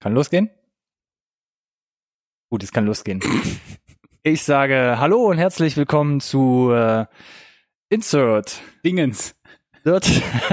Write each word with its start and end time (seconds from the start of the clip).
Kann 0.00 0.14
losgehen? 0.14 0.48
Gut, 2.48 2.62
es 2.62 2.72
kann 2.72 2.86
losgehen. 2.86 3.20
Ich 4.22 4.42
sage 4.42 4.96
Hallo 4.98 5.30
und 5.30 5.38
herzlich 5.38 5.78
willkommen 5.78 6.20
zu 6.20 6.70
äh, 6.72 7.06
Insert 7.88 8.60
Dingens. 8.84 9.34
Nerd, 9.82 10.06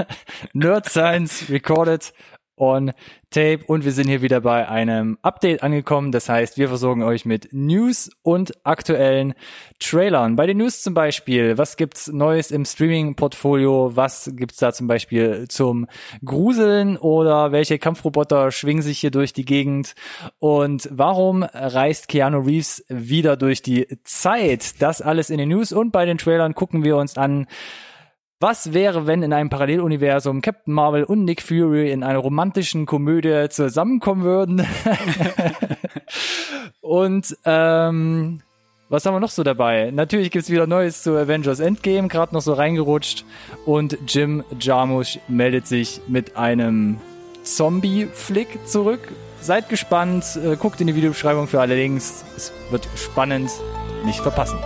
Nerd 0.54 0.88
Science 0.88 1.50
Recorded 1.50 2.14
on 2.58 2.92
Tape 3.30 3.60
und 3.66 3.84
wir 3.84 3.92
sind 3.92 4.08
hier 4.08 4.22
wieder 4.22 4.40
bei 4.40 4.66
einem 4.68 5.18
Update 5.20 5.62
angekommen. 5.62 6.12
Das 6.12 6.30
heißt, 6.30 6.56
wir 6.56 6.68
versorgen 6.68 7.02
euch 7.02 7.26
mit 7.26 7.48
News 7.52 8.10
und 8.22 8.54
aktuellen 8.64 9.34
Trailern. 9.78 10.34
Bei 10.36 10.46
den 10.46 10.56
News 10.56 10.82
zum 10.82 10.94
Beispiel, 10.94 11.58
was 11.58 11.76
gibt's 11.76 12.08
Neues 12.08 12.50
im 12.50 12.64
Streaming-Portfolio? 12.64 13.92
Was 13.94 14.30
gibt's 14.34 14.56
da 14.56 14.72
zum 14.72 14.86
Beispiel 14.86 15.46
zum 15.48 15.86
Gruseln 16.24 16.96
oder 16.96 17.52
welche 17.52 17.78
Kampfroboter 17.78 18.50
schwingen 18.50 18.82
sich 18.82 18.98
hier 18.98 19.10
durch 19.10 19.34
die 19.34 19.44
Gegend? 19.44 19.94
Und 20.38 20.88
warum 20.90 21.42
reist 21.42 22.08
Keanu 22.08 22.38
Reeves 22.38 22.82
wieder 22.88 23.36
durch 23.36 23.60
die 23.60 23.86
Zeit? 24.04 24.80
Das 24.80 25.02
alles 25.02 25.28
in 25.28 25.36
den 25.36 25.50
News 25.50 25.72
und 25.72 25.92
bei 25.92 26.06
den 26.06 26.16
Trailern 26.16 26.54
gucken 26.54 26.82
wir 26.82 26.96
uns 26.96 27.18
an, 27.18 27.46
was 28.40 28.72
wäre, 28.72 29.06
wenn 29.06 29.22
in 29.22 29.32
einem 29.32 29.50
Paralleluniversum 29.50 30.42
Captain 30.42 30.72
Marvel 30.72 31.04
und 31.04 31.24
Nick 31.24 31.42
Fury 31.42 31.90
in 31.90 32.02
einer 32.02 32.20
romantischen 32.20 32.86
Komödie 32.86 33.48
zusammenkommen 33.50 34.22
würden? 34.22 34.66
und 36.80 37.36
ähm, 37.44 38.40
was 38.88 39.04
haben 39.04 39.14
wir 39.14 39.20
noch 39.20 39.30
so 39.30 39.42
dabei? 39.42 39.90
Natürlich 39.90 40.30
gibt's 40.30 40.50
wieder 40.50 40.66
Neues 40.66 41.02
zu 41.02 41.16
Avengers 41.16 41.60
Endgame, 41.60 42.08
gerade 42.08 42.32
noch 42.32 42.40
so 42.40 42.52
reingerutscht. 42.52 43.24
Und 43.66 43.98
Jim 44.06 44.44
Jarmusch 44.60 45.18
meldet 45.28 45.66
sich 45.66 46.00
mit 46.06 46.36
einem 46.36 46.98
Zombie-Flick 47.42 48.66
zurück. 48.66 49.00
Seid 49.40 49.68
gespannt, 49.68 50.38
äh, 50.42 50.56
guckt 50.56 50.80
in 50.80 50.86
die 50.86 50.94
Videobeschreibung 50.94 51.48
für 51.48 51.60
alle 51.60 51.74
Links. 51.74 52.24
Es 52.36 52.52
wird 52.70 52.88
spannend, 52.96 53.50
nicht 54.04 54.20
verpassen. 54.20 54.58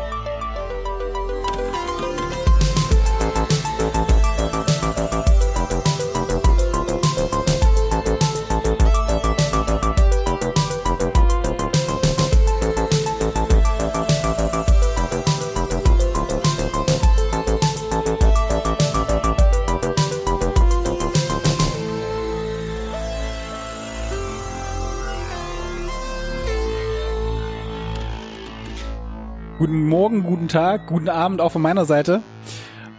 Guten 29.63 29.87
Morgen, 29.89 30.25
guten 30.25 30.49
Tag, 30.49 30.89
guten 30.89 31.09
Abend 31.09 31.41
auch 31.41 31.53
von 31.53 31.63
meiner 31.63 31.85
Seite. 31.85 32.21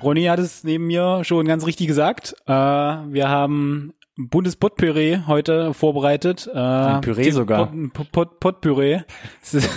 Ronny 0.02 0.24
hat 0.24 0.40
es 0.40 0.64
neben 0.64 0.88
mir 0.88 1.26
schon 1.26 1.46
ganz 1.46 1.66
richtig 1.66 1.88
gesagt. 1.88 2.38
Äh, 2.46 2.54
wir 2.54 3.28
haben 3.28 3.92
Bundespott-Püree 4.16 5.24
heute 5.28 5.74
vorbereitet. 5.74 6.50
Äh, 6.50 6.58
Ein 6.58 7.02
Püree 7.02 7.32
sogar. 7.32 7.70
Pot, 7.94 8.14
Pot, 8.14 8.40
Pot-Püree. 8.40 9.02
Ist 9.42 9.70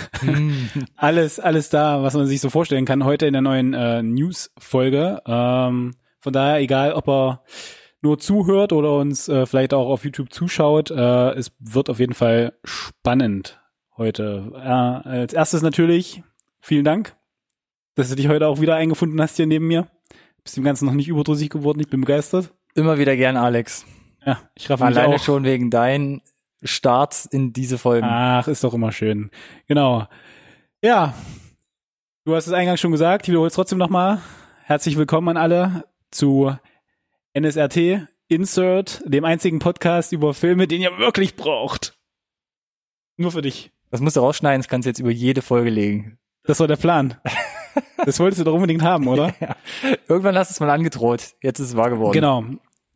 alles, 0.95 1.41
alles 1.41 1.69
da, 1.69 2.03
was 2.03 2.13
man 2.13 2.25
sich 2.25 2.39
so 2.39 2.49
vorstellen 2.49 2.85
kann. 2.85 3.03
Heute 3.03 3.25
in 3.25 3.33
der 3.33 3.41
neuen 3.41 3.73
äh, 3.73 4.01
News-Folge. 4.01 5.21
Ähm, 5.27 5.93
von 6.21 6.31
daher, 6.31 6.61
egal, 6.61 6.93
ob 6.93 7.09
er 7.09 7.43
nur 8.01 8.17
zuhört 8.17 8.71
oder 8.71 8.95
uns 8.95 9.27
äh, 9.27 9.45
vielleicht 9.45 9.73
auch 9.73 9.89
auf 9.89 10.05
YouTube 10.05 10.31
zuschaut, 10.31 10.89
äh, 10.91 11.31
es 11.31 11.51
wird 11.59 11.89
auf 11.89 11.99
jeden 11.99 12.13
Fall 12.13 12.53
spannend 12.63 13.59
heute. 13.97 14.53
Äh, 14.55 15.09
als 15.09 15.33
erstes 15.33 15.61
natürlich 15.61 16.23
vielen 16.67 16.83
Dank, 16.83 17.15
dass 17.95 18.09
du 18.09 18.15
dich 18.15 18.27
heute 18.27 18.45
auch 18.45 18.59
wieder 18.59 18.75
eingefunden 18.75 19.21
hast 19.21 19.37
hier 19.37 19.47
neben 19.47 19.67
mir. 19.67 19.87
Bist 20.43 20.57
dem 20.57 20.65
Ganzen 20.65 20.85
noch 20.85 20.93
nicht 20.93 21.07
überdrüssig 21.07 21.49
geworden, 21.49 21.79
ich 21.79 21.87
bin 21.87 22.01
begeistert. 22.01 22.53
Immer 22.75 22.99
wieder 22.99 23.15
gern, 23.15 23.37
Alex. 23.37 23.85
Ja, 24.25 24.41
ich 24.53 24.69
raffe 24.69 24.85
mich 24.85 24.97
Alleine 24.97 25.15
auch. 25.15 25.23
schon 25.23 25.45
wegen 25.45 25.71
deinen 25.71 26.21
Starts 26.61 27.25
in 27.25 27.53
diese 27.53 27.77
Folgen. 27.77 28.05
Ach, 28.09 28.49
ist 28.49 28.65
doch 28.65 28.73
immer 28.73 28.91
schön. 28.91 29.31
Genau. 29.67 30.07
Ja, 30.83 31.13
du 32.25 32.35
hast 32.35 32.47
es 32.47 32.53
eingangs 32.53 32.81
schon 32.81 32.91
gesagt, 32.91 33.25
ich 33.25 33.29
wiederhole 33.29 33.47
es 33.47 33.53
trotzdem 33.53 33.77
nochmal. 33.77 34.21
Herzlich 34.65 34.97
willkommen 34.97 35.29
an 35.29 35.37
alle 35.37 35.85
zu 36.11 36.53
NSRT 37.33 38.07
Insert, 38.27 39.01
dem 39.05 39.23
einzigen 39.23 39.59
Podcast 39.59 40.11
über 40.11 40.33
Filme, 40.33 40.67
den 40.67 40.81
ihr 40.81 40.97
wirklich 40.97 41.37
braucht. 41.37 41.97
Nur 43.15 43.31
für 43.31 43.41
dich. 43.41 43.71
Das 43.89 44.01
musst 44.01 44.17
du 44.17 44.19
rausschneiden, 44.19 44.61
das 44.61 44.67
kannst 44.67 44.85
du 44.85 44.89
jetzt 44.89 44.99
über 44.99 45.11
jede 45.11 45.41
Folge 45.41 45.69
legen. 45.69 46.19
Das 46.47 46.59
war 46.59 46.67
der 46.67 46.77
Plan. 46.77 47.15
Das 48.05 48.19
wolltest 48.19 48.39
du 48.39 48.45
doch 48.45 48.53
unbedingt 48.53 48.81
haben, 48.81 49.07
oder? 49.07 49.33
Ja. 49.39 49.55
Irgendwann 50.07 50.37
hast 50.37 50.49
du 50.51 50.53
es 50.53 50.59
mal 50.59 50.69
angedroht. 50.69 51.35
Jetzt 51.41 51.59
ist 51.59 51.67
es 51.69 51.77
wahr 51.77 51.89
geworden. 51.89 52.13
Genau. 52.13 52.43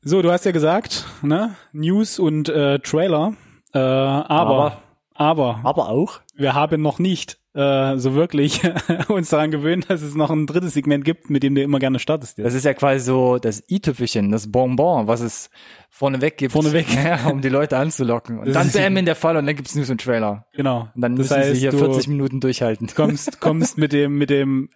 So, 0.01 0.21
du 0.21 0.31
hast 0.31 0.45
ja 0.45 0.51
gesagt, 0.51 1.05
ne? 1.21 1.55
News 1.73 2.17
und 2.17 2.49
äh, 2.49 2.79
Trailer. 2.79 3.33
Äh, 3.73 3.79
aber, 3.79 4.81
aber, 5.13 5.59
Aber 5.63 5.89
auch. 5.89 6.21
wir 6.35 6.53
haben 6.55 6.81
noch 6.81 6.97
nicht 6.97 7.37
äh, 7.53 7.97
so 7.97 8.13
wirklich 8.15 8.61
uns 9.09 9.29
daran 9.29 9.51
gewöhnt, 9.51 9.89
dass 9.89 10.01
es 10.01 10.15
noch 10.15 10.29
ein 10.29 10.47
drittes 10.47 10.73
Segment 10.73 11.03
gibt, 11.03 11.29
mit 11.29 11.43
dem 11.43 11.55
du 11.55 11.61
immer 11.61 11.79
gerne 11.79 11.99
startest. 11.99 12.39
Das 12.39 12.53
ist 12.53 12.63
ja 12.65 12.73
quasi 12.73 13.03
so 13.03 13.37
das 13.39 13.63
i-Tüpfelchen, 13.69 14.31
das 14.31 14.51
Bonbon, 14.51 15.07
was 15.07 15.19
es 15.21 15.49
vorneweg 15.89 16.37
gibt. 16.37 16.53
Vorneweg. 16.53 16.87
Ja, 16.95 17.27
um 17.27 17.41
die 17.41 17.49
Leute 17.49 17.77
anzulocken. 17.77 18.39
Und 18.39 18.47
Das 18.47 18.53
dann 18.53 18.71
bam 18.71 18.97
in 18.97 19.05
der 19.05 19.15
Fall 19.15 19.35
und 19.35 19.45
dann 19.45 19.55
gibt's 19.55 19.75
News 19.75 19.89
und 19.89 19.99
Trailer. 20.01 20.45
Genau. 20.53 20.89
Und 20.95 21.01
dann 21.01 21.15
das 21.17 21.29
müssen 21.29 21.37
heißt, 21.37 21.53
sie 21.55 21.59
hier 21.59 21.71
du 21.71 21.77
40 21.79 22.07
Minuten 22.07 22.39
durchhalten. 22.39 22.87
kommst, 22.95 23.41
kommst 23.41 23.77
mit 23.77 23.91
dem, 23.91 24.17
mit 24.17 24.29
dem 24.29 24.69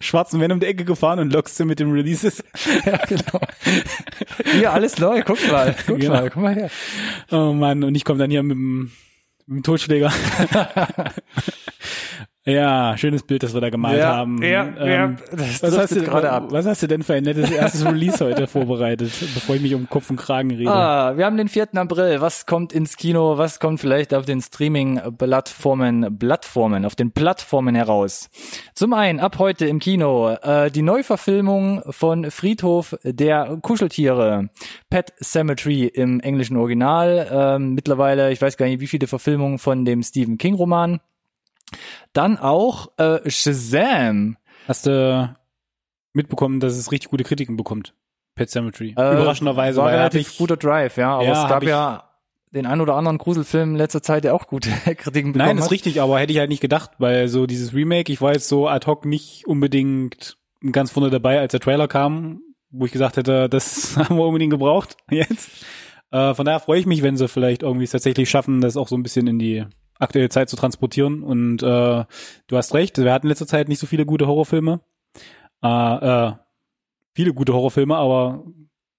schwarzen 0.00 0.40
Venom 0.40 0.56
um 0.56 0.60
die 0.60 0.66
Ecke 0.66 0.84
gefahren 0.84 1.20
und 1.20 1.32
lockst 1.32 1.60
du 1.60 1.64
mit 1.64 1.78
dem 1.78 1.92
Releases. 1.92 2.42
ja, 2.84 2.96
genau. 3.06 3.40
Hier, 4.52 4.72
alles 4.72 4.98
neu, 4.98 5.22
guck 5.24 5.38
mal, 5.50 5.74
guck 5.86 6.00
Genau. 6.00 6.12
mal, 6.14 6.30
guck 6.30 6.42
mal 6.42 6.54
her. 6.54 6.70
Oh 7.30 7.52
Mann, 7.52 7.84
und 7.84 7.94
ich 7.94 8.04
komme 8.04 8.18
dann 8.18 8.30
hier 8.30 8.42
mit 8.42 8.56
dem, 8.56 8.90
mit 9.46 9.58
dem 9.58 9.62
Totschläger. 9.62 10.12
Ja, 12.44 12.96
schönes 12.96 13.22
Bild, 13.22 13.42
das 13.42 13.54
wir 13.54 13.60
da 13.60 13.70
gemalt 13.70 13.98
Ja, 13.98 14.16
haben. 14.16 14.42
ja, 14.42 14.48
ja, 14.48 15.04
Ähm, 15.04 15.16
das 15.30 15.62
was, 15.62 15.78
hast 15.78 15.96
du, 15.96 16.02
gerade 16.02 16.30
ab. 16.30 16.46
was 16.50 16.66
hast 16.66 16.82
du 16.82 16.88
denn 16.88 17.02
für 17.02 17.14
ein 17.14 17.22
nettes 17.22 17.50
erstes 17.50 17.84
Release 17.86 18.24
heute 18.24 18.46
vorbereitet, 18.46 19.12
bevor 19.34 19.54
ich 19.54 19.62
mich 19.62 19.74
um 19.74 19.88
Kopf 19.88 20.10
und 20.10 20.16
Kragen 20.16 20.50
rede? 20.50 20.70
Ah, 20.70 21.16
wir 21.16 21.24
haben 21.24 21.36
den 21.36 21.48
4. 21.48 21.68
April. 21.76 22.20
Was 22.20 22.46
kommt 22.46 22.72
ins 22.72 22.96
Kino? 22.96 23.38
Was 23.38 23.60
kommt 23.60 23.80
vielleicht 23.80 24.12
auf 24.12 24.24
den 24.24 24.40
Streaming-Plattformen, 24.40 26.18
Plattformen, 26.18 26.84
auf 26.84 26.94
den 26.96 27.12
Plattformen 27.12 27.74
heraus? 27.74 28.28
Zum 28.74 28.92
einen 28.92 29.20
ab 29.20 29.38
heute 29.38 29.66
im 29.66 29.78
Kino 29.78 30.30
äh, 30.42 30.70
die 30.70 30.82
Neuverfilmung 30.82 31.82
von 31.90 32.30
Friedhof 32.30 32.96
der 33.04 33.58
Kuscheltiere, 33.62 34.48
Pet 34.90 35.12
Cemetery 35.22 35.84
im 35.86 36.20
englischen 36.20 36.56
Original. 36.56 37.28
Ähm, 37.32 37.74
mittlerweile, 37.74 38.32
ich 38.32 38.42
weiß 38.42 38.56
gar 38.56 38.66
nicht, 38.66 38.80
wie 38.80 38.86
viele 38.86 39.06
Verfilmungen 39.06 39.58
von 39.58 39.84
dem 39.84 40.02
Stephen 40.02 40.38
King 40.38 40.54
Roman. 40.54 41.00
Dann 42.12 42.38
auch 42.38 42.90
äh, 42.98 43.28
Shazam. 43.30 44.36
Hast 44.68 44.86
du 44.86 45.34
mitbekommen, 46.12 46.60
dass 46.60 46.76
es 46.76 46.92
richtig 46.92 47.10
gute 47.10 47.24
Kritiken 47.24 47.56
bekommt? 47.56 47.94
Pet 48.34 48.50
Cemetery. 48.50 48.94
Äh, 48.96 49.14
Überraschenderweise, 49.14 49.80
war 49.80 49.90
relativ 49.90 50.30
ich, 50.30 50.38
guter 50.38 50.56
Drive, 50.56 50.96
ja. 50.96 51.14
Aber 51.16 51.24
Ja, 51.24 51.42
es 51.44 51.48
gab 51.48 51.62
ja 51.64 52.04
den 52.54 52.66
ein 52.66 52.80
oder 52.80 52.94
anderen 52.94 53.18
Gruselfilm 53.18 53.70
in 53.70 53.76
letzter 53.76 54.02
Zeit, 54.02 54.24
der 54.24 54.34
auch 54.34 54.46
gute 54.46 54.70
Kritiken 54.96 55.32
bekommen 55.32 55.48
Nein, 55.48 55.58
ist 55.58 55.64
hat. 55.64 55.70
richtig, 55.70 56.00
aber 56.00 56.18
hätte 56.18 56.32
ich 56.32 56.38
halt 56.38 56.50
nicht 56.50 56.60
gedacht, 56.60 56.92
weil 56.98 57.28
so 57.28 57.46
dieses 57.46 57.74
Remake, 57.74 58.12
ich 58.12 58.20
war 58.20 58.32
jetzt 58.32 58.48
so 58.48 58.68
ad 58.68 58.86
hoc 58.86 59.04
nicht 59.04 59.46
unbedingt 59.46 60.36
ganz 60.70 60.90
vorne 60.90 61.10
dabei, 61.10 61.40
als 61.40 61.50
der 61.52 61.60
Trailer 61.60 61.88
kam, 61.88 62.40
wo 62.70 62.84
ich 62.86 62.92
gesagt 62.92 63.16
hätte, 63.16 63.48
das 63.48 63.96
haben 63.96 64.16
wir 64.16 64.24
unbedingt 64.24 64.52
gebraucht 64.52 64.96
jetzt. 65.10 65.50
Äh, 66.10 66.34
von 66.34 66.44
daher 66.44 66.60
freue 66.60 66.78
ich 66.78 66.86
mich, 66.86 67.02
wenn 67.02 67.16
sie 67.16 67.26
vielleicht 67.28 67.62
irgendwie 67.62 67.84
es 67.84 67.90
tatsächlich 67.90 68.28
schaffen, 68.28 68.60
das 68.60 68.76
auch 68.76 68.88
so 68.88 68.96
ein 68.96 69.02
bisschen 69.02 69.26
in 69.26 69.38
die 69.38 69.64
aktuelle 69.98 70.28
Zeit 70.28 70.48
zu 70.48 70.56
transportieren. 70.56 71.22
Und 71.22 71.62
äh, 71.62 72.04
du 72.46 72.56
hast 72.56 72.74
recht, 72.74 72.98
wir 72.98 73.12
hatten 73.12 73.26
in 73.26 73.30
letzter 73.30 73.46
Zeit 73.46 73.68
nicht 73.68 73.78
so 73.78 73.86
viele 73.86 74.06
gute 74.06 74.26
Horrorfilme. 74.26 74.80
Äh, 75.62 76.28
äh, 76.28 76.32
viele 77.14 77.34
gute 77.34 77.52
Horrorfilme, 77.52 77.96
aber 77.96 78.44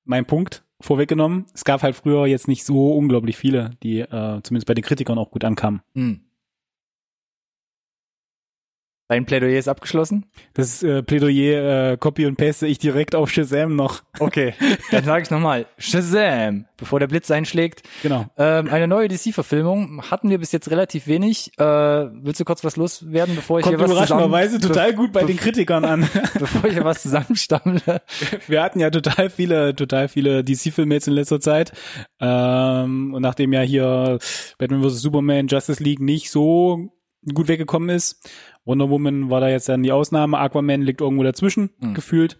mein 0.05 0.25
Punkt 0.25 0.63
vorweggenommen, 0.81 1.45
es 1.53 1.63
gab 1.63 1.81
halt 1.81 1.95
früher 1.95 2.25
jetzt 2.27 2.47
nicht 2.47 2.65
so 2.65 2.93
unglaublich 2.93 3.37
viele, 3.37 3.71
die 3.83 3.99
äh, 3.99 4.41
zumindest 4.43 4.67
bei 4.67 4.73
den 4.73 4.83
Kritikern 4.83 5.17
auch 5.17 5.31
gut 5.31 5.45
ankamen. 5.45 5.81
Hm. 5.95 6.21
Dein 9.13 9.25
Plädoyer 9.25 9.59
ist 9.59 9.67
abgeschlossen? 9.67 10.25
Das 10.55 10.81
äh, 10.81 11.03
Plädoyer 11.03 11.91
äh, 11.91 11.97
copy 11.97 12.25
und 12.25 12.35
paste 12.35 12.65
ich 12.65 12.79
direkt 12.79 13.13
auf 13.13 13.29
Shazam 13.29 13.75
noch. 13.75 14.01
Okay, 14.17 14.55
dann 14.89 15.03
sage 15.03 15.21
ich 15.21 15.29
nochmal. 15.29 15.67
Shazam, 15.77 16.65
bevor 16.77 16.99
der 16.99 17.05
Blitz 17.05 17.29
einschlägt. 17.29 17.83
Genau. 18.01 18.25
Ähm, 18.39 18.69
eine 18.69 18.87
neue 18.87 19.09
DC-Verfilmung 19.09 20.01
hatten 20.09 20.31
wir 20.31 20.39
bis 20.39 20.51
jetzt 20.51 20.71
relativ 20.71 21.05
wenig. 21.05 21.51
Äh, 21.59 21.63
willst 21.63 22.39
du 22.39 22.43
kurz 22.43 22.63
was 22.63 22.75
loswerden, 22.75 23.35
bevor 23.35 23.59
ich 23.59 23.65
Kommt 23.65 23.77
hier 23.77 23.83
was 23.83 23.91
überraschenderweise 23.91 24.59
total 24.59 24.93
gut 24.93 25.11
bei 25.11 25.23
den 25.25 25.37
Kritikern 25.37 25.85
an. 25.85 26.09
bevor 26.39 26.65
ich 26.65 26.73
hier 26.73 26.83
was 26.83 27.03
zusammenstammle? 27.03 28.01
Wir 28.47 28.63
hatten 28.63 28.79
ja 28.79 28.89
total 28.89 29.29
viele, 29.29 29.75
total 29.75 30.07
viele 30.07 30.43
DC-Filme 30.43 30.95
jetzt 30.95 31.07
in 31.07 31.13
letzter 31.13 31.39
Zeit. 31.39 31.71
Ähm, 32.19 33.13
und 33.13 33.21
nachdem 33.21 33.53
ja 33.53 33.61
hier 33.61 34.17
Batman 34.57 34.81
vs. 34.81 35.01
Superman, 35.03 35.45
Justice 35.45 35.83
League 35.83 35.99
nicht 35.99 36.31
so 36.31 36.89
gut 37.33 37.47
weggekommen 37.47 37.89
ist, 37.89 38.29
Wonder 38.65 38.89
Woman 38.89 39.29
war 39.29 39.41
da 39.41 39.49
jetzt 39.49 39.69
dann 39.69 39.83
die 39.83 39.91
Ausnahme, 39.91 40.37
Aquaman 40.39 40.81
liegt 40.81 41.01
irgendwo 41.01 41.23
dazwischen, 41.23 41.69
Mhm. 41.79 41.93
gefühlt. 41.93 42.37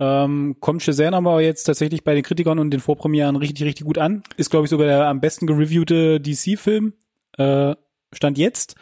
Ähm, 0.00 0.56
kommt 0.60 0.82
Shazam 0.82 1.14
aber 1.14 1.40
jetzt 1.40 1.64
tatsächlich 1.64 2.02
bei 2.02 2.14
den 2.14 2.24
Kritikern 2.24 2.58
und 2.58 2.70
den 2.72 2.80
Vorpremieren 2.80 3.36
richtig, 3.36 3.64
richtig 3.64 3.86
gut 3.86 3.96
an. 3.98 4.22
Ist, 4.36 4.50
glaube 4.50 4.66
ich, 4.66 4.70
sogar 4.70 4.86
der 4.86 5.06
am 5.06 5.20
besten 5.20 5.46
gereviewte 5.46 6.20
DC-Film. 6.20 6.94
Äh, 7.38 7.74
Stand 8.12 8.36
jetzt. 8.38 8.74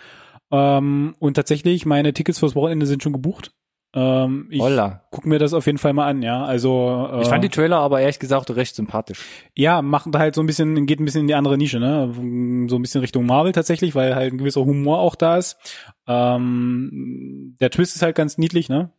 Ähm, 0.51 1.15
und 1.19 1.35
tatsächlich, 1.35 1.87
meine 1.87 2.13
Tickets 2.13 2.39
fürs 2.39 2.55
Wochenende 2.55 2.87
sind 2.87 3.03
schon 3.03 3.13
gebucht. 3.13 3.53
Ähm, 3.95 4.47
ich 4.51 4.61
Holla. 4.61 5.03
guck 5.11 5.27
mir 5.27 5.39
das 5.39 5.53
auf 5.53 5.67
jeden 5.67 5.77
Fall 5.79 5.93
mal 5.93 6.07
an, 6.07 6.23
ja. 6.23 6.45
Also 6.45 7.09
äh, 7.13 7.23
Ich 7.23 7.29
fand 7.29 7.45
die 7.45 7.51
Trailer 7.51 7.77
aber 7.79 8.01
ehrlich 8.01 8.19
gesagt 8.19 8.51
recht 8.57 8.75
sympathisch. 8.75 9.21
ja, 9.55 9.83
machen 9.83 10.17
halt 10.17 10.35
so 10.35 10.43
ein 10.43 10.47
bisschen, 10.47 10.87
geht 10.87 10.99
ein 11.01 11.05
bisschen 11.05 11.23
in 11.23 11.27
die 11.27 11.35
andere 11.35 11.59
Nische, 11.59 11.79
ne? 11.79 12.11
So 12.15 12.77
ein 12.77 12.83
bisschen 12.83 13.03
Richtung 13.03 13.27
Marvel 13.27 13.53
tatsächlich, 13.53 13.95
weil 13.95 14.15
halt 14.15 14.33
ein 14.33 14.39
gewisser 14.39 14.65
Humor 14.65 14.99
auch 15.01 15.15
da 15.15 15.37
ist. 15.37 15.59
Ähm, 16.07 17.57
der 17.61 17.71
Twist 17.71 17.97
ist 17.97 18.03
halt 18.03 18.17
ganz 18.17 18.39
niedlich, 18.39 18.69
ne? 18.69 18.93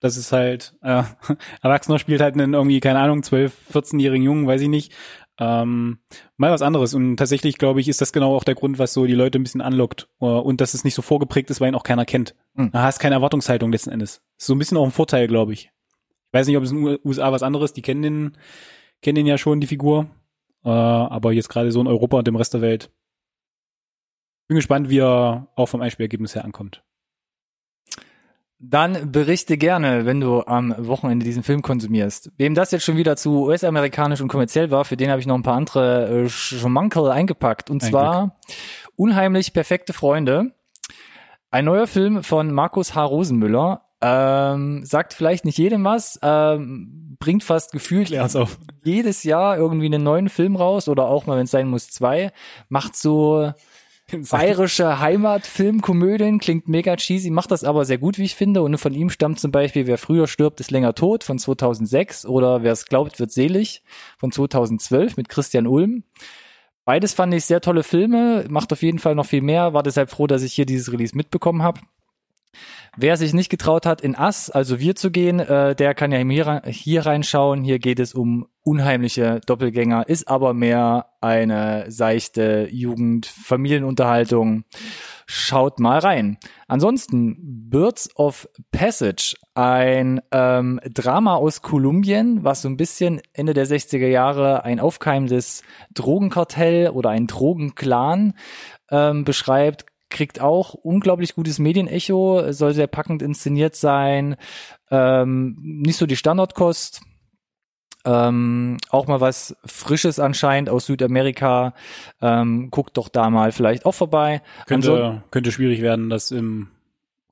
Das 0.00 0.16
ist 0.16 0.30
halt, 0.30 0.74
äh, 0.82 1.02
Erwachsener 1.62 1.98
spielt 1.98 2.20
halt 2.20 2.34
einen 2.34 2.54
irgendwie, 2.54 2.80
keine 2.80 3.00
Ahnung, 3.00 3.22
12, 3.22 3.52
14-jährigen 3.72 4.24
Jungen, 4.24 4.46
weiß 4.46 4.60
ich 4.60 4.68
nicht. 4.68 4.92
Ähm, 5.40 5.98
mal 6.36 6.50
was 6.50 6.62
anderes. 6.62 6.94
Und 6.94 7.16
tatsächlich, 7.16 7.58
glaube 7.58 7.80
ich, 7.80 7.88
ist 7.88 8.00
das 8.00 8.12
genau 8.12 8.34
auch 8.34 8.44
der 8.44 8.56
Grund, 8.56 8.78
was 8.78 8.92
so 8.92 9.06
die 9.06 9.14
Leute 9.14 9.38
ein 9.38 9.44
bisschen 9.44 9.60
anlockt. 9.60 10.08
Äh, 10.20 10.26
Und 10.26 10.60
dass 10.60 10.74
es 10.74 10.84
nicht 10.84 10.94
so 10.94 11.02
vorgeprägt 11.02 11.50
ist, 11.50 11.60
weil 11.60 11.68
ihn 11.68 11.74
auch 11.76 11.84
keiner 11.84 12.04
kennt. 12.04 12.34
Hm. 12.56 12.70
Da 12.72 12.82
hast 12.82 12.98
keine 12.98 13.14
Erwartungshaltung 13.14 13.70
letzten 13.70 13.90
Endes. 13.90 14.22
Ist 14.36 14.46
so 14.46 14.54
ein 14.54 14.58
bisschen 14.58 14.76
auch 14.76 14.84
ein 14.84 14.90
Vorteil, 14.90 15.28
glaube 15.28 15.52
ich. 15.52 15.70
Ich 16.30 16.32
weiß 16.32 16.46
nicht, 16.46 16.56
ob 16.56 16.64
es 16.64 16.72
in 16.72 16.84
den 16.84 16.98
USA 17.04 17.32
was 17.32 17.42
anderes, 17.42 17.72
die 17.72 17.82
kennen 17.82 18.02
den, 18.02 18.38
kennen 19.00 19.16
den 19.16 19.26
ja 19.26 19.38
schon, 19.38 19.60
die 19.60 19.66
Figur. 19.66 20.10
Äh, 20.64 20.70
aber 20.70 21.32
jetzt 21.32 21.48
gerade 21.48 21.72
so 21.72 21.80
in 21.80 21.86
Europa 21.86 22.18
und 22.18 22.26
dem 22.26 22.36
Rest 22.36 22.54
der 22.54 22.60
Welt. 22.60 22.90
Bin 24.48 24.56
gespannt, 24.56 24.90
wie 24.90 24.98
er 24.98 25.48
auch 25.54 25.66
vom 25.66 25.82
Einspielergebnis 25.82 26.34
her 26.34 26.44
ankommt. 26.44 26.82
Dann 28.60 29.12
berichte 29.12 29.56
gerne, 29.56 30.04
wenn 30.04 30.20
du 30.20 30.42
am 30.42 30.74
Wochenende 30.78 31.24
diesen 31.24 31.44
Film 31.44 31.62
konsumierst. 31.62 32.32
Wem 32.38 32.54
das 32.54 32.72
jetzt 32.72 32.84
schon 32.84 32.96
wieder 32.96 33.16
zu 33.16 33.46
US-amerikanisch 33.46 34.20
und 34.20 34.26
kommerziell 34.26 34.72
war, 34.72 34.84
für 34.84 34.96
den 34.96 35.10
habe 35.10 35.20
ich 35.20 35.26
noch 35.26 35.36
ein 35.36 35.44
paar 35.44 35.56
andere 35.56 36.24
äh, 36.24 36.28
Schmankerl 36.28 37.10
eingepackt. 37.10 37.70
Und 37.70 37.84
Ein 37.84 37.88
zwar 37.88 38.38
Unheimlich 38.96 39.52
perfekte 39.52 39.92
Freunde. 39.92 40.50
Ein 41.52 41.66
neuer 41.66 41.86
Film 41.86 42.24
von 42.24 42.52
Markus 42.52 42.96
H. 42.96 43.04
Rosenmüller. 43.04 43.82
Ähm, 44.00 44.84
sagt 44.84 45.12
vielleicht 45.12 45.44
nicht 45.44 45.58
jedem 45.58 45.84
was, 45.84 46.18
ähm, 46.22 47.16
bringt 47.18 47.44
fast 47.44 47.72
gefühlt 47.72 48.10
jedes 48.84 49.24
Jahr 49.24 49.56
irgendwie 49.56 49.86
einen 49.86 50.02
neuen 50.02 50.28
Film 50.28 50.56
raus 50.56 50.88
oder 50.88 51.06
auch 51.06 51.26
mal, 51.26 51.36
wenn 51.36 51.44
es 51.44 51.50
sein 51.50 51.68
muss, 51.68 51.90
zwei. 51.90 52.32
Macht 52.68 52.96
so 52.96 53.52
bayerische 54.30 55.00
Heimatfilmkomödien, 55.00 56.38
klingt 56.38 56.68
mega 56.68 56.96
cheesy, 56.96 57.30
macht 57.30 57.50
das 57.50 57.64
aber 57.64 57.84
sehr 57.84 57.98
gut, 57.98 58.18
wie 58.18 58.24
ich 58.24 58.34
finde. 58.34 58.62
Und 58.62 58.78
von 58.78 58.94
ihm 58.94 59.10
stammt 59.10 59.38
zum 59.38 59.52
Beispiel 59.52 59.86
Wer 59.86 59.98
früher 59.98 60.26
stirbt, 60.26 60.60
ist 60.60 60.70
länger 60.70 60.94
tot 60.94 61.24
von 61.24 61.38
2006 61.38 62.26
oder 62.26 62.62
Wer 62.62 62.72
es 62.72 62.86
glaubt, 62.86 63.20
wird 63.20 63.32
selig 63.32 63.82
von 64.16 64.32
2012 64.32 65.16
mit 65.16 65.28
Christian 65.28 65.66
Ulm. 65.66 66.04
Beides 66.84 67.12
fand 67.12 67.34
ich 67.34 67.44
sehr 67.44 67.60
tolle 67.60 67.82
Filme, 67.82 68.46
macht 68.48 68.72
auf 68.72 68.82
jeden 68.82 68.98
Fall 68.98 69.14
noch 69.14 69.26
viel 69.26 69.42
mehr, 69.42 69.74
war 69.74 69.82
deshalb 69.82 70.10
froh, 70.10 70.26
dass 70.26 70.42
ich 70.42 70.54
hier 70.54 70.64
dieses 70.64 70.90
Release 70.90 71.14
mitbekommen 71.14 71.62
habe. 71.62 71.80
Wer 72.96 73.16
sich 73.16 73.32
nicht 73.32 73.48
getraut 73.48 73.86
hat, 73.86 74.00
in 74.00 74.16
Ass, 74.16 74.50
also 74.50 74.80
wir 74.80 74.96
zu 74.96 75.10
gehen, 75.10 75.38
äh, 75.38 75.76
der 75.76 75.94
kann 75.94 76.10
ja 76.10 76.18
hier, 76.18 76.62
hier 76.66 77.06
reinschauen. 77.06 77.62
Hier 77.62 77.78
geht 77.78 78.00
es 78.00 78.12
um 78.12 78.48
unheimliche 78.64 79.40
Doppelgänger, 79.46 80.08
ist 80.08 80.26
aber 80.26 80.52
mehr 80.52 81.06
eine 81.20 81.90
seichte 81.90 82.68
Jugend-Familienunterhaltung. 82.70 84.64
Schaut 85.26 85.78
mal 85.78 85.98
rein. 85.98 86.38
Ansonsten 86.66 87.36
Birds 87.70 88.08
of 88.16 88.48
Passage, 88.72 89.36
ein 89.54 90.20
ähm, 90.32 90.80
Drama 90.92 91.36
aus 91.36 91.62
Kolumbien, 91.62 92.44
was 92.44 92.62
so 92.62 92.68
ein 92.68 92.78
bisschen 92.78 93.20
Ende 93.32 93.54
der 93.54 93.66
60er 93.66 94.06
Jahre 94.06 94.64
ein 94.64 94.80
aufkeimendes 94.80 95.62
Drogenkartell 95.94 96.88
oder 96.88 97.10
ein 97.10 97.26
Drogenclan 97.26 98.34
ähm, 98.90 99.24
beschreibt, 99.24 99.84
kriegt 100.10 100.40
auch 100.40 100.74
unglaublich 100.74 101.34
gutes 101.34 101.58
Medienecho, 101.58 102.52
soll 102.52 102.72
sehr 102.74 102.86
packend 102.86 103.22
inszeniert 103.22 103.76
sein, 103.76 104.36
ähm, 104.90 105.56
nicht 105.60 105.96
so 105.96 106.06
die 106.06 106.16
Standardkost, 106.16 107.02
ähm, 108.04 108.78
auch 108.90 109.06
mal 109.06 109.20
was 109.20 109.56
Frisches 109.66 110.18
anscheinend 110.18 110.70
aus 110.70 110.86
Südamerika, 110.86 111.74
ähm, 112.22 112.70
guckt 112.70 112.96
doch 112.96 113.08
da 113.08 113.28
mal 113.28 113.52
vielleicht 113.52 113.84
auch 113.86 113.92
vorbei. 113.94 114.40
Könnte, 114.66 114.92
Anson- 114.92 115.22
könnte 115.30 115.52
schwierig 115.52 115.82
werden, 115.82 116.08
das 116.08 116.30
im 116.30 116.68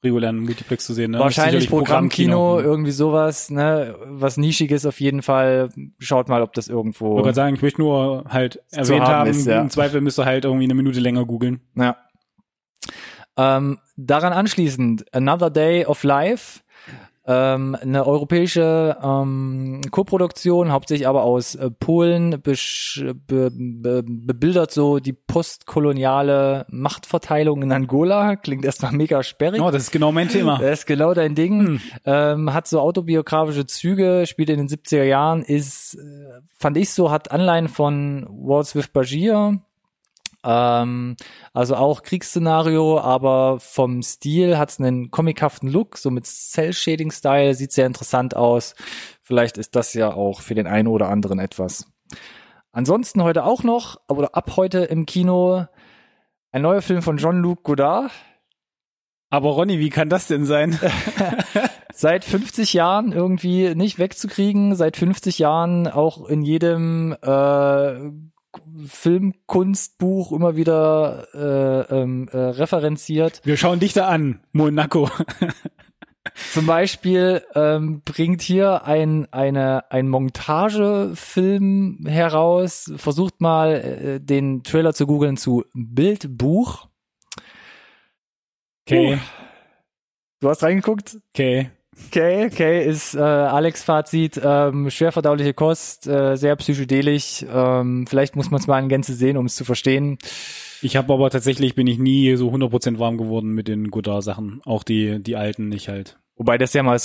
regulären 0.04 0.38
Multiplex 0.38 0.84
zu 0.84 0.92
sehen. 0.94 1.12
Ne? 1.12 1.18
Wahrscheinlich 1.18 1.68
Programmkino, 1.68 2.60
irgendwie 2.60 2.90
sowas, 2.92 3.50
ne, 3.50 3.96
was 4.04 4.36
nischiges 4.36 4.86
auf 4.86 5.00
jeden 5.00 5.22
Fall. 5.22 5.70
Schaut 5.98 6.28
mal, 6.28 6.42
ob 6.42 6.52
das 6.52 6.66
Ich 6.66 6.72
irgendwo. 6.72 7.12
wollte 7.12 7.22
gerade 7.24 7.34
sagen, 7.34 7.56
ich 7.56 7.62
möchte 7.62 7.80
nur 7.80 8.24
halt 8.28 8.60
erwähnt 8.70 9.02
haben 9.02 9.12
haben, 9.12 9.30
ist, 9.30 9.46
ja. 9.46 9.60
im 9.60 9.70
Zweifel 9.70 10.00
müsst 10.02 10.18
ihr 10.20 10.24
halt 10.26 10.44
irgendwie 10.44 10.64
eine 10.64 10.74
Minute 10.74 11.00
länger 11.00 11.24
googeln. 11.24 11.60
Ja. 11.74 11.96
Ähm, 13.36 13.78
daran 13.96 14.32
anschließend 14.32 15.14
Another 15.14 15.50
Day 15.50 15.84
of 15.84 16.02
Life, 16.04 16.60
ähm, 17.28 17.76
eine 17.80 18.06
europäische 18.06 18.96
ähm, 19.02 19.80
Koproduktion, 19.90 20.70
hauptsächlich 20.70 21.08
aber 21.08 21.22
aus 21.22 21.56
äh, 21.56 21.70
Polen, 21.70 22.40
be 22.40 22.54
be 23.26 24.02
bebildert 24.06 24.70
so 24.70 25.00
die 25.00 25.12
postkoloniale 25.12 26.66
Machtverteilung 26.70 27.62
in 27.62 27.72
Angola. 27.72 28.36
Klingt 28.36 28.64
erstmal 28.64 28.92
mega 28.92 29.24
sperrig. 29.24 29.60
Oh, 29.60 29.72
das 29.72 29.84
ist 29.84 29.90
genau 29.90 30.12
mein 30.12 30.28
Thema. 30.28 30.58
Das 30.58 30.80
ist 30.80 30.86
genau 30.86 31.14
dein 31.14 31.34
Ding. 31.34 31.80
Ähm, 32.04 32.54
hat 32.54 32.68
so 32.68 32.78
autobiografische 32.80 33.66
Züge, 33.66 34.24
spielt 34.26 34.50
in 34.50 34.58
den 34.58 34.68
70er 34.68 35.02
Jahren, 35.02 35.42
ist, 35.42 35.94
äh, 35.94 36.40
fand 36.56 36.76
ich 36.76 36.90
so, 36.90 37.10
hat 37.10 37.32
Anleihen 37.32 37.68
von 37.68 38.26
Waltz 38.28 38.76
with 38.76 38.88
Bashir. 38.88 39.60
Ähm, 40.46 41.16
also 41.52 41.74
auch 41.74 42.02
Kriegsszenario, 42.02 43.00
aber 43.00 43.58
vom 43.58 44.02
Stil 44.02 44.56
hat's 44.56 44.78
einen 44.78 45.10
comichaften 45.10 45.68
Look, 45.68 45.98
so 45.98 46.10
mit 46.10 46.26
Cell-Shading-Style, 46.26 47.54
sieht 47.54 47.72
sehr 47.72 47.86
interessant 47.86 48.36
aus. 48.36 48.74
Vielleicht 49.22 49.58
ist 49.58 49.74
das 49.74 49.92
ja 49.92 50.14
auch 50.14 50.40
für 50.40 50.54
den 50.54 50.68
einen 50.68 50.86
oder 50.86 51.08
anderen 51.08 51.40
etwas. 51.40 51.90
Ansonsten 52.70 53.22
heute 53.24 53.44
auch 53.44 53.64
noch, 53.64 53.96
oder 54.08 54.36
ab 54.36 54.52
heute 54.56 54.78
im 54.84 55.04
Kino, 55.04 55.66
ein 56.52 56.62
neuer 56.62 56.82
Film 56.82 57.02
von 57.02 57.16
Jean-Luc 57.16 57.64
Godard. 57.64 58.12
Aber 59.28 59.50
Ronny, 59.50 59.80
wie 59.80 59.90
kann 59.90 60.08
das 60.08 60.28
denn 60.28 60.46
sein? 60.46 60.78
seit 61.92 62.24
50 62.24 62.72
Jahren 62.72 63.12
irgendwie 63.12 63.74
nicht 63.74 63.98
wegzukriegen, 63.98 64.76
seit 64.76 64.96
50 64.96 65.38
Jahren 65.38 65.88
auch 65.88 66.28
in 66.28 66.42
jedem 66.42 67.16
äh, 67.22 68.10
Filmkunstbuch 68.86 70.32
immer 70.32 70.56
wieder 70.56 71.28
äh, 71.34 71.94
ähm, 71.94 72.28
äh, 72.32 72.36
referenziert. 72.36 73.40
Wir 73.44 73.56
schauen 73.56 73.80
dich 73.80 73.92
da 73.92 74.08
an, 74.08 74.40
Monaco. 74.52 75.08
Zum 76.52 76.66
Beispiel 76.66 77.42
ähm, 77.54 78.02
bringt 78.04 78.42
hier 78.42 78.84
ein 78.84 79.32
eine 79.32 79.90
ein 79.90 80.08
Montagefilm 80.08 82.04
heraus. 82.06 82.92
Versucht 82.96 83.40
mal 83.40 83.72
äh, 83.74 84.20
den 84.20 84.62
Trailer 84.62 84.92
zu 84.92 85.06
googeln 85.06 85.36
zu 85.36 85.64
Bildbuch. 85.72 86.88
Okay, 88.84 89.18
Du 90.40 90.48
hast 90.50 90.62
reingeguckt? 90.62 91.18
okay. 91.30 91.70
Okay, 92.06 92.46
okay, 92.46 92.86
ist 92.86 93.14
äh, 93.14 93.20
Alex 93.20 93.82
Fazit, 93.82 94.40
ähm, 94.42 94.90
schwer 94.90 95.12
verdauliche 95.12 95.54
Kost, 95.54 96.06
äh, 96.06 96.36
sehr 96.36 96.54
psychedelisch. 96.56 97.44
Ähm, 97.48 98.06
vielleicht 98.06 98.36
muss 98.36 98.50
man 98.50 98.60
es 98.60 98.66
mal 98.66 98.78
in 98.80 98.88
Gänze 98.88 99.14
sehen, 99.14 99.36
um 99.36 99.46
es 99.46 99.56
zu 99.56 99.64
verstehen. 99.64 100.18
Ich 100.82 100.96
habe 100.96 101.12
aber 101.12 101.30
tatsächlich 101.30 101.74
bin 101.74 101.86
ich 101.86 101.98
nie 101.98 102.36
so 102.36 102.50
100% 102.50 102.98
warm 102.98 103.16
geworden 103.16 103.50
mit 103.50 103.66
den 103.66 103.90
Godard-Sachen. 103.90 104.60
Auch 104.64 104.82
die, 104.82 105.22
die 105.22 105.36
alten 105.36 105.68
nicht 105.68 105.88
halt. 105.88 106.18
Wobei 106.36 106.58
das 106.58 106.74
ja 106.74 106.82
mal 106.82 107.00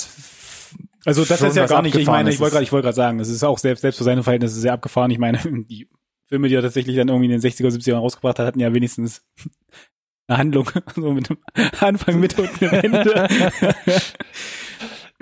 Also 1.04 1.24
das 1.24 1.40
ist 1.40 1.56
ja 1.56 1.66
gar 1.66 1.82
nicht, 1.82 1.96
ich 1.96 2.06
meine, 2.06 2.30
ich 2.30 2.38
wollte 2.38 2.52
gerade, 2.52 2.64
ich 2.64 2.72
wollte 2.72 2.84
gerade 2.84 2.96
sagen, 2.96 3.18
es 3.18 3.30
ist 3.30 3.42
auch 3.44 3.58
selbst, 3.58 3.80
selbst 3.80 3.96
für 3.96 4.04
seine 4.04 4.22
Verhältnisse 4.22 4.60
sehr 4.60 4.74
abgefahren. 4.74 5.10
Ich 5.10 5.18
meine, 5.18 5.38
die 5.68 5.88
Filme, 6.28 6.48
die 6.48 6.54
er 6.54 6.62
tatsächlich 6.62 6.96
dann 6.96 7.08
irgendwie 7.08 7.32
in 7.32 7.40
den 7.40 7.40
60er, 7.40 7.68
70er 7.68 7.90
Jahren 7.90 8.02
rausgebracht 8.02 8.38
hat, 8.38 8.46
hatten 8.46 8.60
ja 8.60 8.72
wenigstens 8.74 9.24
eine 10.28 10.38
Handlung, 10.38 10.70
so 10.94 11.12
mit 11.12 11.30
dem 11.30 11.38
Anfang, 11.80 12.20
Mitte 12.20 12.42
und 12.42 12.60
dem 12.60 12.70
Ende. 12.70 13.28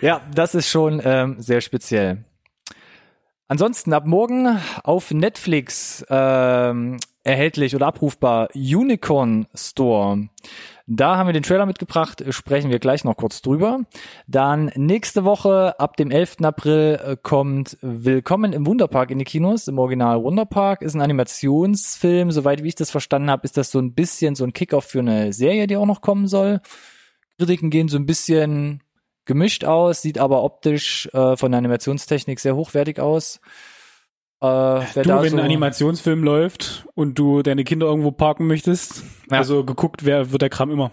Ja, 0.00 0.22
das 0.34 0.54
ist 0.54 0.68
schon 0.68 1.02
ähm, 1.04 1.36
sehr 1.40 1.60
speziell. 1.60 2.24
Ansonsten 3.48 3.92
ab 3.92 4.06
morgen 4.06 4.58
auf 4.82 5.10
Netflix 5.10 6.04
ähm, 6.08 6.98
erhältlich 7.22 7.76
oder 7.76 7.88
abrufbar 7.88 8.48
Unicorn 8.54 9.46
Store. 9.54 10.28
Da 10.86 11.16
haben 11.16 11.26
wir 11.26 11.34
den 11.34 11.42
Trailer 11.42 11.66
mitgebracht, 11.66 12.24
sprechen 12.30 12.70
wir 12.70 12.78
gleich 12.78 13.04
noch 13.04 13.16
kurz 13.16 13.42
drüber. 13.42 13.80
Dann 14.26 14.72
nächste 14.74 15.24
Woche, 15.24 15.78
ab 15.78 15.98
dem 15.98 16.10
11. 16.10 16.38
April, 16.44 16.98
äh, 17.04 17.16
kommt 17.22 17.76
Willkommen 17.82 18.54
im 18.54 18.66
Wunderpark 18.66 19.10
in 19.10 19.18
die 19.18 19.24
Kinos. 19.24 19.68
Im 19.68 19.78
Original 19.78 20.22
Wunderpark 20.22 20.80
ist 20.80 20.94
ein 20.94 21.02
Animationsfilm. 21.02 22.32
Soweit 22.32 22.62
wie 22.62 22.68
ich 22.68 22.74
das 22.74 22.90
verstanden 22.90 23.30
habe, 23.30 23.44
ist 23.44 23.58
das 23.58 23.70
so 23.70 23.78
ein 23.78 23.92
bisschen 23.92 24.34
so 24.34 24.44
ein 24.44 24.54
Kickoff 24.54 24.86
für 24.86 25.00
eine 25.00 25.34
Serie, 25.34 25.66
die 25.66 25.76
auch 25.76 25.86
noch 25.86 26.00
kommen 26.00 26.26
soll. 26.26 26.60
Kritiken 27.38 27.68
gehen 27.68 27.88
so 27.88 27.98
ein 27.98 28.06
bisschen 28.06 28.82
gemischt 29.30 29.64
aus, 29.64 30.02
sieht 30.02 30.18
aber 30.18 30.42
optisch 30.42 31.08
äh, 31.12 31.36
von 31.36 31.52
der 31.52 31.58
Animationstechnik 31.58 32.40
sehr 32.40 32.56
hochwertig 32.56 32.98
aus. 32.98 33.40
Äh, 34.42 34.46
Du, 34.46 34.82
wenn 34.94 35.30
so, 35.30 35.36
ein 35.36 35.40
Animationsfilm 35.44 36.24
läuft 36.24 36.84
und 36.94 37.16
du 37.16 37.42
deine 37.42 37.62
Kinder 37.62 37.86
irgendwo 37.86 38.10
parken 38.10 38.48
möchtest, 38.48 39.04
Ja. 39.30 39.38
also 39.38 39.64
geguckt, 39.64 40.04
wer 40.04 40.32
wird 40.32 40.42
der 40.42 40.48
Kram 40.50 40.72
immer. 40.72 40.90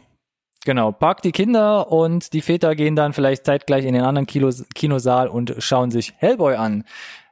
Genau, 0.65 0.91
parkt 0.91 1.25
die 1.25 1.32
Kinder 1.32 1.91
und 1.91 2.34
die 2.34 2.41
Väter 2.41 2.75
gehen 2.75 2.96
dann 2.96 3.13
vielleicht 3.13 3.46
zeitgleich 3.46 3.86
in 3.86 3.94
den 3.96 4.03
anderen 4.03 4.27
Kinos, 4.27 4.65
Kinosaal 4.75 5.29
und 5.29 5.56
schauen 5.58 5.89
sich 5.89 6.13
Hellboy 6.17 6.56
an. 6.56 6.84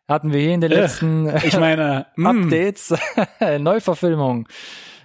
Hatten 0.08 0.34
wir 0.34 0.40
hier 0.40 0.54
in 0.54 0.62
den 0.62 0.72
Äh, 0.72 0.82
letzten 0.82 1.30
Ich 1.46 1.60
meine, 1.60 2.08
mm, 2.16 2.26
Updates, 2.44 2.94
Neuverfilmung 3.60 4.48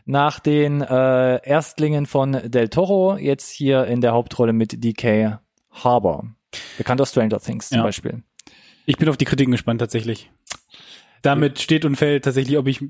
nach 0.07 0.39
den 0.41 0.81
äh, 0.81 1.37
Erstlingen 1.45 2.07
von 2.07 2.33
Del 2.51 2.69
Toro, 2.69 3.17
jetzt 3.17 3.51
hier 3.51 3.85
in 3.87 4.01
der 4.01 4.13
Hauptrolle 4.13 4.53
mit 4.53 4.83
DK 4.85 5.41
Harbour. 5.71 6.25
Bekannt 6.79 7.01
aus 7.01 7.11
Stranger 7.11 7.39
Things 7.41 7.69
zum 7.69 7.79
Ja. 7.79 7.85
Beispiel. 7.85 8.23
ich 8.87 8.97
bin 8.97 9.09
auf 9.09 9.17
die 9.17 9.25
Kritiken 9.25 9.53
gespannt 9.53 9.81
tatsächlich. 9.81 10.31
Damit 11.23 11.61
steht 11.61 11.85
und 11.85 11.97
fällt 11.97 12.25
tatsächlich, 12.25 12.57
ob 12.59 12.67
ich 12.67 12.83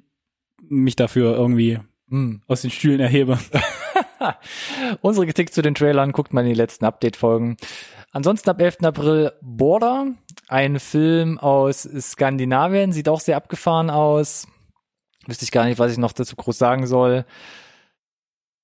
mich 0.69 0.97
dafür 0.97 1.35
irgendwie 1.37 1.79
Hm. 2.09 2.43
aus 2.49 2.63
den 2.63 2.71
Stühlen 2.71 3.01
erhebe. 3.01 3.39
Unsere 5.01 5.27
Kritik 5.27 5.53
zu 5.53 5.63
den 5.63 5.75
Trailern 5.75 6.13
guckt 6.13 6.33
mal 6.33 6.43
in 6.43 6.49
die 6.49 6.55
letzten 6.55 6.85
Update-Folgen. 6.85 7.57
Ansonsten 8.13 8.51
ab 8.51 8.61
11. 8.61 8.79
April 8.83 9.33
Border, 9.41 10.07
ein 10.49 10.81
Film 10.81 11.39
aus 11.39 11.83
Skandinavien, 11.83 12.93
sieht 12.93 13.09
auch 13.09 13.21
sehr 13.21 13.37
abgefahren 13.37 13.89
aus. 13.91 14.49
Wüsste 15.27 15.45
ich 15.45 15.53
gar 15.53 15.65
nicht, 15.67 15.79
was 15.79 15.93
ich 15.93 15.99
noch 15.99 16.13
dazu 16.13 16.35
groß 16.35 16.59
sagen 16.59 16.87
soll. 16.87 17.25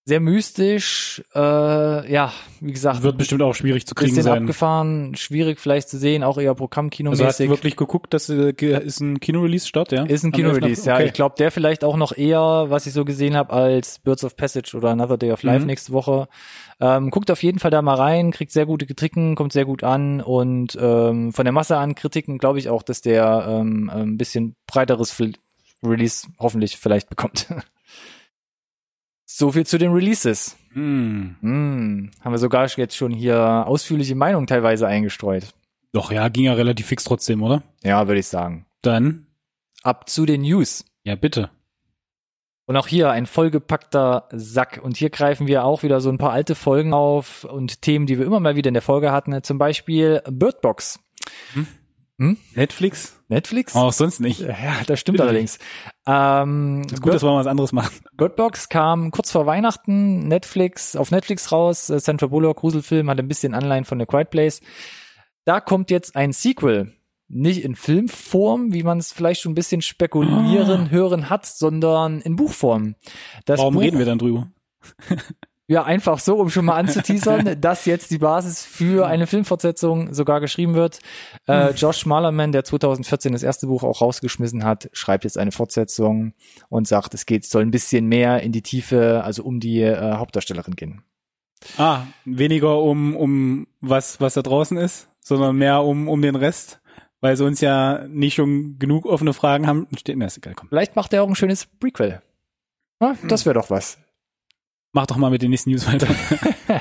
Sehr 0.08 0.20
mystisch, 0.20 1.20
äh, 1.34 2.12
ja, 2.12 2.32
wie 2.60 2.70
gesagt, 2.70 3.02
Wird 3.02 3.18
bestimmt 3.18 3.42
auch 3.42 3.54
schwierig 3.56 3.88
zu 3.88 3.96
kriegen 3.96 4.10
bisschen 4.10 4.22
sein. 4.22 4.42
abgefahren, 4.42 5.16
schwierig 5.16 5.58
vielleicht 5.58 5.88
zu 5.88 5.98
sehen, 5.98 6.22
auch 6.22 6.38
eher 6.38 6.50
Also 6.50 6.54
hast 6.54 6.58
Programmkinomäßig. 6.58 7.46
du 7.46 7.50
wirklich 7.50 7.75
geguckt, 7.75 8.14
dass 8.14 8.28
äh, 8.28 8.52
ist 8.84 9.00
ein 9.00 9.18
Kino-Release-Start, 9.18 9.90
ja? 9.90 10.04
ist 10.04 10.22
ein 10.22 10.32
Am 10.32 10.40
11. 10.40 10.54
Kino-Release, 10.54 10.86
ja. 10.88 10.94
Okay. 10.94 11.06
Ich 11.06 11.12
glaube, 11.12 11.34
der 11.38 11.50
vielleicht 11.50 11.82
auch 11.82 11.96
noch 11.96 12.16
eher, 12.16 12.66
was 12.68 12.86
ich 12.86 12.92
so 12.92 13.04
gesehen 13.04 13.34
habe, 13.34 13.52
als 13.52 13.98
Birds 13.98 14.22
of 14.22 14.36
Passage 14.36 14.76
oder 14.76 14.90
Another 14.90 15.18
Day 15.18 15.32
of 15.32 15.42
Life 15.42 15.62
Mhm. 15.62 15.66
nächste 15.66 15.92
Woche. 15.92 16.28
Ähm, 16.78 17.10
guckt 17.10 17.28
auf 17.32 17.42
jeden 17.42 17.58
Fall 17.58 17.72
da 17.72 17.82
mal 17.82 17.94
rein, 17.96 18.30
kriegt 18.30 18.52
sehr 18.52 18.66
gute 18.66 18.86
Kritiken, 18.86 19.34
kommt 19.34 19.52
sehr 19.52 19.64
gut 19.64 19.82
an 19.82 20.20
und 20.20 20.78
ähm, 20.80 21.32
von 21.32 21.44
der 21.44 21.52
Masse 21.52 21.78
an 21.78 21.96
Kritiken 21.96 22.38
glaube 22.38 22.60
ich 22.60 22.68
auch, 22.68 22.84
dass 22.84 23.00
der 23.00 23.44
ähm, 23.48 23.90
ein 23.92 24.16
bisschen 24.18 24.54
breiteres 24.68 25.20
Release 25.82 26.28
hoffentlich 26.38 26.76
vielleicht 26.76 27.08
bekommt. 27.08 27.48
so 29.36 29.52
viel 29.52 29.66
zu 29.66 29.76
den 29.76 29.92
Releases. 29.92 30.56
Hm. 30.72 31.36
Hm, 31.42 32.10
haben 32.22 32.32
wir 32.32 32.38
sogar 32.38 32.66
jetzt 32.68 32.96
schon 32.96 33.12
hier 33.12 33.64
ausführliche 33.66 34.14
Meinungen 34.14 34.46
teilweise 34.46 34.86
eingestreut. 34.86 35.52
Doch, 35.92 36.10
ja, 36.10 36.28
ging 36.28 36.44
ja 36.44 36.54
relativ 36.54 36.86
fix 36.86 37.04
trotzdem, 37.04 37.42
oder? 37.42 37.62
Ja, 37.82 38.08
würde 38.08 38.20
ich 38.20 38.28
sagen. 38.28 38.64
Dann, 38.80 39.26
Ab 39.82 40.08
zu 40.08 40.24
den 40.24 40.40
News. 40.40 40.86
ja 41.04 41.16
bitte. 41.16 41.50
Und 42.64 42.76
auch 42.76 42.86
hier 42.86 43.10
ein 43.10 43.26
vollgepackter 43.26 44.26
Sack. 44.32 44.80
Und 44.82 44.96
hier 44.96 45.10
greifen 45.10 45.46
wir 45.46 45.64
auch 45.64 45.82
wieder 45.82 46.00
so 46.00 46.08
ein 46.08 46.18
paar 46.18 46.32
alte 46.32 46.54
Folgen 46.54 46.94
auf 46.94 47.44
und 47.44 47.82
Themen, 47.82 48.06
die 48.06 48.18
wir 48.18 48.24
immer 48.24 48.40
mal 48.40 48.56
wieder 48.56 48.68
in 48.68 48.74
der 48.74 48.82
Folge 48.82 49.12
hatten. 49.12 49.42
Zum 49.42 49.58
Beispiel 49.58 50.22
Bird 50.30 50.62
Box. 52.18 52.37
Netflix? 52.54 53.20
Netflix? 53.28 53.75
Auch 53.75 53.92
sonst 53.92 54.20
nicht. 54.20 54.40
Ja, 54.40 54.82
das 54.87 55.00
stimmt 55.00 55.18
Bitte 55.18 55.28
allerdings. 55.28 55.58
Ähm, 56.06 56.82
Ist 56.90 57.02
gut, 57.02 57.12
dass 57.12 57.23
wir 57.23 57.30
mal 57.30 57.40
was 57.40 57.46
anderes 57.46 57.73
machen. 57.73 57.94
Bird 58.16 58.37
Box 58.37 58.68
kam 58.68 59.11
kurz 59.11 59.30
vor 59.30 59.46
Weihnachten 59.46 60.28
Netflix 60.28 60.96
auf 60.96 61.11
Netflix 61.11 61.52
raus. 61.52 61.90
Äh, 61.90 62.00
Sandra 62.00 62.28
Bullock 62.28 62.58
Gruselfilm 62.58 63.11
hat 63.11 63.18
ein 63.18 63.28
bisschen 63.28 63.54
Anleihen 63.54 63.85
von 63.85 63.99
The 63.99 64.06
Quiet 64.06 64.30
Place. 64.30 64.61
Da 65.44 65.61
kommt 65.61 65.90
jetzt 65.90 66.16
ein 66.16 66.32
Sequel. 66.32 66.92
Nicht 67.28 67.64
in 67.64 67.75
Filmform, 67.75 68.73
wie 68.73 68.85
man 68.85 68.99
es 68.99 69.12
vielleicht 69.12 69.40
schon 69.40 69.52
ein 69.52 69.56
bisschen 69.56 69.82
spekulieren, 69.82 70.90
hören 70.90 71.28
hat, 71.28 71.44
sondern 71.44 72.20
in 72.20 72.37
Buchform. 72.37 72.94
Das 73.46 73.58
Warum 73.58 73.75
Buch, 73.75 73.82
reden 73.82 73.99
wir 73.99 74.06
dann 74.06 74.18
drüber? 74.18 74.49
Ja, 75.68 75.82
einfach 75.82 76.20
so, 76.20 76.37
um 76.37 76.49
schon 76.49 76.64
mal 76.64 76.76
anzuteasern, 76.76 77.56
dass 77.61 77.87
jetzt 77.87 78.12
die 78.12 78.18
Basis 78.18 78.64
für 78.64 79.06
eine 79.08 79.26
Filmfortsetzung 79.26 80.14
sogar 80.14 80.40
geschrieben 80.40 80.75
wird. 80.75 81.00
Äh, 81.49 81.73
Josh 81.73 82.06
Malerman, 82.06 82.52
der 82.52 82.62
2014 82.62 83.32
das 83.32 83.42
erste 83.42 83.66
Buch 83.66 83.82
auch 83.82 84.00
rausgeschmissen 84.00 84.64
hat, 84.64 84.88
schreibt 84.92 85.25
jetzt 85.25 85.38
eine 85.38 85.50
Fortsetzung 85.50 86.35
und 86.68 86.87
sagt, 86.87 87.14
es 87.14 87.26
geht, 87.26 87.44
soll 87.44 87.62
ein 87.62 87.73
bisschen 87.73 88.06
mehr 88.06 88.42
in 88.42 88.52
die 88.52 88.62
Tiefe, 88.62 89.25
also 89.25 89.42
um 89.42 89.58
die 89.58 89.82
äh, 89.82 90.14
Hauptdarstellerin 90.14 90.76
gehen. 90.76 91.02
Ah, 91.78 92.02
weniger 92.25 92.80
um, 92.80 93.16
um 93.16 93.66
was, 93.80 94.20
was 94.20 94.35
da 94.35 94.42
draußen 94.42 94.76
ist, 94.76 95.08
sondern 95.20 95.56
mehr 95.56 95.82
um, 95.82 96.08
um 96.08 96.23
den 96.23 96.37
Rest, 96.37 96.80
weil 97.20 97.37
sie 97.37 97.44
uns 97.44 97.61
ja 97.61 98.06
nicht 98.06 98.35
schon 98.35 98.78
genug 98.78 99.04
offene 99.04 99.32
Fragen 99.32 99.66
haben. 99.66 99.88
Steht 99.99 100.16
mir 100.16 100.26
ist 100.26 100.37
egal, 100.37 100.54
komm. 100.54 100.68
Vielleicht 100.68 100.94
macht 100.94 101.12
er 101.12 101.25
auch 101.25 101.28
ein 101.28 101.35
schönes 101.35 101.66
Prequel. 101.66 102.23
Ja, 103.00 103.16
das 103.26 103.46
wäre 103.46 103.54
doch 103.54 103.68
was. 103.68 103.99
Mach 104.96 105.06
doch 105.06 105.18
mal 105.18 105.30
mit 105.30 105.42
den 105.42 105.50
nächsten 105.50 105.68
News 105.68 105.86
weiter. 105.86 106.06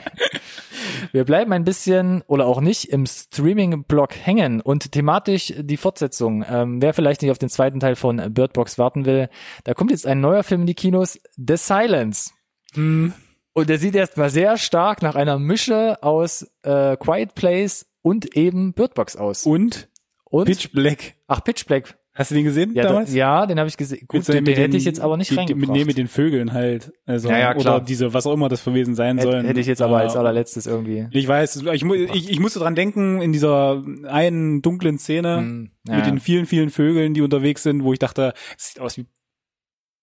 Wir 1.12 1.26
bleiben 1.26 1.52
ein 1.52 1.66
bisschen 1.66 2.22
oder 2.28 2.46
auch 2.48 2.62
nicht 2.62 2.86
im 2.86 3.06
Streaming-Blog 3.06 4.16
hängen 4.16 4.62
und 4.62 4.94
thematisch 4.94 5.54
die 5.58 5.76
Fortsetzung. 5.76 6.46
Ähm, 6.50 6.82
wer 6.82 6.94
vielleicht 6.94 7.22
nicht 7.22 7.32
auf 7.32 7.40
den 7.40 7.50
zweiten 7.50 7.82
Teil 7.82 7.98
von 7.98 8.34
Bird 8.34 8.54
Box 8.54 8.78
warten 8.78 9.06
will, 9.06 9.28
da 9.66 9.74
kommt 9.74 9.92
jetzt 9.92 10.08
ein 10.08 10.22
neuer 10.22 10.44
Film 10.44 10.62
in 10.62 10.68
die 10.68 10.76
Kinos, 10.76 11.20
The 11.36 11.58
Silence. 11.58 12.32
Hm, 12.74 13.12
Und 13.52 13.68
der 13.68 13.80
sieht 13.80 13.96
erstmal 13.96 14.30
sehr 14.30 14.58
stark 14.58 15.02
nach 15.02 15.16
einer 15.16 15.38
Mische 15.38 16.02
aus 16.02 16.48
äh, 16.64 16.96
Quiet 16.96 17.36
Place 17.36 17.86
und 18.02 18.38
eben 18.38 18.72
Bird 18.74 18.94
Box 18.94 19.18
aus. 19.18 19.46
Und 19.46 19.90
Und 20.24 20.46
Pitch 20.46 20.72
Black. 20.72 21.16
ach 21.28 21.44
Pitch 21.44 21.66
Black. 21.66 21.98
Hast 22.18 22.32
du 22.32 22.36
den 22.36 22.46
gesehen 22.46 22.74
Ja, 22.74 22.84
da, 22.84 22.90
damals? 22.90 23.14
ja 23.14 23.46
den 23.46 23.60
habe 23.60 23.68
ich 23.68 23.76
gesehen. 23.76 24.06
Gut, 24.08 24.26
den, 24.30 24.46
den 24.46 24.56
hätte 24.56 24.78
ich 24.78 24.86
jetzt 24.86 25.02
aber 25.02 25.18
nicht 25.18 25.32
die, 25.32 25.36
reingebracht. 25.36 25.68
Mit, 25.68 25.70
nee, 25.78 25.84
mit 25.84 25.98
den 25.98 26.08
Vögeln 26.08 26.54
halt. 26.54 26.94
Also, 27.06 27.30
Ja, 27.30 27.38
ja, 27.38 27.54
klar. 27.54 27.76
Oder 27.76 27.86
diese, 27.86 28.14
was 28.14 28.26
auch 28.26 28.34
immer 28.34 28.48
das 28.48 28.64
gewesen 28.64 28.96
sein 28.96 29.18
hätte, 29.18 29.32
sollen. 29.32 29.46
hätte 29.46 29.60
ich 29.60 29.68
jetzt 29.68 29.82
aber 29.82 29.98
als 29.98 30.16
Äh, 30.16 30.20
allerletztes 30.20 30.66
irgendwie. 30.66 31.08
Ich 31.12 31.28
weiß, 31.28 31.58
ich, 31.74 31.84
ich, 31.84 32.32
ich 32.32 32.40
musste 32.40 32.60
dran 32.60 32.74
denken, 32.76 33.22
in 33.22 33.34
dieser 33.34 33.84
einen 34.08 34.62
dunklen 34.62 34.98
Szene 34.98 35.38
Hm, 35.40 35.72
ja. 35.88 35.98
mit 35.98 36.06
den 36.06 36.20
vielen, 36.20 36.46
vielen 36.46 36.70
Vögeln, 36.70 37.14
die 37.14 37.22
unterwegs 37.22 37.64
sind, 37.64 37.84
wo 37.84 37.92
ich 37.92 38.00
dachte, 38.00 38.34
es 38.58 38.70
sieht 38.72 38.80
aus 38.82 38.98
wie 38.98 39.06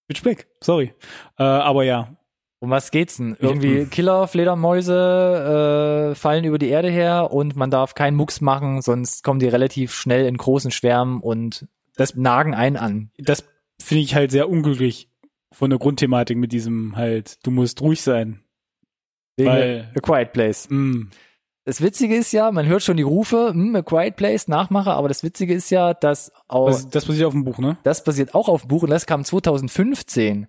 Pitch 0.07 0.23
Black, 0.23 0.47
sorry. 0.61 0.93
Äh, 1.39 1.43
aber 1.45 1.85
ja, 1.85 2.17
Um 2.61 2.69
was 2.71 2.91
geht's 2.91 3.17
denn? 3.17 3.37
Irgendwie 3.41 3.87
Killer, 3.87 4.29
Fledermäuse 4.29 6.11
äh, 6.13 6.15
fallen 6.15 6.45
über 6.45 6.59
die 6.59 6.69
Erde 6.69 6.91
her 6.91 7.31
und 7.33 7.57
man 7.57 7.71
darf 7.71 7.95
keinen 7.95 8.17
Mucks 8.17 8.41
machen, 8.41 8.83
sonst 8.83 9.25
kommen 9.25 9.41
die 9.41 9.49
relativ 9.49 9.95
schnell 9.95 10.27
in 10.27 10.37
großen 10.37 10.71
Schwärmen 10.71 11.21
und 11.21 11.67
Das- 11.97 12.15
nagen 12.15 12.55
einen 12.55 12.77
an. 12.77 13.11
das 13.19 13.45
finde 13.81 14.03
ich 14.05 14.15
halt 14.15 14.31
sehr 14.31 14.49
unglücklich 14.49 15.09
von 15.53 15.71
der 15.71 15.79
Grundthematik 15.79 16.37
mit 16.39 16.53
diesem 16.53 16.97
halt, 16.97 17.45
du 17.45 17.51
musst 17.51 17.81
ruhig 17.83 18.01
sein. 18.03 18.43
Wegen 19.37 19.49
Weil- 19.51 19.91
A 19.95 20.01
Quiet 20.01 20.33
Place. 20.33 20.69
Mm, 20.71 21.09
Das 21.65 21.81
Witzige 21.81 22.17
ist 22.17 22.33
ja, 22.33 22.51
man 22.51 22.67
hört 22.67 22.83
schon 22.83 22.97
die 22.97 23.03
Rufe, 23.05 23.51
hm, 23.53 23.77
A 23.77 23.83
Quiet 23.83 24.17
Place, 24.17 24.49
Nachmacher, 24.49 24.95
aber 24.95 25.09
das 25.09 25.23
Witzige 25.23 25.55
ist 25.55 25.71
ja, 25.71 25.95
dass 25.95 26.33
auch, 26.49 26.67
das, 26.67 26.89
das 26.89 27.05
basiert 27.07 27.27
auf 27.27 27.33
dem 27.35 27.45
Buch, 27.45 27.59
ne? 27.59 27.77
das 27.85 28.03
basiert 28.03 28.35
auch 28.35 28.49
auf 28.49 28.63
dem 28.63 28.69
Buch 28.69 28.83
und 28.83 28.91
das 28.91 29.07
kam 29.07 29.25
2015. 29.25 30.49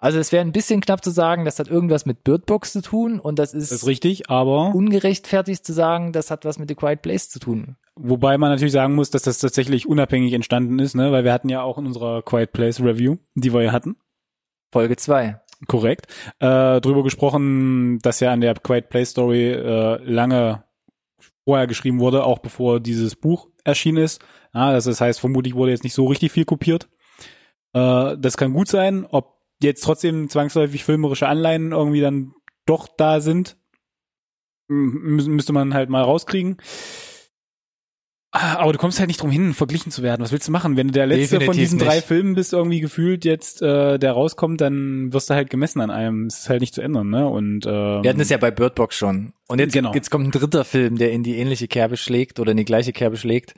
Also 0.00 0.18
es 0.18 0.32
wäre 0.32 0.44
ein 0.44 0.52
bisschen 0.52 0.80
knapp 0.80 1.04
zu 1.04 1.10
sagen, 1.10 1.44
das 1.44 1.58
hat 1.58 1.68
irgendwas 1.68 2.06
mit 2.06 2.24
Bird 2.24 2.46
Box 2.46 2.72
zu 2.72 2.80
tun 2.82 3.20
und 3.20 3.38
das 3.38 3.52
ist, 3.54 3.70
Das 3.70 3.82
ist 3.82 3.86
richtig, 3.86 4.30
aber 4.30 4.74
ungerechtfertigt 4.74 5.64
zu 5.64 5.72
sagen, 5.72 6.12
das 6.12 6.30
hat 6.30 6.44
was 6.44 6.58
mit 6.58 6.68
The 6.68 6.74
Quiet 6.74 7.02
Place 7.02 7.28
zu 7.28 7.38
tun. 7.38 7.76
wobei 7.96 8.38
man 8.38 8.50
natürlich 8.50 8.72
sagen 8.72 8.94
muss, 8.94 9.10
dass 9.10 9.22
das 9.22 9.38
tatsächlich 9.38 9.86
unabhängig 9.86 10.32
entstanden 10.32 10.78
ist, 10.78 10.94
ne? 10.94 11.12
Weil 11.12 11.24
wir 11.24 11.32
hatten 11.32 11.50
ja 11.50 11.62
auch 11.62 11.76
in 11.78 11.86
unserer 11.86 12.22
Quiet 12.22 12.52
Place 12.52 12.80
Review, 12.80 13.16
die 13.34 13.52
wir 13.52 13.62
ja 13.62 13.72
hatten, 13.72 13.96
Folge 14.72 14.96
2. 14.96 15.38
korrekt, 15.68 16.06
äh, 16.38 16.80
drüber 16.80 17.02
gesprochen, 17.02 17.98
dass 18.00 18.20
ja 18.20 18.32
an 18.32 18.40
der 18.40 18.54
Quiet 18.54 18.88
Place 18.88 19.10
Story 19.10 19.50
äh, 19.50 19.96
lange 20.02 20.64
vorher 21.44 21.66
geschrieben 21.66 22.00
wurde, 22.00 22.24
auch 22.24 22.38
bevor 22.38 22.80
dieses 22.80 23.16
Buch 23.16 23.48
erschienen 23.64 23.98
ist. 23.98 24.22
Ja, 24.54 24.72
das 24.72 25.00
heißt, 25.00 25.20
vermutlich 25.20 25.54
wurde 25.54 25.72
jetzt 25.72 25.84
nicht 25.84 25.94
so 25.94 26.06
richtig 26.06 26.32
viel 26.32 26.44
kopiert. 26.44 26.88
Äh, 27.74 28.16
das 28.18 28.36
kann 28.36 28.52
gut 28.54 28.68
sein, 28.68 29.04
ob 29.04 29.39
jetzt 29.62 29.82
trotzdem 29.82 30.28
zwangsläufig 30.28 30.84
filmerische 30.84 31.28
Anleihen 31.28 31.72
irgendwie 31.72 32.00
dann 32.00 32.32
doch 32.66 32.88
da 32.96 33.20
sind. 33.20 33.56
Mü 34.68 35.22
müsste 35.28 35.52
man 35.52 35.74
halt 35.74 35.90
mal 35.90 36.02
rauskriegen. 36.02 36.58
Ah, 38.32 38.58
Aber 38.58 38.72
du 38.72 38.78
kommst 38.78 39.00
halt 39.00 39.08
nicht 39.08 39.20
drum 39.20 39.30
hin, 39.32 39.54
verglichen 39.54 39.90
zu 39.90 40.04
werden. 40.04 40.22
Was 40.22 40.30
willst 40.30 40.46
du 40.46 40.52
machen? 40.52 40.76
Wenn 40.76 40.86
du 40.86 40.92
der 40.92 41.06
letzte 41.08 41.40
Definitiv 41.40 41.46
von 41.46 41.56
diesen 41.56 41.78
drei 41.80 41.96
nicht. 41.96 42.06
Filmen 42.06 42.36
bist, 42.36 42.52
irgendwie 42.52 42.78
gefühlt 42.78 43.24
jetzt, 43.24 43.60
äh, 43.60 43.98
der 43.98 44.12
rauskommt, 44.12 44.60
dann 44.60 45.12
wirst 45.12 45.30
du 45.30 45.34
halt 45.34 45.50
gemessen 45.50 45.80
an 45.80 45.90
einem. 45.90 46.28
Das 46.28 46.42
ist 46.42 46.48
halt 46.48 46.60
nicht 46.60 46.72
zu 46.72 46.80
ändern, 46.80 47.10
ne? 47.10 47.26
Und 47.28 47.66
ähm, 47.66 48.04
Wir 48.04 48.10
hatten 48.10 48.20
es 48.20 48.28
ja 48.28 48.36
bei 48.36 48.52
Bird 48.52 48.76
Box 48.76 48.96
schon. 48.96 49.32
Und 49.48 49.58
jetzt, 49.58 49.72
Genau. 49.72 49.92
jetzt 49.94 50.10
kommt 50.12 50.28
ein 50.28 50.30
dritter 50.30 50.64
Film, 50.64 50.96
der 50.96 51.10
in 51.10 51.24
die 51.24 51.38
ähnliche 51.38 51.66
Kerbe 51.66 51.96
schlägt 51.96 52.38
oder 52.38 52.52
in 52.52 52.56
die 52.56 52.64
gleiche 52.64 52.92
Kerbe 52.92 53.16
schlägt. 53.16 53.54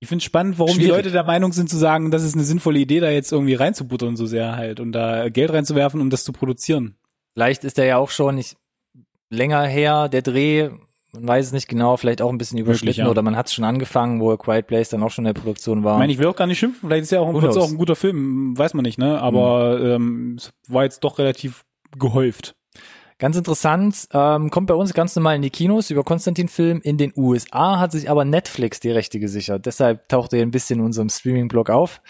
Ich 0.00 0.08
finde 0.08 0.24
spannend, 0.24 0.58
warum 0.58 0.74
die 0.74 0.84
Schwierig. 0.84 0.96
Leute 0.96 1.10
der 1.10 1.24
Meinung 1.24 1.52
sind 1.52 1.68
zu 1.68 1.76
sagen, 1.76 2.10
das 2.10 2.22
ist 2.22 2.34
eine 2.34 2.44
sinnvolle 2.44 2.78
Idee, 2.78 3.00
da 3.00 3.10
jetzt 3.10 3.32
irgendwie 3.32 3.54
reinzubuttern 3.54 4.16
so 4.16 4.26
sehr 4.26 4.56
halt 4.56 4.80
und 4.80 4.92
da 4.92 5.28
Geld 5.28 5.52
reinzuwerfen, 5.52 6.00
um 6.00 6.10
das 6.10 6.24
zu 6.24 6.32
produzieren. 6.32 6.96
Vielleicht 7.34 7.64
ist 7.64 7.78
der 7.78 7.86
ja 7.86 7.96
auch 7.98 8.10
schon 8.10 8.36
nicht 8.36 8.56
länger 9.30 9.64
her, 9.64 10.08
der 10.08 10.22
Dreh, 10.22 10.70
man 11.12 11.26
weiß 11.26 11.46
es 11.46 11.52
nicht 11.52 11.68
genau, 11.68 11.96
vielleicht 11.96 12.22
auch 12.22 12.30
ein 12.30 12.38
bisschen 12.38 12.58
überschritten 12.58 13.00
ja. 13.00 13.08
oder 13.08 13.22
man 13.22 13.36
hat 13.36 13.46
es 13.46 13.54
schon 13.54 13.64
angefangen, 13.64 14.20
wo 14.20 14.30
A 14.30 14.36
Quiet 14.36 14.66
Place 14.66 14.90
dann 14.90 15.02
auch 15.02 15.10
schon 15.10 15.26
in 15.26 15.34
der 15.34 15.40
Produktion 15.40 15.82
war. 15.82 15.96
Ich 15.96 15.98
meine, 15.98 16.12
ich 16.12 16.18
will 16.18 16.26
auch 16.26 16.36
gar 16.36 16.46
nicht 16.46 16.58
schimpfen, 16.58 16.88
vielleicht 16.88 17.04
ist 17.04 17.10
ja 17.10 17.20
auch, 17.20 17.30
knows? 17.30 17.56
auch 17.56 17.68
ein 17.68 17.76
guter 17.76 17.96
Film, 17.96 18.56
weiß 18.56 18.74
man 18.74 18.84
nicht, 18.84 18.98
ne? 18.98 19.20
Aber 19.20 19.80
ähm, 19.82 20.36
es 20.38 20.52
war 20.68 20.84
jetzt 20.84 21.02
doch 21.04 21.18
relativ 21.18 21.64
gehäuft. 21.98 22.54
Ganz 23.18 23.36
interessant, 23.36 24.08
ähm, 24.12 24.48
kommt 24.50 24.68
bei 24.68 24.74
uns 24.74 24.94
ganz 24.94 25.16
normal 25.16 25.34
in 25.34 25.42
die 25.42 25.50
Kinos 25.50 25.90
über 25.90 26.04
Konstantin-Film. 26.04 26.80
In 26.82 26.98
den 26.98 27.12
USA 27.16 27.80
hat 27.80 27.90
sich 27.90 28.08
aber 28.08 28.24
Netflix 28.24 28.78
die 28.78 28.92
Rechte 28.92 29.18
gesichert. 29.18 29.66
Deshalb 29.66 30.08
taucht 30.08 30.32
er 30.32 30.42
ein 30.42 30.52
bisschen 30.52 30.78
in 30.78 30.84
unserem 30.84 31.08
Streaming-Blog 31.08 31.68
auf. 31.68 32.00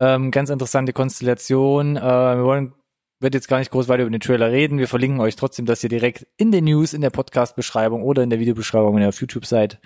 Ähm, 0.00 0.30
ganz 0.30 0.48
interessante 0.48 0.94
Konstellation. 0.94 1.98
Äh, 1.98 2.00
wir 2.00 2.44
wollen, 2.44 2.72
wird 3.20 3.34
jetzt 3.34 3.48
gar 3.48 3.58
nicht 3.58 3.70
groß 3.70 3.88
weiter 3.88 4.02
über 4.02 4.10
den 4.10 4.20
Trailer 4.20 4.50
reden. 4.50 4.78
Wir 4.78 4.88
verlinken 4.88 5.20
euch 5.20 5.36
trotzdem 5.36 5.66
das 5.66 5.82
hier 5.82 5.90
direkt 5.90 6.26
in 6.38 6.52
den 6.52 6.64
News, 6.64 6.94
in 6.94 7.02
der 7.02 7.10
Podcast-Beschreibung 7.10 8.02
oder 8.02 8.22
in 8.22 8.30
der 8.30 8.40
Videobeschreibung, 8.40 8.94
wenn 8.94 9.02
ihr 9.02 9.10
auf 9.10 9.20
YouTube 9.20 9.44
seid. 9.44 9.78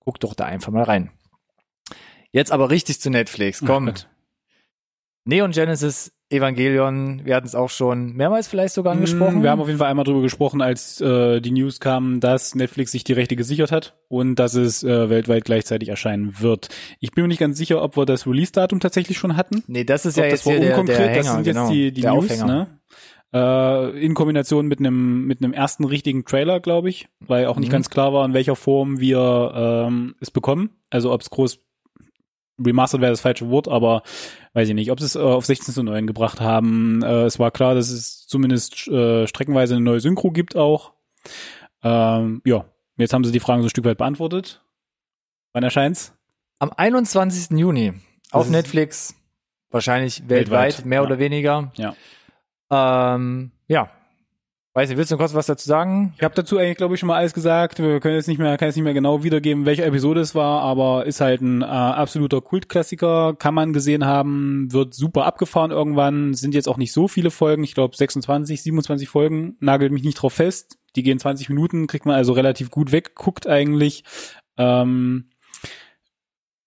Guckt 0.00 0.24
doch 0.24 0.34
da 0.34 0.46
einfach 0.46 0.72
mal 0.72 0.82
rein. 0.82 1.12
Jetzt 2.32 2.50
aber 2.50 2.70
richtig 2.70 3.00
zu 3.00 3.08
Netflix. 3.08 3.62
Komm. 3.64 3.88
Ach 3.88 3.94
Gott. 3.94 4.08
Neon 5.24 5.52
Genesis 5.52 6.12
Evangelion, 6.32 7.20
wir 7.24 7.36
hatten 7.36 7.46
es 7.46 7.54
auch 7.54 7.70
schon 7.70 8.14
mehrmals 8.14 8.48
vielleicht 8.48 8.74
sogar 8.74 8.92
angesprochen. 8.94 9.40
Mm, 9.40 9.42
Wir 9.42 9.50
haben 9.50 9.60
auf 9.60 9.66
jeden 9.68 9.78
Fall 9.78 9.88
einmal 9.90 10.04
drüber 10.04 10.22
gesprochen, 10.22 10.60
als 10.62 11.00
äh, 11.00 11.40
die 11.40 11.50
News 11.52 11.78
kamen, 11.80 12.20
dass 12.20 12.54
Netflix 12.54 12.92
sich 12.92 13.04
die 13.04 13.12
Rechte 13.12 13.36
gesichert 13.36 13.70
hat 13.72 13.96
und 14.08 14.36
dass 14.36 14.54
es 14.54 14.82
äh, 14.82 15.08
weltweit 15.10 15.44
gleichzeitig 15.44 15.88
erscheinen 15.88 16.40
wird. 16.40 16.68
Ich 17.00 17.12
bin 17.12 17.22
mir 17.24 17.28
nicht 17.28 17.40
ganz 17.40 17.56
sicher, 17.58 17.82
ob 17.82 17.96
wir 17.96 18.06
das 18.06 18.26
Release-Datum 18.26 18.80
tatsächlich 18.80 19.18
schon 19.18 19.36
hatten. 19.36 19.62
Nee, 19.66 19.84
das 19.84 20.06
ist 20.06 20.18
Ob 20.18 20.24
ja 20.24 20.30
das 20.30 20.40
jetzt 20.40 20.46
war 20.46 20.52
hier 20.54 20.60
der, 20.62 20.70
unkonkret, 20.78 20.98
der 20.98 21.08
Hänger, 21.08 21.16
das 21.22 21.32
sind 21.34 21.46
jetzt 21.46 21.54
genau, 21.56 21.70
die, 21.70 21.92
die 21.92 22.02
News, 22.02 22.24
Aufhänger. 22.24 22.46
ne? 22.46 22.66
Äh, 23.34 24.04
in 24.04 24.14
Kombination 24.14 24.66
mit 24.66 24.78
einem 24.80 25.26
mit 25.26 25.42
einem 25.42 25.54
ersten 25.54 25.84
richtigen 25.84 26.24
Trailer, 26.26 26.60
glaube 26.60 26.90
ich, 26.90 27.08
weil 27.20 27.46
auch 27.46 27.56
nicht 27.56 27.68
Mhm. 27.68 27.72
ganz 27.72 27.88
klar 27.90 28.12
war, 28.12 28.24
in 28.26 28.34
welcher 28.34 28.56
Form 28.56 29.00
wir 29.00 29.52
ähm, 29.88 30.14
es 30.20 30.30
bekommen. 30.30 30.70
Also 30.90 31.12
ob 31.12 31.22
es 31.22 31.30
groß 31.30 31.60
remastered 32.58 33.00
wäre 33.00 33.12
das 33.12 33.20
falsche 33.20 33.48
Wort, 33.50 33.68
aber 33.68 34.02
weiß 34.54 34.68
ich 34.68 34.74
nicht, 34.74 34.90
ob 34.90 35.00
sie 35.00 35.06
es 35.06 35.16
äh, 35.16 35.20
auf 35.20 35.46
16 35.46 35.74
zu 35.74 35.82
9 35.82 36.06
gebracht 36.06 36.40
haben. 36.40 37.02
Äh, 37.02 37.24
es 37.24 37.38
war 37.38 37.50
klar, 37.50 37.74
dass 37.74 37.90
es 37.90 38.26
zumindest 38.26 38.88
äh, 38.88 39.26
streckenweise 39.26 39.74
eine 39.74 39.84
neue 39.84 40.00
Synchro 40.00 40.30
gibt 40.30 40.56
auch. 40.56 40.92
Ähm, 41.82 42.42
ja, 42.44 42.64
jetzt 42.96 43.12
haben 43.12 43.24
sie 43.24 43.32
die 43.32 43.40
Fragen 43.40 43.62
so 43.62 43.66
ein 43.66 43.70
Stück 43.70 43.84
weit 43.84 43.98
beantwortet. 43.98 44.62
Wann 45.52 45.62
erscheint's? 45.62 46.14
Am 46.58 46.72
21. 46.74 47.58
Juni 47.58 47.94
auf 48.30 48.48
Netflix, 48.48 49.14
wahrscheinlich 49.70 50.28
weltweit, 50.28 50.78
Weltweit, 50.78 50.86
mehr 50.86 51.00
ja. 51.00 51.06
oder 51.06 51.18
weniger. 51.18 51.72
Ja. 51.76 51.94
Ähm, 52.70 53.52
ja. 53.68 53.90
Weiß 54.74 54.88
nicht, 54.88 54.96
willst 54.96 55.12
du 55.12 55.18
kurz 55.18 55.34
was 55.34 55.44
dazu 55.44 55.68
sagen? 55.68 56.14
Ich 56.16 56.24
habe 56.24 56.34
dazu 56.34 56.56
eigentlich, 56.56 56.78
glaube 56.78 56.94
ich, 56.94 57.00
schon 57.00 57.06
mal 57.06 57.18
alles 57.18 57.34
gesagt. 57.34 57.78
Wir 57.78 58.00
können 58.00 58.14
jetzt 58.14 58.26
nicht 58.26 58.38
mehr, 58.38 58.56
kann 58.56 58.68
jetzt 58.68 58.76
nicht 58.76 58.84
mehr 58.84 58.94
genau 58.94 59.22
wiedergeben, 59.22 59.66
welche 59.66 59.84
Episode 59.84 60.22
es 60.22 60.34
war, 60.34 60.62
aber 60.62 61.04
ist 61.04 61.20
halt 61.20 61.42
ein 61.42 61.60
äh, 61.60 61.66
absoluter 61.66 62.40
Kultklassiker, 62.40 63.34
kann 63.34 63.52
man 63.52 63.74
gesehen 63.74 64.06
haben, 64.06 64.72
wird 64.72 64.94
super 64.94 65.26
abgefahren 65.26 65.72
irgendwann, 65.72 66.32
sind 66.32 66.54
jetzt 66.54 66.68
auch 66.68 66.78
nicht 66.78 66.92
so 66.92 67.06
viele 67.06 67.30
Folgen, 67.30 67.64
ich 67.64 67.74
glaube 67.74 67.94
26, 67.94 68.62
27 68.62 69.10
Folgen, 69.10 69.58
nagelt 69.60 69.92
mich 69.92 70.04
nicht 70.04 70.14
drauf 70.14 70.32
fest. 70.32 70.78
Die 70.96 71.02
gehen 71.02 71.18
20 71.18 71.50
Minuten, 71.50 71.86
kriegt 71.86 72.06
man 72.06 72.16
also 72.16 72.32
relativ 72.32 72.70
gut 72.70 72.92
wegguckt 72.92 73.46
eigentlich. 73.46 74.04
Ähm, 74.56 75.28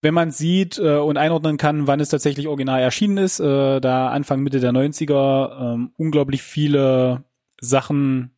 wenn 0.04 0.14
man 0.14 0.30
sieht 0.30 0.78
äh, 0.78 0.98
und 0.98 1.18
einordnen 1.18 1.58
kann, 1.58 1.88
wann 1.88 2.00
es 2.00 2.10
tatsächlich 2.10 2.48
original 2.48 2.82
erschienen 2.82 3.18
ist, 3.18 3.40
äh, 3.40 3.82
da 3.82 4.10
Anfang 4.10 4.42
Mitte 4.42 4.60
der 4.60 4.74
90er 4.74 5.74
ähm, 5.74 5.92
unglaublich 5.98 6.44
viele 6.44 7.24
Sachen, 7.60 8.36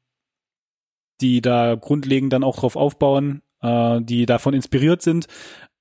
die 1.21 1.41
da 1.41 1.75
grundlegend 1.75 2.34
dann 2.34 2.43
auch 2.43 2.58
drauf 2.58 2.75
aufbauen, 2.75 3.41
äh, 3.62 4.01
die 4.01 4.25
davon 4.25 4.53
inspiriert 4.53 5.01
sind. 5.01 5.27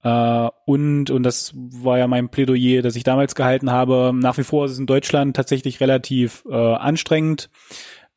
Äh, 0.02 0.48
und, 0.66 1.10
und 1.10 1.22
das 1.22 1.52
war 1.54 1.98
ja 1.98 2.06
mein 2.06 2.28
Plädoyer, 2.28 2.82
das 2.82 2.96
ich 2.96 3.04
damals 3.04 3.34
gehalten 3.34 3.70
habe, 3.70 4.12
nach 4.14 4.38
wie 4.38 4.44
vor 4.44 4.66
ist 4.66 4.72
es 4.72 4.78
in 4.78 4.86
Deutschland 4.86 5.36
tatsächlich 5.36 5.80
relativ 5.80 6.44
äh, 6.48 6.54
anstrengend, 6.54 7.50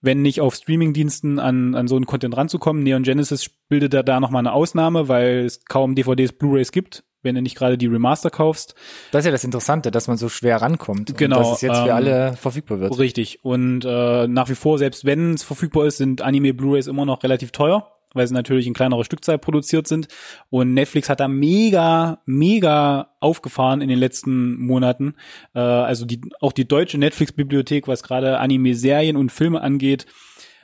wenn 0.01 0.21
nicht 0.21 0.39
auf 0.39 0.55
Streamingdiensten 0.55 1.39
an, 1.39 1.75
an 1.75 1.87
so 1.87 1.95
einen 1.95 2.05
Content 2.05 2.37
ranzukommen. 2.37 2.83
Neon 2.83 3.03
Genesis 3.03 3.49
bildet 3.67 3.93
da, 3.93 4.03
da 4.03 4.19
nochmal 4.19 4.41
eine 4.41 4.53
Ausnahme, 4.53 5.07
weil 5.07 5.45
es 5.45 5.65
kaum 5.65 5.95
DVDs, 5.95 6.31
Blu-rays 6.31 6.71
gibt, 6.71 7.03
wenn 7.21 7.35
du 7.35 7.41
nicht 7.41 7.55
gerade 7.55 7.77
die 7.77 7.87
Remaster 7.87 8.29
kaufst. 8.29 8.75
Das 9.11 9.19
ist 9.19 9.25
ja 9.25 9.31
das 9.31 9.43
Interessante, 9.43 9.91
dass 9.91 10.07
man 10.07 10.17
so 10.17 10.29
schwer 10.29 10.61
rankommt. 10.61 11.17
Genau, 11.17 11.37
Und 11.37 11.43
dass 11.43 11.55
es 11.57 11.61
jetzt 11.61 11.77
für 11.77 11.89
ähm, 11.89 11.95
alle 11.95 12.33
verfügbar 12.33 12.79
wird. 12.79 12.97
Richtig. 12.97 13.43
Und 13.43 13.85
äh, 13.85 14.27
nach 14.27 14.49
wie 14.49 14.55
vor, 14.55 14.77
selbst 14.77 15.05
wenn 15.05 15.33
es 15.33 15.43
verfügbar 15.43 15.85
ist, 15.85 15.97
sind 15.97 16.21
Anime-Blu-rays 16.21 16.87
immer 16.87 17.05
noch 17.05 17.23
relativ 17.23 17.51
teuer, 17.51 17.91
weil 18.13 18.27
sie 18.27 18.33
natürlich 18.33 18.67
in 18.67 18.73
kleinerer 18.73 19.03
Stückzahl 19.03 19.37
produziert 19.37 19.87
sind. 19.87 20.07
Und 20.49 20.73
Netflix 20.73 21.09
hat 21.09 21.19
da 21.19 21.27
mega, 21.27 22.21
mega 22.25 23.09
aufgefahren 23.19 23.81
in 23.81 23.89
den 23.89 23.99
letzten 23.99 24.57
Monaten. 24.57 25.15
Äh, 25.53 25.59
also 25.59 26.05
die, 26.05 26.21
auch 26.39 26.53
die 26.53 26.67
deutsche 26.67 26.97
Netflix-Bibliothek, 26.97 27.87
was 27.87 28.03
gerade 28.03 28.39
Anime-Serien 28.39 29.17
und 29.17 29.31
Filme 29.31 29.61
angeht, 29.61 30.05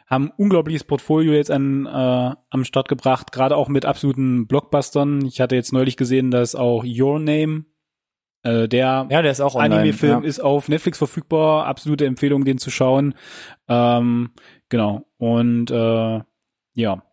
haben 0.05 0.31
unglaubliches 0.37 0.83
Portfolio 0.83 1.33
jetzt 1.33 1.51
an 1.51 1.85
äh, 1.85 2.35
am 2.49 2.63
Start 2.63 2.87
gebracht, 2.87 3.31
gerade 3.31 3.55
auch 3.57 3.69
mit 3.69 3.85
absoluten 3.85 4.47
Blockbustern. 4.47 5.25
Ich 5.25 5.41
hatte 5.41 5.55
jetzt 5.55 5.73
neulich 5.73 5.97
gesehen, 5.97 6.29
dass 6.31 6.55
auch 6.55 6.83
Your 6.85 7.19
Name, 7.19 7.65
äh, 8.43 8.67
der 8.67 9.07
Ja, 9.09 9.21
der 9.21 9.31
ist 9.31 9.41
auch 9.41 9.55
online. 9.55 9.75
Anime-Film 9.75 10.21
ja. 10.21 10.27
ist 10.27 10.39
auf 10.39 10.69
Netflix 10.69 10.99
verfügbar. 10.99 11.65
Absolute 11.65 12.05
Empfehlung, 12.05 12.45
den 12.45 12.59
zu 12.59 12.69
schauen. 12.69 13.15
Ähm, 13.67 14.31
genau. 14.69 15.07
Und 15.17 15.71
äh, 15.71 16.21
ja. 16.73 17.03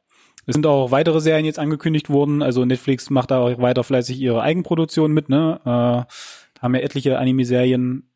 Es 0.44 0.54
sind 0.54 0.66
auch 0.66 0.90
weitere 0.90 1.20
Serien 1.20 1.46
jetzt 1.46 1.60
angekündigt 1.60 2.10
worden. 2.10 2.42
Also 2.42 2.64
Netflix 2.64 3.10
macht 3.10 3.30
da 3.30 3.38
auch 3.38 3.58
weiter 3.58 3.84
fleißig 3.84 4.18
ihre 4.20 4.42
Eigenproduktion 4.42 5.12
mit, 5.12 5.28
ne? 5.28 5.60
Äh, 5.64 6.60
haben 6.60 6.74
ja 6.74 6.80
etliche 6.80 7.18
Anime-Serien 7.18 8.10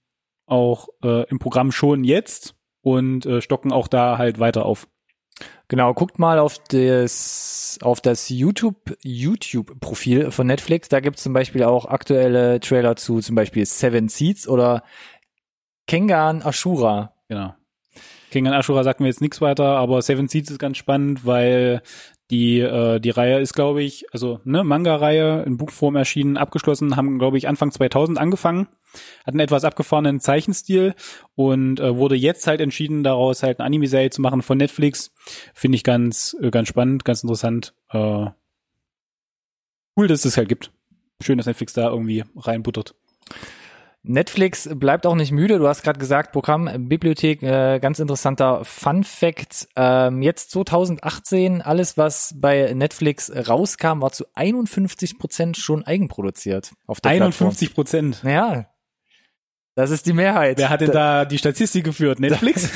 auch 0.45 0.89
äh, 1.03 1.29
im 1.29 1.39
Programm 1.39 1.73
schon 1.73 2.05
jetzt 2.05 2.56
und 2.87 3.27
äh, 3.27 3.43
stocken 3.43 3.73
auch 3.73 3.89
da 3.89 4.17
halt 4.17 4.39
weiter 4.39 4.65
auf. 4.65 4.87
Genau, 5.67 5.93
guckt 5.93 6.21
mal 6.21 6.39
auf 6.39 6.61
das, 6.69 7.81
auf 7.83 8.01
das 8.01 8.29
YouTube, 8.29 8.97
YouTube-Profil 9.03 10.31
von 10.31 10.47
Netflix. 10.47 10.89
Da 10.89 11.01
gibt's 11.01 11.25
zum 11.25 11.33
Beispiel 11.33 11.65
auch 11.65 11.87
aktuelle 11.87 12.61
Trailer 12.61 12.95
zu 12.95 13.19
zum 13.19 13.35
Beispiel 13.35 13.67
Seven 13.67 14.09
Seeds 14.09 14.47
oder 14.47 14.85
Kengan 15.89 16.43
Ashura. 16.43 17.15
Genau. 17.29 17.55
King 18.31 18.47
Ashura 18.47 18.85
sagt 18.85 19.01
mir 19.01 19.09
jetzt 19.09 19.21
nichts 19.21 19.41
weiter, 19.41 19.65
aber 19.65 20.01
Seven 20.01 20.29
Seeds 20.29 20.53
ist 20.53 20.61
ganz 20.61 20.77
spannend, 20.77 21.27
weil 21.27 21.83
die 22.31 22.61
äh, 22.61 23.01
die 23.01 23.11
Reihe 23.11 23.41
ist, 23.41 23.55
glaube 23.55 23.83
ich, 23.83 24.07
also 24.13 24.41
ne 24.45 24.63
Manga-Reihe 24.63 25.43
in 25.43 25.57
Buchform 25.57 25.97
erschienen, 25.97 26.37
abgeschlossen, 26.37 26.95
haben 26.95 27.19
glaube 27.19 27.37
ich 27.37 27.49
Anfang 27.49 27.73
2000 27.73 28.17
angefangen, 28.17 28.69
hatten 29.27 29.41
etwas 29.41 29.65
abgefahrenen 29.65 30.21
Zeichenstil 30.21 30.95
und 31.35 31.81
äh, 31.81 31.97
wurde 31.97 32.15
jetzt 32.15 32.47
halt 32.47 32.61
entschieden, 32.61 33.03
daraus 33.03 33.43
halt 33.43 33.59
eine 33.59 33.67
Anime-Serie 33.67 34.11
zu 34.11 34.21
machen 34.21 34.43
von 34.43 34.59
Netflix. 34.59 35.13
Finde 35.55 35.77
ich 35.77 35.85
ganz 35.85 36.37
äh, 36.41 36.51
ganz 36.51 36.69
spannend, 36.69 37.05
ganz 37.05 37.23
interessant. 37.23 37.75
Äh, 37.91 38.27
cool, 39.97 40.09
dass 40.09 40.21
es 40.21 40.23
das 40.23 40.37
halt 40.37 40.49
gibt. 40.49 40.73
Schön, 41.23 41.39
dass 41.39 41.47
Netflix 41.47 41.73
da 41.73 41.89
irgendwie 41.89 42.25
reinbuttert. 42.37 42.95
Netflix 44.09 44.69
bleibt 44.73 45.05
auch 45.05 45.17
nicht 45.17 45.33
müde. 45.33 45.59
Du 45.59 45.67
hast 45.67 45.83
gerade 45.83 45.99
gesagt, 45.99 46.33
Programm, 46.33 46.89
Bibliothek, 46.89 47.43
äh, 47.43 47.81
ganz 47.81 47.99
interessanter 47.99 48.65
Fun 48.65 49.03
Fact. 49.03 49.69
Ähm, 49.75 50.23
jetzt 50.23 50.53
2018, 50.53 51.61
alles, 51.61 51.99
was 51.99 52.35
bei 52.39 52.73
Netflix 52.73 53.33
rauskam, 53.49 54.01
war 54.01 54.13
zu 54.13 54.25
51 54.35 55.19
Prozent 55.19 55.57
schon 55.57 55.83
eigenproduziert. 55.83 56.73
Auf 56.87 57.01
der 57.01 57.13
51 57.13 57.75
Prozent. 57.75 58.23
Ja. 58.23 58.67
Das 59.77 59.91
ist 59.91 60.07
die 60.07 60.15
Mehrheit. 60.15 60.57
Wer 60.59 60.71
hat 60.71 60.81
denn 60.81 60.91
da 60.91 61.25
die 61.27 61.37
Statistik 61.39 61.85
geführt? 61.85 62.19
Netflix? 62.19 62.71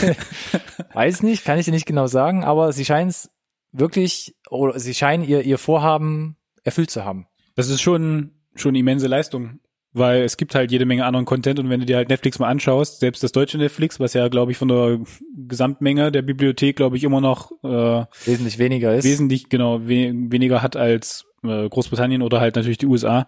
Weiß 0.92 1.22
nicht, 1.22 1.44
kann 1.46 1.58
ich 1.58 1.64
dir 1.64 1.72
nicht 1.72 1.86
genau 1.86 2.06
sagen, 2.06 2.44
aber 2.44 2.72
sie 2.72 2.84
scheinen 2.84 3.08
es 3.08 3.30
wirklich, 3.72 4.36
oder 4.50 4.78
sie 4.78 4.92
scheinen 4.94 5.24
ihr, 5.24 5.42
ihr 5.42 5.56
Vorhaben 5.58 6.36
erfüllt 6.62 6.90
zu 6.90 7.04
haben. 7.04 7.26
Das 7.56 7.70
ist 7.70 7.80
schon, 7.80 8.32
schon 8.54 8.74
immense 8.74 9.06
Leistung. 9.06 9.60
weil 9.92 10.22
es 10.22 10.36
gibt 10.36 10.54
halt 10.54 10.70
jede 10.70 10.86
Menge 10.86 11.04
anderen 11.04 11.26
Content 11.26 11.58
und 11.58 11.68
wenn 11.68 11.80
du 11.80 11.86
dir 11.86 11.96
halt 11.96 12.08
Netflix 12.08 12.38
mal 12.38 12.48
anschaust, 12.48 13.00
selbst 13.00 13.22
das 13.22 13.32
deutsche 13.32 13.58
Netflix, 13.58 13.98
was 13.98 14.14
ja, 14.14 14.28
glaube 14.28 14.52
ich, 14.52 14.58
von 14.58 14.68
der 14.68 15.00
Gesamtmenge 15.36 16.12
der 16.12 16.22
Bibliothek, 16.22 16.76
glaube 16.76 16.96
ich, 16.96 17.04
immer 17.04 17.20
noch 17.20 17.50
äh, 17.64 18.04
wesentlich 18.24 18.58
weniger 18.58 18.94
ist. 18.94 19.04
Wesentlich, 19.04 19.48
genau, 19.48 19.88
we 19.88 20.12
weniger 20.14 20.62
hat 20.62 20.76
als 20.76 21.26
äh, 21.42 21.68
Großbritannien 21.68 22.22
oder 22.22 22.40
halt 22.40 22.56
natürlich 22.56 22.78
die 22.78 22.86
USA. 22.86 23.26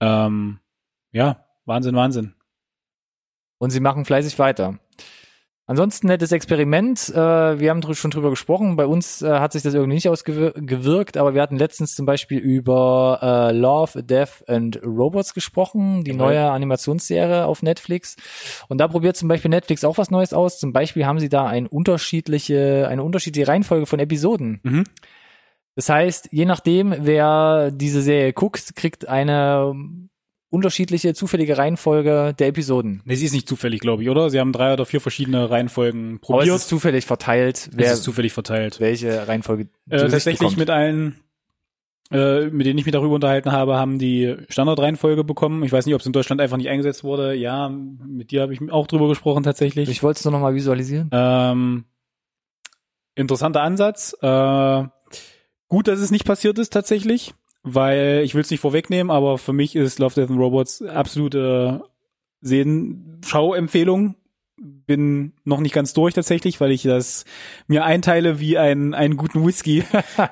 Ähm, 0.00 0.60
ja, 1.12 1.44
Wahnsinn, 1.64 1.96
Wahnsinn. 1.96 2.34
Und 3.58 3.70
sie 3.70 3.80
machen 3.80 4.04
fleißig 4.04 4.38
weiter. 4.38 4.78
Ansonsten 5.66 6.08
nettes 6.08 6.30
Experiment. 6.30 7.08
Äh, 7.08 7.58
wir 7.58 7.70
haben 7.70 7.80
dr 7.80 7.94
schon 7.94 8.10
drüber 8.10 8.28
gesprochen. 8.28 8.76
Bei 8.76 8.84
uns 8.84 9.22
äh, 9.22 9.30
hat 9.30 9.52
sich 9.52 9.62
das 9.62 9.72
irgendwie 9.72 9.94
nicht 9.94 10.10
ausgewirkt, 10.10 11.16
aber 11.16 11.32
wir 11.32 11.40
hatten 11.40 11.56
letztens 11.56 11.94
zum 11.94 12.04
Beispiel 12.04 12.38
über 12.38 13.18
äh, 13.22 13.56
Love, 13.56 14.02
Death 14.02 14.46
and 14.46 14.78
Robots 14.84 15.32
gesprochen, 15.32 16.04
die 16.04 16.10
okay. 16.10 16.18
neue 16.18 16.50
Animationsserie 16.50 17.46
auf 17.46 17.62
Netflix. 17.62 18.16
Und 18.68 18.76
da 18.76 18.88
probiert 18.88 19.16
zum 19.16 19.28
Beispiel 19.28 19.48
Netflix 19.48 19.84
auch 19.84 19.96
was 19.96 20.10
Neues 20.10 20.34
aus. 20.34 20.58
Zum 20.58 20.74
Beispiel 20.74 21.06
haben 21.06 21.18
sie 21.18 21.30
da 21.30 21.46
ein 21.46 21.66
unterschiedliche, 21.66 22.86
eine 22.90 23.02
unterschiedliche 23.02 23.48
Reihenfolge 23.48 23.86
von 23.86 24.00
Episoden. 24.00 24.60
Mhm. 24.64 24.84
Das 25.76 25.88
heißt, 25.88 26.28
je 26.30 26.44
nachdem, 26.44 26.94
wer 27.00 27.70
diese 27.70 28.02
Serie 28.02 28.34
guckt, 28.34 28.76
kriegt 28.76 29.08
eine 29.08 29.74
unterschiedliche 30.54 31.14
zufällige 31.14 31.58
Reihenfolge 31.58 32.32
der 32.38 32.46
Episoden. 32.46 33.02
Nee, 33.04 33.16
sie 33.16 33.26
ist 33.26 33.32
nicht 33.32 33.48
zufällig, 33.48 33.80
glaube 33.80 34.04
ich, 34.04 34.08
oder? 34.08 34.30
Sie 34.30 34.38
haben 34.38 34.52
drei 34.52 34.72
oder 34.72 34.86
vier 34.86 35.00
verschiedene 35.00 35.50
Reihenfolgen 35.50 36.20
probiert. 36.20 36.48
Aber 36.48 36.54
es 36.54 36.62
ist 36.62 36.68
zufällig 36.68 37.04
verteilt. 37.04 37.70
Wer 37.72 37.88
es 37.88 37.98
ist 37.98 38.04
zufällig 38.04 38.32
verteilt. 38.32 38.78
Welche 38.78 39.26
Reihenfolge 39.26 39.68
äh, 39.90 39.98
Tatsächlich 39.98 40.56
mit 40.56 40.70
allen, 40.70 41.16
äh, 42.12 42.46
mit 42.46 42.66
denen 42.66 42.78
ich 42.78 42.86
mich 42.86 42.92
darüber 42.92 43.16
unterhalten 43.16 43.50
habe, 43.50 43.76
haben 43.76 43.98
die 43.98 44.36
Standardreihenfolge 44.48 45.24
bekommen. 45.24 45.64
Ich 45.64 45.72
weiß 45.72 45.86
nicht, 45.86 45.94
ob 45.94 46.00
es 46.00 46.06
in 46.06 46.12
Deutschland 46.12 46.40
einfach 46.40 46.56
nicht 46.56 46.68
eingesetzt 46.68 47.02
wurde. 47.02 47.34
Ja, 47.34 47.68
mit 47.68 48.30
dir 48.30 48.42
habe 48.42 48.54
ich 48.54 48.60
auch 48.70 48.86
drüber 48.86 49.08
gesprochen 49.08 49.42
tatsächlich. 49.42 49.88
Ich 49.88 50.04
wollte 50.04 50.18
es 50.18 50.24
nur 50.24 50.32
noch 50.32 50.40
mal 50.40 50.54
visualisieren. 50.54 51.10
Ähm, 51.10 51.84
interessanter 53.16 53.62
Ansatz. 53.62 54.16
Äh, 54.22 54.84
gut, 55.68 55.88
dass 55.88 55.98
es 55.98 56.12
nicht 56.12 56.24
passiert 56.24 56.60
ist 56.60 56.72
tatsächlich 56.72 57.34
weil 57.64 58.20
ich 58.24 58.34
will 58.34 58.42
es 58.42 58.50
nicht 58.50 58.60
vorwegnehmen, 58.60 59.10
aber 59.10 59.38
für 59.38 59.54
mich 59.54 59.74
ist 59.74 59.98
Love, 59.98 60.14
Death 60.14 60.30
and 60.30 60.38
Robots 60.38 60.82
absolute 60.82 61.82
Sehen 62.40 63.20
Schauempfehlung. 63.24 64.16
Bin 64.56 65.32
noch 65.44 65.60
nicht 65.60 65.74
ganz 65.74 65.94
durch 65.94 66.14
tatsächlich, 66.14 66.60
weil 66.60 66.70
ich 66.70 66.82
das 66.82 67.24
mir 67.66 67.84
einteile 67.84 68.38
wie 68.38 68.58
ein, 68.58 68.94
einen 68.94 69.16
guten 69.16 69.44
Whisky. 69.44 69.82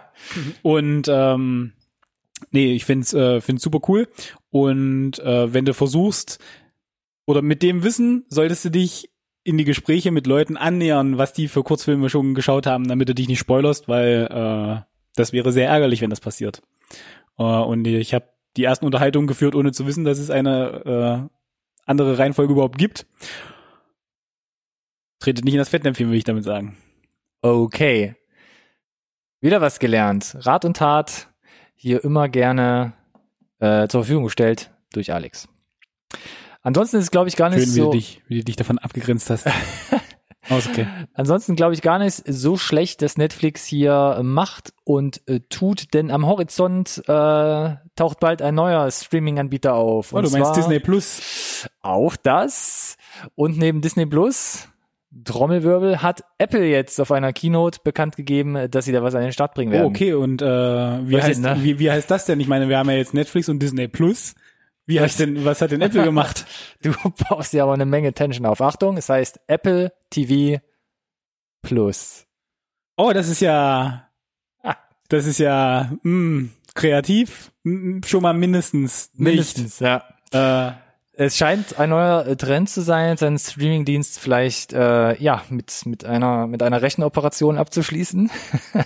und 0.62 1.08
ähm, 1.08 1.72
nee, 2.50 2.74
ich 2.74 2.84
find's, 2.84 3.14
äh, 3.14 3.40
find's 3.40 3.62
super 3.62 3.80
cool. 3.88 4.08
Und 4.50 5.18
äh, 5.18 5.52
wenn 5.52 5.64
du 5.64 5.74
versuchst, 5.74 6.38
oder 7.26 7.40
mit 7.40 7.62
dem 7.62 7.82
Wissen 7.82 8.26
solltest 8.28 8.64
du 8.66 8.70
dich 8.70 9.10
in 9.42 9.56
die 9.56 9.64
Gespräche 9.64 10.10
mit 10.10 10.26
Leuten 10.26 10.56
annähern, 10.56 11.18
was 11.18 11.32
die 11.32 11.48
für 11.48 11.62
Kurzfilme 11.62 12.08
schon 12.10 12.34
geschaut 12.34 12.66
haben, 12.66 12.86
damit 12.86 13.08
du 13.08 13.14
dich 13.14 13.28
nicht 13.28 13.38
spoilerst, 13.38 13.88
weil 13.88 14.28
äh, 14.30 14.82
das 15.16 15.32
wäre 15.32 15.50
sehr 15.50 15.68
ärgerlich, 15.68 16.00
wenn 16.00 16.10
das 16.10 16.20
passiert. 16.20 16.62
Äh, 17.38 17.42
und 17.42 17.86
ich 17.86 18.14
habe 18.14 18.28
die 18.56 18.64
ersten 18.64 18.86
Unterhaltungen 18.86 19.26
geführt, 19.26 19.54
ohne 19.54 19.72
zu 19.72 19.86
wissen, 19.86 20.04
dass 20.04 20.18
es 20.18 20.30
eine 20.30 21.28
äh, 21.30 21.38
andere 21.86 22.18
Reihenfolge 22.18 22.52
überhaupt 22.52 22.78
gibt. 22.78 23.06
Tretet 25.20 25.44
nicht 25.44 25.54
in 25.54 25.58
das 25.58 25.68
Fettnäpfchen, 25.68 26.10
will 26.10 26.18
ich 26.18 26.24
damit 26.24 26.44
sagen. 26.44 26.76
Okay. 27.40 28.14
Wieder 29.40 29.60
was 29.60 29.78
gelernt. 29.78 30.36
Rat 30.40 30.64
und 30.64 30.76
Tat 30.76 31.28
hier 31.74 32.04
immer 32.04 32.28
gerne 32.28 32.92
äh, 33.58 33.88
zur 33.88 34.02
Verfügung 34.02 34.24
gestellt 34.24 34.70
durch 34.92 35.12
Alex. 35.12 35.48
Ansonsten 36.62 36.98
ist 36.98 37.04
es, 37.04 37.10
glaube 37.10 37.28
ich, 37.28 37.36
gar 37.36 37.50
nicht 37.50 37.64
Schön, 37.64 37.74
wie 37.74 37.78
so. 37.78 37.84
Du 37.86 37.96
dich, 37.96 38.22
wie 38.28 38.38
du 38.38 38.44
dich 38.44 38.56
davon 38.56 38.78
abgegrenzt 38.78 39.30
hast. 39.30 39.46
Oh, 40.50 40.56
okay. 40.68 40.86
Ansonsten 41.14 41.54
glaube 41.54 41.74
ich 41.74 41.82
gar 41.82 41.98
nicht 41.98 42.22
so 42.26 42.56
schlecht, 42.56 43.02
dass 43.02 43.16
Netflix 43.16 43.64
hier 43.64 44.20
macht 44.22 44.72
und 44.84 45.22
äh, 45.28 45.40
tut, 45.48 45.94
denn 45.94 46.10
am 46.10 46.26
Horizont 46.26 47.02
äh, 47.06 47.76
taucht 47.96 48.20
bald 48.20 48.42
ein 48.42 48.54
neuer 48.54 48.90
Streaming-Anbieter 48.90 49.74
auf. 49.74 50.12
Oh, 50.12 50.20
du 50.20 50.30
meinst 50.30 50.56
Disney 50.56 50.80
Plus? 50.80 51.68
Auch 51.80 52.16
das. 52.16 52.96
Und 53.36 53.56
neben 53.56 53.82
Disney 53.82 54.06
Plus, 54.06 54.68
Trommelwirbel, 55.24 56.02
hat 56.02 56.24
Apple 56.38 56.66
jetzt 56.66 57.00
auf 57.00 57.12
einer 57.12 57.32
Keynote 57.32 57.80
bekannt 57.84 58.16
gegeben, 58.16 58.68
dass 58.70 58.86
sie 58.86 58.92
da 58.92 59.02
was 59.02 59.14
an 59.14 59.22
den 59.22 59.32
Start 59.32 59.54
bringen 59.54 59.70
werden. 59.70 59.84
Oh, 59.84 59.90
okay. 59.90 60.14
Und 60.14 60.42
äh, 60.42 60.46
wie, 60.46 61.22
heißt, 61.22 61.40
ne? 61.40 61.58
wie, 61.60 61.78
wie 61.78 61.90
heißt 61.90 62.10
das 62.10 62.24
denn? 62.24 62.40
Ich 62.40 62.48
meine, 62.48 62.68
wir 62.68 62.78
haben 62.78 62.90
ja 62.90 62.96
jetzt 62.96 63.14
Netflix 63.14 63.48
und 63.48 63.60
Disney 63.60 63.86
Plus. 63.86 64.34
Wie 64.86 65.00
heißt 65.00 65.20
denn, 65.20 65.44
was 65.44 65.60
hat 65.62 65.70
denn 65.70 65.80
Apple 65.80 66.04
gemacht? 66.04 66.44
Du 66.82 66.92
baust 67.28 67.52
ja 67.52 67.62
aber 67.64 67.74
eine 67.74 67.86
Menge 67.86 68.12
Tension 68.12 68.46
auf. 68.46 68.60
Achtung, 68.60 68.96
es 68.96 69.08
heißt 69.08 69.40
Apple 69.46 69.92
TV 70.10 70.60
Plus. 71.62 72.26
Oh, 72.96 73.12
das 73.12 73.28
ist 73.28 73.40
ja, 73.40 74.08
das 75.08 75.26
ist 75.26 75.38
ja 75.38 75.90
mh, 75.90 75.98
hm, 76.02 76.50
kreativ, 76.74 77.52
mh, 77.62 77.72
hm, 77.72 78.02
schon 78.04 78.22
mal 78.22 78.34
mindestens. 78.34 79.10
Nicht. 79.14 79.20
Mindestens, 79.20 79.78
ja. 79.78 80.04
Äh, 80.32 80.72
es 81.14 81.36
scheint 81.36 81.78
ein 81.78 81.90
neuer 81.90 82.36
Trend 82.36 82.70
zu 82.70 82.80
sein, 82.80 83.16
seinen 83.16 83.38
Streamingdienst 83.38 84.18
vielleicht 84.18 84.72
äh, 84.72 85.14
ja 85.22 85.42
mit 85.50 85.84
mit 85.84 86.04
einer 86.04 86.46
mit 86.46 86.62
einer 86.62 86.80
Rechenoperation 86.82 87.58
abzuschließen. 87.58 88.30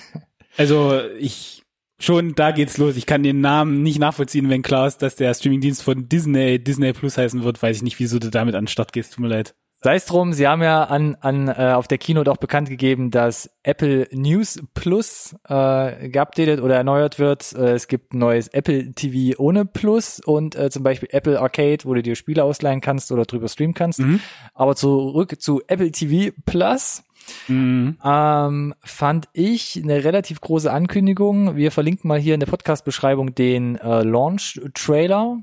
also 0.57 1.01
ich 1.19 1.66
schon 1.99 2.35
da 2.35 2.51
geht's 2.51 2.79
los. 2.79 2.97
Ich 2.97 3.07
kann 3.07 3.23
den 3.23 3.41
Namen 3.41 3.83
nicht 3.83 3.99
nachvollziehen, 3.99 4.51
wenn 4.51 4.63
klar 4.63 4.87
ist, 4.87 4.99
dass 4.99 5.17
der 5.17 5.35
Streamingdienst 5.35 5.83
von 5.83 6.09
Disney 6.09 6.63
Disney 6.63 6.93
Plus 6.93 7.19
heißen 7.19 7.45
wird. 7.45 7.63
Weiß 7.63 7.77
ich 7.77 7.83
nicht, 7.83 7.99
wieso 7.99 8.19
du 8.19 8.31
damit 8.31 8.55
an 8.55 8.65
den 8.65 8.69
Start 8.69 8.93
gehst. 8.93 9.15
Tut 9.15 9.21
mir 9.21 9.29
leid. 9.29 9.55
Sei 9.83 9.97
es 9.97 10.07
drum, 10.07 10.33
sie 10.33 10.49
haben 10.49 10.63
ja 10.63 10.85
an, 10.85 11.17
an 11.21 11.49
äh, 11.49 11.73
auf 11.75 11.87
der 11.87 11.99
Keynote 11.99 12.33
auch 12.33 12.39
bekannt 12.39 12.71
gegeben, 12.71 13.11
dass 13.11 13.51
Apple 13.63 14.09
News 14.11 14.59
Plus 14.73 15.37
äh, 15.49 16.09
geupdatet 16.09 16.61
oder 16.61 16.77
erneuert 16.77 17.19
wird. 17.19 17.53
Äh, 17.53 17.75
es 17.75 17.87
gibt 17.87 18.15
ein 18.15 18.19
neues 18.19 18.49
Apple 18.49 18.95
TV 18.95 19.39
ohne 19.39 19.67
Plus 19.67 20.19
und 20.19 20.57
äh, 20.57 20.71
zum 20.71 20.83
Beispiel 20.83 21.11
Apple 21.13 21.39
Arcade, 21.39 21.85
wo 21.85 21.93
du 21.93 22.03
dir 22.03 22.17
Spiele 22.17 22.43
ausleihen 22.43 22.81
kannst 22.81 23.13
oder 23.13 23.27
drüber 23.27 23.49
streamen 23.49 23.75
kannst. 23.75 24.01
Mhm. 24.01 24.21
Aber 24.55 24.77
zurück 24.77 25.41
zu 25.41 25.63
Apple 25.69 25.93
TV 25.93 26.35
Plus. 26.47 27.05
Mhm. 27.49 27.99
Ähm, 28.05 28.75
fand 28.83 29.29
ich 29.33 29.81
eine 29.83 30.05
relativ 30.05 30.41
große 30.41 30.73
Ankündigung. 30.73 31.57
Wir 31.57 31.71
verlinken 31.71 32.09
mal 32.09 32.19
hier 32.19 32.35
in 32.35 32.41
der 32.41 32.47
Podcast-Beschreibung 32.47 33.35
den 33.35 33.77
äh, 33.77 34.03
Launch-Trailer, 34.03 35.39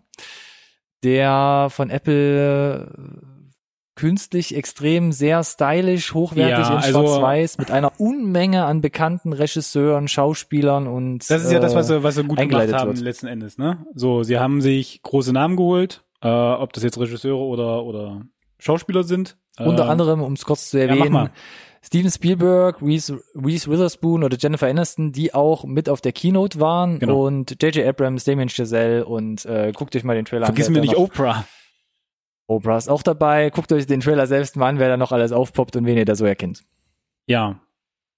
der 1.03 1.67
von 1.69 1.89
Apple 1.89 2.87
äh, 2.87 3.33
künstlich 3.95 4.55
extrem 4.55 5.11
sehr 5.11 5.43
stylisch, 5.43 6.13
hochwertig 6.13 6.65
ja, 6.65 6.71
in 6.71 6.77
also 6.77 7.01
Schwarz-Weiß 7.05 7.57
mit 7.59 7.69
einer 7.69 7.99
Unmenge 7.99 8.65
an 8.65 8.81
bekannten 8.81 9.33
Regisseuren, 9.33 10.07
Schauspielern 10.07 10.87
und 10.87 11.29
Das 11.29 11.43
ist 11.43 11.51
ja 11.51 11.59
das, 11.59 11.75
was 11.75 11.87
sie, 11.87 12.03
was 12.03 12.15
sie 12.15 12.23
gut 12.23 12.39
gemacht 12.39 12.73
haben 12.73 12.87
wird. 12.89 12.99
letzten 12.99 13.27
Endes, 13.27 13.57
ne? 13.57 13.85
So, 13.93 14.23
sie 14.23 14.39
haben 14.39 14.61
sich 14.61 15.01
große 15.03 15.31
Namen 15.31 15.57
geholt, 15.57 16.03
äh, 16.21 16.27
ob 16.27 16.73
das 16.73 16.83
jetzt 16.83 16.99
Regisseure 16.99 17.43
oder 17.43 17.83
oder 17.83 18.21
Schauspieler 18.57 19.03
sind. 19.03 19.37
Unter 19.59 19.85
äh, 19.85 19.89
anderem, 19.89 20.21
um 20.21 20.33
es 20.33 20.45
kurz 20.45 20.71
zu 20.71 20.79
erwähnen, 20.79 21.13
ja, 21.13 21.31
Steven 21.85 22.09
Spielberg, 22.09 22.81
Reese, 22.81 23.21
Reese 23.35 23.69
Witherspoon 23.69 24.23
oder 24.23 24.37
Jennifer 24.39 24.67
Aniston, 24.67 25.11
die 25.11 25.33
auch 25.33 25.65
mit 25.65 25.89
auf 25.89 25.99
der 25.99 26.13
Keynote 26.13 26.59
waren 26.61 26.99
genau. 26.99 27.27
und 27.27 27.61
J.J. 27.61 27.85
Abrams, 27.85 28.23
Damien 28.23 28.47
Chazelle 28.47 29.05
und 29.05 29.45
äh, 29.45 29.73
guckt 29.75 29.93
euch 29.95 30.05
mal 30.05 30.15
den 30.15 30.23
Trailer 30.23 30.45
Vergiss 30.45 30.67
an. 30.67 30.73
Vergiss 30.73 30.91
mir 30.91 30.97
nicht 30.97 30.97
Oprah. 30.97 31.45
Oprah 32.47 32.77
ist 32.77 32.89
auch 32.89 33.03
dabei. 33.03 33.49
Guckt 33.49 33.71
euch 33.73 33.85
den 33.85 33.99
Trailer 33.99 34.27
selbst 34.27 34.55
mal 34.55 34.69
an, 34.69 34.79
wer 34.79 34.87
da 34.87 34.97
noch 34.97 35.11
alles 35.11 35.33
aufpoppt 35.33 35.75
und 35.75 35.85
wen 35.85 35.97
ihr 35.97 36.05
da 36.05 36.15
so 36.15 36.25
erkennt. 36.25 36.63
Ja, 37.27 37.59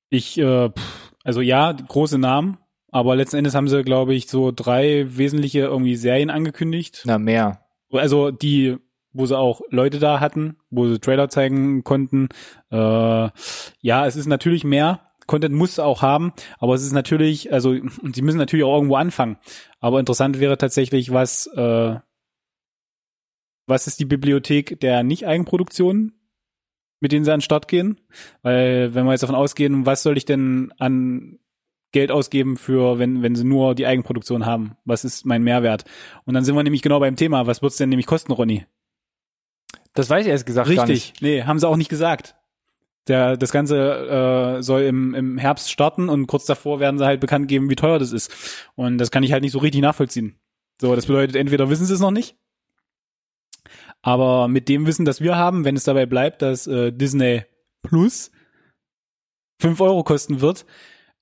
ich, 0.10 0.38
äh, 0.38 0.70
also 1.24 1.42
ja, 1.42 1.72
große 1.72 2.20
Namen, 2.20 2.60
aber 2.92 3.16
letzten 3.16 3.38
Endes 3.38 3.56
haben 3.56 3.68
sie, 3.68 3.84
glaube 3.84 4.14
ich, 4.14 4.28
so 4.28 4.52
drei 4.52 5.06
wesentliche 5.18 5.62
irgendwie 5.62 5.96
Serien 5.96 6.30
angekündigt. 6.30 7.02
Na, 7.06 7.18
mehr. 7.18 7.66
Also 7.92 8.30
die 8.30 8.78
wo 9.16 9.26
sie 9.26 9.38
auch 9.38 9.62
Leute 9.70 10.00
da 10.00 10.20
hatten, 10.20 10.58
wo 10.70 10.88
sie 10.88 11.00
Trailer 11.00 11.30
zeigen 11.30 11.84
konnten. 11.84 12.28
Äh, 12.70 12.76
ja, 13.80 14.06
es 14.06 14.16
ist 14.16 14.28
natürlich 14.28 14.64
mehr. 14.64 15.02
Content 15.26 15.56
muss 15.56 15.80
auch 15.80 16.04
haben, 16.04 16.34
aber 16.60 16.76
es 16.76 16.84
ist 16.84 16.92
natürlich, 16.92 17.52
also 17.52 17.74
sie 18.14 18.22
müssen 18.22 18.38
natürlich 18.38 18.64
auch 18.64 18.76
irgendwo 18.76 18.96
anfangen. 18.96 19.38
Aber 19.80 20.00
interessant 20.00 20.40
wäre 20.40 20.58
tatsächlich, 20.58 21.12
was 21.12 21.48
äh, 21.48 21.96
was 23.68 23.88
ist 23.88 24.00
die 24.00 24.06
Bibliothek 24.06 24.80
der 24.80 25.02
Nicht-Eigenproduktionen, 25.04 26.14
mit 27.00 27.12
denen 27.12 27.26
sie 27.26 27.32
an 27.32 27.40
den 27.40 27.42
Start 27.42 27.68
gehen? 27.68 28.00
Weil 28.44 28.94
wenn 28.94 29.06
wir 29.06 29.12
jetzt 29.12 29.24
davon 29.24 29.36
ausgehen, 29.36 29.88
was 29.88 30.04
soll 30.04 30.18
ich 30.18 30.26
denn 30.26 30.72
an 30.78 31.40
Geld 31.92 32.12
ausgeben 32.12 32.58
für, 32.58 33.00
wenn, 33.00 33.24
wenn 33.24 33.36
sie 33.36 33.46
nur 33.46 33.74
die 33.74 33.88
Eigenproduktion 33.88 34.46
haben? 34.46 34.78
Was 34.86 35.06
ist 35.06 35.26
mein 35.26 35.44
Mehrwert? 35.44 35.86
Und 36.26 36.36
dann 36.36 36.44
sind 36.44 36.56
wir 36.56 36.64
nämlich 36.64 36.84
genau 36.84 37.00
beim 37.00 37.16
Thema. 37.16 37.48
Was 37.48 37.62
wird's 37.62 37.78
denn 37.78 37.90
nämlich 37.90 38.06
kosten, 38.06 38.34
Ronny? 38.34 38.66
Das 39.96 40.10
weiß 40.10 40.26
ich 40.26 40.32
erst 40.32 40.46
gesagt 40.46 40.68
Richtig. 40.68 40.78
gar 40.78 40.88
nicht. 40.88 41.22
Nee, 41.22 41.44
haben 41.44 41.58
sie 41.60 41.68
auch 41.68 41.78
nicht 41.78 41.90
gesagt. 41.90 42.36
Der, 43.08 43.38
das 43.38 43.52
Ganze 43.52 44.58
äh, 44.58 44.64
soll 44.64 44.82
im, 44.82 45.14
im 45.14 45.38
Herbst 45.38 45.72
starten 45.72 46.10
und 46.10 46.28
kurz 46.28 46.46
davor 46.46 46.80
werden 46.80 46.98
sie 46.98 47.06
halt 47.06 47.22
bekannt 47.22 47.48
geben, 47.48 47.70
wie 47.70 47.76
teuer 47.76 48.00
das 48.00 48.12
ist. 48.12 48.32
Und 48.76 48.98
das 48.98 49.12
kann 49.12 49.24
ich 49.24 49.32
halt 49.32 49.44
nicht 49.44 49.52
so 49.52 49.60
richtig 49.60 49.82
nachvollziehen. 49.82 50.40
So, 50.82 50.96
das 50.96 51.06
bedeutet, 51.06 51.36
entweder 51.36 51.70
wissen 51.70 51.86
sie 51.86 51.94
es 51.94 52.00
noch 52.00 52.12
nicht 52.12 52.36
Aber 54.02 54.48
mit 54.48 54.68
dem 54.70 54.86
Wissen, 54.86 55.06
das 55.06 55.22
wir 55.22 55.36
haben, 55.38 55.66
wenn 55.66 55.76
es 55.76 55.84
dabei 55.86 56.06
bleibt, 56.06 56.42
dass 56.42 56.68
äh, 56.68 56.92
Disney 56.92 57.44
Plus 57.84 58.32
fünf 59.62 59.80
Euro 59.80 60.04
kosten 60.04 60.42
wird, 60.42 60.66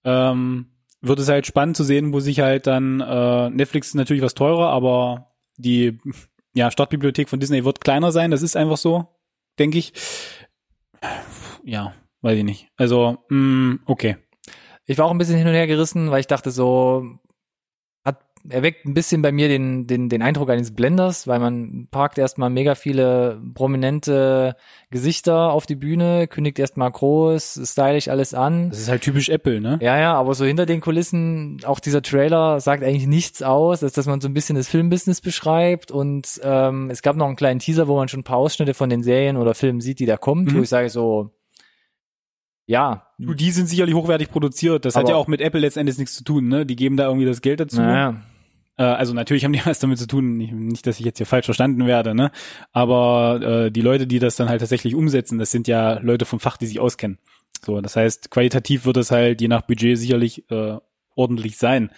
ähm, 0.06 0.72
wird 1.02 1.20
es 1.20 1.30
halt 1.30 1.46
spannend 1.46 1.78
zu 1.78 1.84
sehen, 1.84 2.14
wo 2.14 2.20
sich 2.20 2.40
halt 2.40 2.66
dann 2.66 3.02
äh, 3.02 3.50
Netflix 3.50 3.90
ist 3.90 3.96
natürlich 3.96 4.24
was 4.24 4.34
teurer, 4.34 4.70
aber 4.70 5.34
die 5.58 6.00
ja, 6.54 6.72
Startbibliothek 6.72 7.30
von 7.30 7.40
Disney 7.40 7.66
wird 7.66 7.82
kleiner 7.82 8.12
sein. 8.12 8.32
Das 8.32 8.42
ist 8.42 8.56
einfach 8.56 8.78
so, 8.78 9.08
denke 9.60 9.78
ich. 9.78 9.94
Ja, 11.64 11.94
weiß 12.22 12.38
ich 12.38 12.44
nicht. 12.44 12.68
Also, 12.78 13.18
mh, 13.30 13.80
okay. 13.86 14.18
Ich 14.86 14.98
war 14.98 15.06
auch 15.06 15.12
ein 15.12 15.18
bisschen 15.18 15.38
hin 15.38 15.48
und 15.48 15.54
her 15.54 15.68
gerissen, 15.68 16.12
weil 16.12 16.20
ich 16.20 16.28
dachte 16.28 16.52
so, 16.52 17.18
hat, 18.46 18.54
er 18.54 18.64
weckt 18.64 18.86
ein 18.86 18.94
bisschen 18.94 19.22
bei 19.22 19.32
mir 19.32 19.48
den, 19.48 19.88
den, 19.88 20.10
den 20.10 20.22
Eindruck 20.22 20.50
eines 20.50 20.74
Blenders, 20.76 21.28
weil 21.28 21.40
man 21.40 21.88
parkt 21.92 22.18
erstmal 22.18 22.50
mega 22.50 22.76
viele 22.76 23.42
prominente 23.56 24.56
Gesichter 24.92 25.52
auf 25.52 25.66
die 25.66 25.76
Bühne, 25.76 26.28
kündigt 26.28 26.60
erstmal 26.60 26.92
groß, 26.92 27.60
stylisch 27.64 28.08
alles 28.08 28.34
an. 28.34 28.70
Das 28.70 28.80
ist 28.80 28.90
halt 28.90 29.02
typisch 29.02 29.30
Apple, 29.30 29.60
ne? 29.62 29.80
Ja, 29.82 29.98
ja, 29.98 30.14
aber 30.14 30.34
so 30.36 30.46
hinter 30.46 30.66
den 30.66 30.82
Kulissen, 30.82 31.62
auch 31.66 31.80
dieser 31.80 32.02
Trailer 32.02 32.60
sagt 32.60 32.84
eigentlich 32.84 33.08
nichts 33.08 33.42
aus, 33.42 33.84
als 33.84 33.94
dass 33.94 34.06
man 34.06 34.22
so 34.22 34.28
ein 34.28 34.34
bisschen 34.34 34.56
das 34.56 34.68
Filmbusiness 34.70 35.22
beschreibt 35.22 35.92
und 35.92 36.40
ähm, 36.44 36.90
es 36.90 37.02
gab 37.02 37.16
noch 37.16 37.28
einen 37.28 37.36
kleinen 37.36 37.60
Teaser, 37.60 37.88
wo 37.88 37.96
man 37.96 38.08
schon 38.08 38.20
ein 38.22 38.26
paar 38.26 38.38
Ausschnitte 38.38 38.74
von 38.74 38.90
den 38.90 39.04
Serien 39.04 39.38
oder 39.38 39.54
Filmen 39.54 39.82
sieht, 39.82 40.00
die 40.00 40.06
da 40.06 40.18
kommt, 40.18 40.52
Mhm. 40.52 40.58
wo 40.58 40.62
ich 40.62 40.70
sage 40.70 40.90
so, 40.90 41.32
ja, 42.66 43.08
die 43.18 43.52
sind 43.52 43.68
sicherlich 43.68 43.94
hochwertig 43.94 44.30
produziert. 44.32 44.86
Das 44.86 44.96
hat 44.96 45.04
Aber- 45.04 45.12
ja 45.12 45.16
auch 45.18 45.28
mit 45.28 45.42
Apple 45.42 45.60
letztendlich 45.60 45.98
nichts 45.98 46.16
zu 46.16 46.24
tun, 46.24 46.48
ne? 46.48 46.66
Die 46.66 46.76
geben 46.78 46.96
da 46.96 47.08
irgendwie 47.08 47.26
das 47.26 47.42
Geld 47.42 47.60
dazu. 47.60 47.78
naja, 47.82 48.22
Äh, 48.78 48.84
also 48.84 49.14
natürlich 49.14 49.46
haben 49.46 49.54
die 49.54 49.62
was 49.66 49.80
damit 49.80 50.00
zu 50.00 50.08
tun. 50.08 50.38
Nicht, 50.38 50.88
dass 50.88 51.00
ich 51.00 51.06
jetzt 51.06 51.18
hier 51.18 51.26
falsch 51.26 51.46
verstanden 51.46 51.86
werde, 51.86 52.16
ne? 52.16 52.32
Aber 52.72 53.42
äh, 53.42 53.72
die 53.72 53.82
Leute, 53.82 54.08
die 54.08 54.20
das 54.20 54.36
dann 54.36 54.50
halt 54.50 54.62
tatsächlich 54.62 54.96
umsetzen, 54.96 55.40
das 55.40 55.52
sind 55.52 55.68
ja 55.68 56.00
Leute 56.00 56.26
vom 56.26 56.40
Fach, 56.40 56.58
die 56.58 56.68
sich 56.68 56.80
auskennen. 56.80 57.20
So, 57.66 57.80
das 57.82 57.96
heißt, 57.96 58.30
qualitativ 58.32 58.86
wird 58.86 58.98
es 58.98 59.12
halt 59.12 59.42
je 59.42 59.48
nach 59.48 59.62
Budget 59.62 59.98
sicherlich 59.98 60.50
äh, 60.52 60.78
ordentlich 61.16 61.58
sein. 61.58 61.92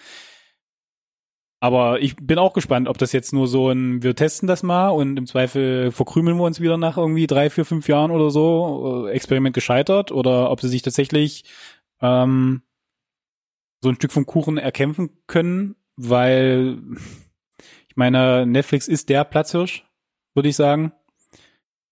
Aber 1.59 1.99
ich 1.99 2.15
bin 2.17 2.37
auch 2.37 2.53
gespannt, 2.53 2.87
ob 2.87 2.99
das 2.99 3.11
jetzt 3.11 3.33
nur 3.33 3.47
so 3.47 3.71
ein, 3.71 4.03
wir 4.03 4.13
testen 4.13 4.45
das 4.47 4.61
mal 4.61 4.89
und 4.89 5.17
im 5.17 5.25
Zweifel 5.25 5.91
verkrümeln 5.91 6.37
wir 6.37 6.43
uns 6.43 6.59
wieder 6.59 6.77
nach 6.77 6.97
irgendwie 6.97 7.25
drei, 7.25 7.49
vier, 7.49 7.65
fünf 7.65 7.87
Jahren 7.87 8.11
oder 8.11 8.29
so, 8.29 9.07
äh, 9.07 9.11
Experiment 9.11 9.55
gescheitert, 9.55 10.11
oder 10.11 10.51
ob 10.51 10.61
sie 10.61 10.67
sich 10.67 10.83
tatsächlich 10.83 11.45
ähm, 12.01 12.61
so 13.81 13.89
ein 13.89 13.95
Stück 13.95 14.11
vom 14.11 14.27
Kuchen 14.27 14.57
erkämpfen 14.57 15.09
können, 15.25 15.75
weil 15.97 16.77
ich 17.87 17.95
meine, 17.95 18.45
Netflix 18.45 18.87
ist 18.87 19.09
der 19.09 19.23
Platzhirsch, 19.23 19.85
würde 20.33 20.49
ich 20.49 20.55
sagen. 20.55 20.91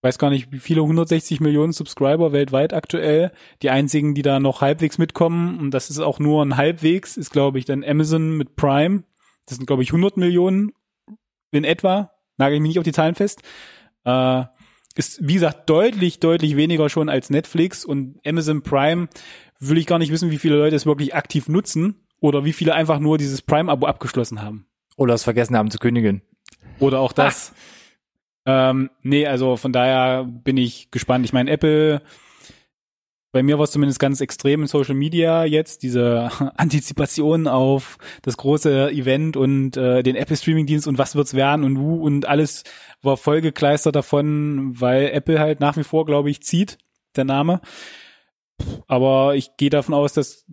Weiß 0.01 0.17
gar 0.17 0.29
nicht, 0.29 0.51
wie 0.51 0.59
viele 0.59 0.81
160 0.81 1.39
Millionen 1.39 1.71
Subscriber 1.71 2.33
weltweit 2.33 2.73
aktuell. 2.73 3.31
Die 3.61 3.69
einzigen, 3.69 4.13
die 4.13 4.21
da 4.21 4.41
noch 4.41 4.59
halbwegs 4.59 4.97
mitkommen, 4.97 5.59
und 5.59 5.71
das 5.71 5.89
ist 5.89 5.99
auch 5.99 6.19
nur 6.19 6.43
ein 6.43 6.57
halbwegs, 6.57 7.15
ist 7.15 7.31
glaube 7.31 7.57
ich 7.57 7.63
dann 7.63 7.85
Amazon 7.85 8.35
mit 8.35 8.57
Prime. 8.57 9.03
Das 9.45 9.55
sind 9.55 9.65
glaube 9.65 9.83
ich 9.83 9.89
100 9.89 10.17
Millionen 10.17 10.73
in 11.51 11.63
etwa. 11.63 12.11
Nagel 12.35 12.55
ich 12.55 12.61
mich 12.61 12.69
nicht 12.69 12.79
auf 12.79 12.83
die 12.83 12.91
Zahlen 12.91 13.15
fest. 13.15 13.43
Äh, 14.03 14.43
ist, 14.95 15.25
wie 15.25 15.35
gesagt, 15.35 15.69
deutlich, 15.69 16.19
deutlich 16.19 16.57
weniger 16.57 16.89
schon 16.89 17.07
als 17.07 17.29
Netflix 17.29 17.85
und 17.85 18.19
Amazon 18.25 18.61
Prime 18.61 19.07
will 19.59 19.77
ich 19.77 19.87
gar 19.87 19.99
nicht 19.99 20.11
wissen, 20.11 20.31
wie 20.31 20.37
viele 20.37 20.57
Leute 20.57 20.75
es 20.75 20.85
wirklich 20.85 21.15
aktiv 21.15 21.47
nutzen 21.47 22.02
oder 22.23 22.45
wie 22.45 22.53
viele 22.53 22.73
einfach 22.73 22.99
nur 22.99 23.17
dieses 23.17 23.41
Prime-Abo 23.41 23.85
abgeschlossen 23.85 24.41
haben. 24.41 24.65
oder 24.95 25.13
es 25.13 25.23
vergessen 25.23 25.57
haben 25.57 25.69
zu 25.71 25.77
kündigen. 25.77 26.21
Oder 26.79 26.99
auch 26.99 27.11
das. 27.11 27.53
Ähm, 28.45 28.91
nee, 29.01 29.27
also 29.27 29.57
von 29.57 29.73
daher 29.73 30.23
bin 30.23 30.55
ich 30.55 30.89
gespannt. 30.89 31.25
Ich 31.25 31.33
meine, 31.33 31.51
Apple, 31.51 32.01
bei 33.33 33.43
mir 33.43 33.57
war 33.57 33.65
es 33.65 33.71
zumindest 33.71 33.99
ganz 33.99 34.21
extrem 34.21 34.61
in 34.61 34.67
Social 34.67 34.95
Media 34.95 35.43
jetzt, 35.43 35.83
diese 35.83 36.29
Antizipation 36.55 37.47
auf 37.47 37.97
das 38.21 38.37
große 38.37 38.91
Event 38.91 39.35
und 39.35 39.75
äh, 39.75 40.01
den 40.01 40.15
Apple 40.15 40.37
Streaming-Dienst 40.37 40.87
und 40.87 40.97
was 40.97 41.15
wird's 41.15 41.33
werden 41.33 41.65
und 41.65 41.77
wo 41.77 41.95
und 41.95 42.25
alles 42.25 42.63
war 43.01 43.17
vollgekleistert 43.17 43.97
davon, 43.97 44.79
weil 44.79 45.09
Apple 45.09 45.39
halt 45.39 45.59
nach 45.59 45.75
wie 45.75 45.83
vor, 45.83 46.05
glaube 46.05 46.29
ich, 46.29 46.41
zieht, 46.41 46.77
der 47.17 47.25
Name. 47.25 47.59
Aber 48.87 49.35
ich 49.35 49.57
gehe 49.57 49.69
davon 49.69 49.93
aus, 49.93 50.13
dass 50.13 50.45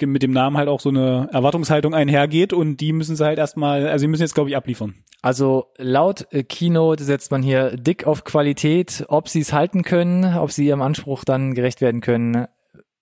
mit 0.00 0.22
dem 0.22 0.32
Namen 0.32 0.56
halt 0.56 0.68
auch 0.68 0.80
so 0.80 0.88
eine 0.88 1.28
Erwartungshaltung 1.32 1.94
einhergeht 1.94 2.52
und 2.52 2.78
die 2.78 2.92
müssen 2.92 3.16
sie 3.16 3.24
halt 3.24 3.38
erstmal, 3.38 3.86
also 3.86 4.04
die 4.04 4.08
müssen 4.08 4.22
jetzt, 4.22 4.34
glaube 4.34 4.50
ich, 4.50 4.56
abliefern. 4.56 4.94
Also 5.22 5.66
laut 5.78 6.26
äh, 6.32 6.42
Keynote 6.42 7.02
setzt 7.02 7.30
man 7.30 7.42
hier 7.42 7.76
dick 7.76 8.06
auf 8.06 8.24
Qualität. 8.24 9.04
Ob 9.08 9.28
sie 9.28 9.40
es 9.40 9.52
halten 9.52 9.82
können, 9.82 10.36
ob 10.36 10.52
sie 10.52 10.66
ihrem 10.66 10.82
Anspruch 10.82 11.24
dann 11.24 11.54
gerecht 11.54 11.80
werden 11.80 12.00
können, 12.00 12.46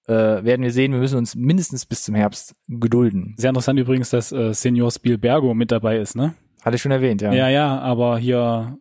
äh, 0.06 0.12
werden 0.12 0.62
wir 0.62 0.72
sehen. 0.72 0.92
Wir 0.92 1.00
müssen 1.00 1.18
uns 1.18 1.34
mindestens 1.34 1.86
bis 1.86 2.02
zum 2.02 2.14
Herbst 2.14 2.54
gedulden. 2.68 3.34
Sehr 3.38 3.50
interessant 3.50 3.78
übrigens, 3.78 4.10
dass 4.10 4.32
äh, 4.32 4.52
Senior 4.54 4.90
Spielbergo 4.90 5.54
mit 5.54 5.70
dabei 5.72 5.98
ist, 5.98 6.16
ne? 6.16 6.34
Hatte 6.62 6.76
ich 6.76 6.82
schon 6.82 6.92
erwähnt, 6.92 7.22
ja. 7.22 7.32
Ja, 7.32 7.48
ja, 7.48 7.78
aber 7.80 8.18
hier, 8.18 8.78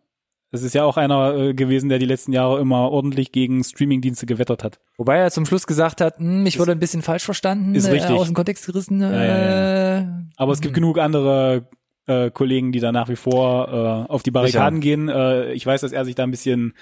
es 0.52 0.62
ist 0.62 0.74
ja 0.74 0.84
auch 0.84 0.98
einer 0.98 1.34
äh, 1.34 1.54
gewesen, 1.54 1.88
der 1.88 1.98
die 1.98 2.06
letzten 2.06 2.32
Jahre 2.32 2.60
immer 2.60 2.90
ordentlich 2.90 3.32
gegen 3.32 3.64
Streamingdienste 3.64 4.26
gewettert 4.26 4.62
hat. 4.62 4.80
Wobei 4.98 5.16
er 5.16 5.30
zum 5.30 5.46
Schluss 5.46 5.66
gesagt 5.66 6.02
hat, 6.02 6.18
hm, 6.18 6.44
ich 6.46 6.58
wurde 6.58 6.72
ein 6.72 6.78
bisschen 6.78 7.00
falsch 7.02 7.24
verstanden, 7.24 7.74
ist 7.74 7.90
richtig. 7.90 8.10
Äh, 8.10 8.18
aus 8.18 8.26
dem 8.26 8.34
Kontext 8.34 8.66
gerissen. 8.66 9.00
ja, 9.00 9.98
Äh, 9.98 10.06
Aber 10.36 10.52
es 10.52 10.60
gibt 10.60 10.74
genug 10.74 10.98
andere 10.98 11.68
äh, 12.06 12.30
Kollegen, 12.30 12.70
die 12.70 12.80
da 12.80 12.92
nach 12.92 13.08
wie 13.08 13.16
vor 13.16 13.68
äh, 14.08 14.12
auf 14.12 14.22
die 14.22 14.30
Barrikaden 14.30 14.80
gehen. 14.80 15.08
Äh, 15.08 15.52
ich 15.52 15.64
weiß, 15.64 15.80
dass 15.80 15.92
er 15.92 16.04
sich 16.04 16.14
da 16.14 16.24
ein 16.24 16.30
bisschen 16.30 16.74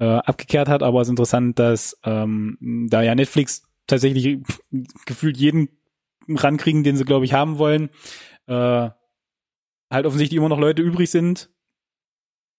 äh, 0.00 0.06
abgekehrt 0.06 0.68
hat, 0.68 0.82
aber 0.82 1.00
es 1.00 1.06
ist 1.06 1.10
interessant, 1.10 1.58
dass 1.58 1.96
ähm, 2.04 2.88
da 2.90 3.02
ja 3.02 3.14
Netflix 3.14 3.62
tatsächlich 3.86 4.40
gefühlt 5.06 5.36
jeden 5.36 5.68
rankriegen, 6.28 6.82
den 6.82 6.96
sie, 6.96 7.04
glaube 7.04 7.26
ich, 7.26 7.32
haben 7.32 7.58
wollen, 7.58 7.90
äh, 8.48 8.88
halt 9.90 10.06
offensichtlich 10.06 10.38
immer 10.38 10.48
noch 10.48 10.58
Leute 10.58 10.82
übrig 10.82 11.10
sind, 11.10 11.50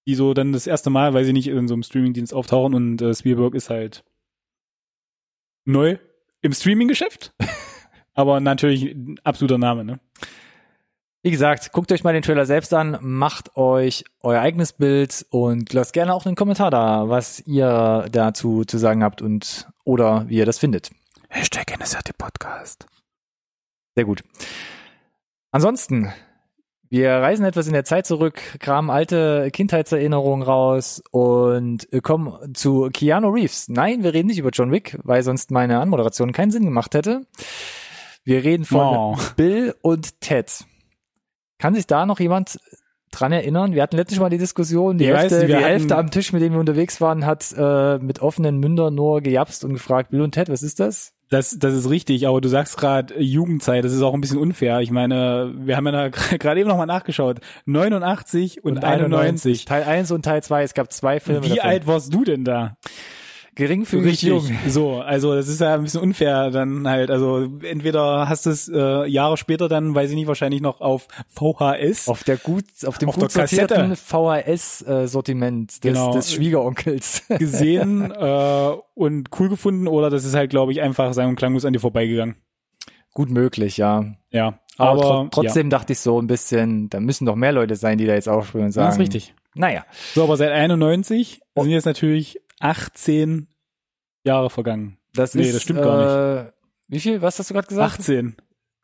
die 0.08 0.16
so 0.16 0.34
dann 0.34 0.54
das 0.54 0.68
erste 0.68 0.90
Mal, 0.90 1.14
weiß 1.14 1.28
ich 1.28 1.34
nicht, 1.34 1.48
in 1.48 1.68
so 1.68 1.74
einem 1.74 1.84
Streamingdienst 1.84 2.34
auftauchen 2.34 2.74
und 2.74 3.02
äh, 3.02 3.14
Spielberg 3.14 3.56
ist 3.56 3.70
halt 3.70 4.04
neu 5.66 5.98
im 6.42 6.54
Streaming-Geschäft. 6.54 7.34
aber 8.16 8.40
natürlich 8.40 8.84
ein 8.84 9.20
absoluter 9.24 9.58
Name, 9.58 9.84
ne? 9.84 10.00
Wie 11.22 11.32
gesagt, 11.32 11.72
guckt 11.72 11.92
euch 11.92 12.04
mal 12.04 12.14
den 12.14 12.22
Trailer 12.22 12.46
selbst 12.46 12.72
an, 12.72 13.00
macht 13.02 13.58
euch 13.58 14.04
euer 14.22 14.42
eigenes 14.42 14.74
Bild 14.74 15.26
und 15.32 15.74
lasst 15.74 15.94
gerne 15.94 16.14
auch 16.14 16.28
einen 16.28 16.36
Kommentar 16.36 16.70
da, 16.70 17.10
was 17.10 17.40
ihr 17.48 18.06
dazu 18.12 18.64
zu 18.64 18.78
sagen 18.78 19.04
habt 19.04 19.24
und 19.24 19.68
oder 19.84 20.30
wie 20.30 20.38
ihr 20.38 20.46
das 20.46 20.60
findet. 20.60 20.92
Hashtag 21.30 21.76
NSRT 21.80 22.16
Podcast. 22.16 22.86
Sehr 23.96 24.06
gut. 24.06 24.22
Ansonsten, 25.50 26.14
wir 26.96 27.12
reisen 27.12 27.44
etwas 27.46 27.68
in 27.68 27.74
der 27.74 27.84
Zeit 27.84 28.06
zurück, 28.06 28.42
kramen 28.60 28.90
alte 28.90 29.50
Kindheitserinnerungen 29.52 30.44
raus 30.46 31.04
und 31.12 31.90
kommen 32.04 32.54
zu 32.54 32.90
Keanu 32.94 33.30
Reeves. 33.32 33.68
Nein, 33.68 34.02
wir 34.04 34.14
reden 34.14 34.28
nicht 34.28 34.40
über 34.40 34.52
John 34.52 34.72
Wick, 34.72 34.98
weil 35.04 35.22
sonst 35.22 35.52
meine 35.52 35.80
Anmoderation 35.80 36.32
keinen 36.32 36.52
Sinn 36.52 36.64
gemacht 36.64 36.94
hätte. 36.96 37.26
Wir 38.24 38.46
reden 38.46 38.64
von 38.64 38.80
Oh. 38.80 39.18
Bill 39.36 39.76
und 39.82 40.22
Ted. 40.22 40.64
Kann 41.60 41.76
sich 41.76 41.86
da 41.86 42.06
noch 42.06 42.22
jemand 42.22 42.60
dran 43.12 43.34
erinnern? 43.34 43.74
Wir 43.74 43.84
hatten 43.84 43.98
letztes 43.98 44.20
Mal 44.20 44.30
die 44.30 44.38
Diskussion, 44.38 44.98
die 44.98 45.08
Hälfte, 45.08 45.48
die 45.48 45.56
Hälfte 45.56 45.98
am 45.98 46.12
Tisch, 46.12 46.32
mit 46.32 46.42
dem 46.42 46.54
wir 46.54 46.60
unterwegs 46.62 47.02
waren, 47.02 47.26
hat 47.26 47.54
äh, 47.58 47.98
mit 47.98 48.22
offenen 48.22 48.60
Mündern 48.60 48.96
nur 48.96 49.20
gejapst 49.20 49.66
und 49.66 49.74
gefragt, 49.74 50.12
Bill 50.12 50.22
und 50.22 50.32
Ted, 50.32 50.48
was 50.48 50.64
ist 50.64 50.80
das? 50.80 51.15
Das, 51.30 51.58
das 51.58 51.74
ist 51.74 51.90
richtig, 51.90 52.28
aber 52.28 52.40
du 52.40 52.50
sagst 52.50 52.78
gerade 52.78 53.20
Jugendzeit, 53.20 53.84
das 53.84 53.94
ist 53.94 54.04
auch 54.04 54.14
ein 54.14 54.22
bisschen 54.22 54.38
unfair. 54.38 54.82
Ich 54.82 54.92
meine, 54.92 55.54
wir 55.58 55.76
haben 55.76 55.88
ja 55.88 56.10
gerade 56.40 56.60
eben 56.60 56.70
nochmal 56.70 56.86
nachgeschaut. 56.86 57.40
89 57.66 58.64
und, 58.64 58.84
91. 58.84 59.66
Teil 59.66 59.84
1 59.84 60.12
und 60.12 60.24
Teil 60.24 60.44
2, 60.44 60.64
es 60.64 60.74
gab 60.74 60.92
zwei 60.94 61.20
Filme. 61.20 61.44
Wie 61.44 61.56
davon. 61.56 61.70
alt 61.70 61.88
warst 61.88 62.14
du 62.14 62.24
denn 62.24 62.44
da? 62.44 62.78
Geringfügig 63.56 64.22
jung. 64.22 64.44
So, 64.68 65.00
also 65.02 65.34
das 65.34 65.48
ist 65.48 65.62
ja 65.62 65.76
ein 65.76 65.84
bisschen 65.84 66.02
unfair 66.02 66.52
dann 66.52 66.88
halt. 66.88 67.10
Also 67.10 67.48
entweder 67.64 68.28
hast 68.28 68.46
du 68.46 68.50
es 68.50 68.68
äh, 68.68 69.06
Jahre 69.08 69.38
später 69.38 69.70
dann, 69.70 69.96
weiß 69.96 70.10
ich 70.10 70.16
nicht, 70.16 70.28
wahrscheinlich 70.28 70.62
noch 70.62 70.82
auf 70.82 71.08
VHS. 71.30 72.08
Auf 72.10 72.24
der 72.26 72.38
gut, 72.38 72.66
auf 72.86 72.98
dem 72.98 73.10
Auf 73.10 73.16
gut 73.18 73.32
sortierten 73.32 73.96
VHS-Sortiment 73.96 75.72
des, 75.84 75.94
Genau. 75.94 76.14
des 76.14 76.34
Schwiegeronkels. 76.34 77.24
gesehen 77.40 78.12
äh, 78.12 78.72
und 78.94 79.30
cool 79.40 79.50
gefunden 79.50 79.88
oder 79.88 80.10
das 80.10 80.26
ist 80.26 80.36
halt, 80.36 80.50
glaube 80.50 80.72
ich, 80.72 80.82
einfach 80.82 81.14
sang- 81.14 81.30
und 81.30 81.36
klanglos 81.36 81.66
an 81.66 81.74
dir 81.74 81.80
vorbeigegangen. 81.80 82.36
gut 83.14 83.30
möglich, 83.30 83.78
ja. 83.78 84.04
Ja, 84.32 84.60
Aber, 84.78 84.92
aber, 84.92 85.02
tro- 85.02 85.28
trotzdem 85.32 85.70
dachte 85.70 85.94
ich 85.94 86.00
so 86.00 86.22
ein 86.22 86.28
bisschen, 86.28 86.90
da 86.90 87.00
müssen 87.00 87.26
doch 87.26 87.36
mehr 87.36 87.52
Leute 87.54 87.76
sein, 87.76 87.98
die 87.98 88.06
da 88.06 88.14
jetzt 88.14 88.28
aufspringen 88.28 88.66
und 88.68 88.72
ja, 88.76 88.82
sagen. 88.82 88.88
das 88.88 88.96
ist 88.96 89.00
richtig. 89.02 89.34
Naja, 89.54 89.86
So, 90.14 90.24
aber 90.26 90.36
seit 90.36 90.52
91 90.52 91.40
Oh. 91.58 91.64
sind 91.64 91.72
jetzt 91.72 91.86
natürlich 91.86 92.42
18 92.66 93.48
Jahre 94.26 94.50
vergangen. 94.50 94.98
das 95.14 95.36
Nee, 95.36 95.44
ist. 95.44 95.56
das 95.56 95.62
stimmt 95.64 95.82
gar 95.82 96.46
äh, 96.48 96.52
Wie 96.88 97.00
viel? 97.00 97.22
Was 97.22 97.38
hast 97.40 97.50
du 97.50 97.54
gerade 97.54 97.68
gesagt? 97.68 98.00
18. 98.00 98.36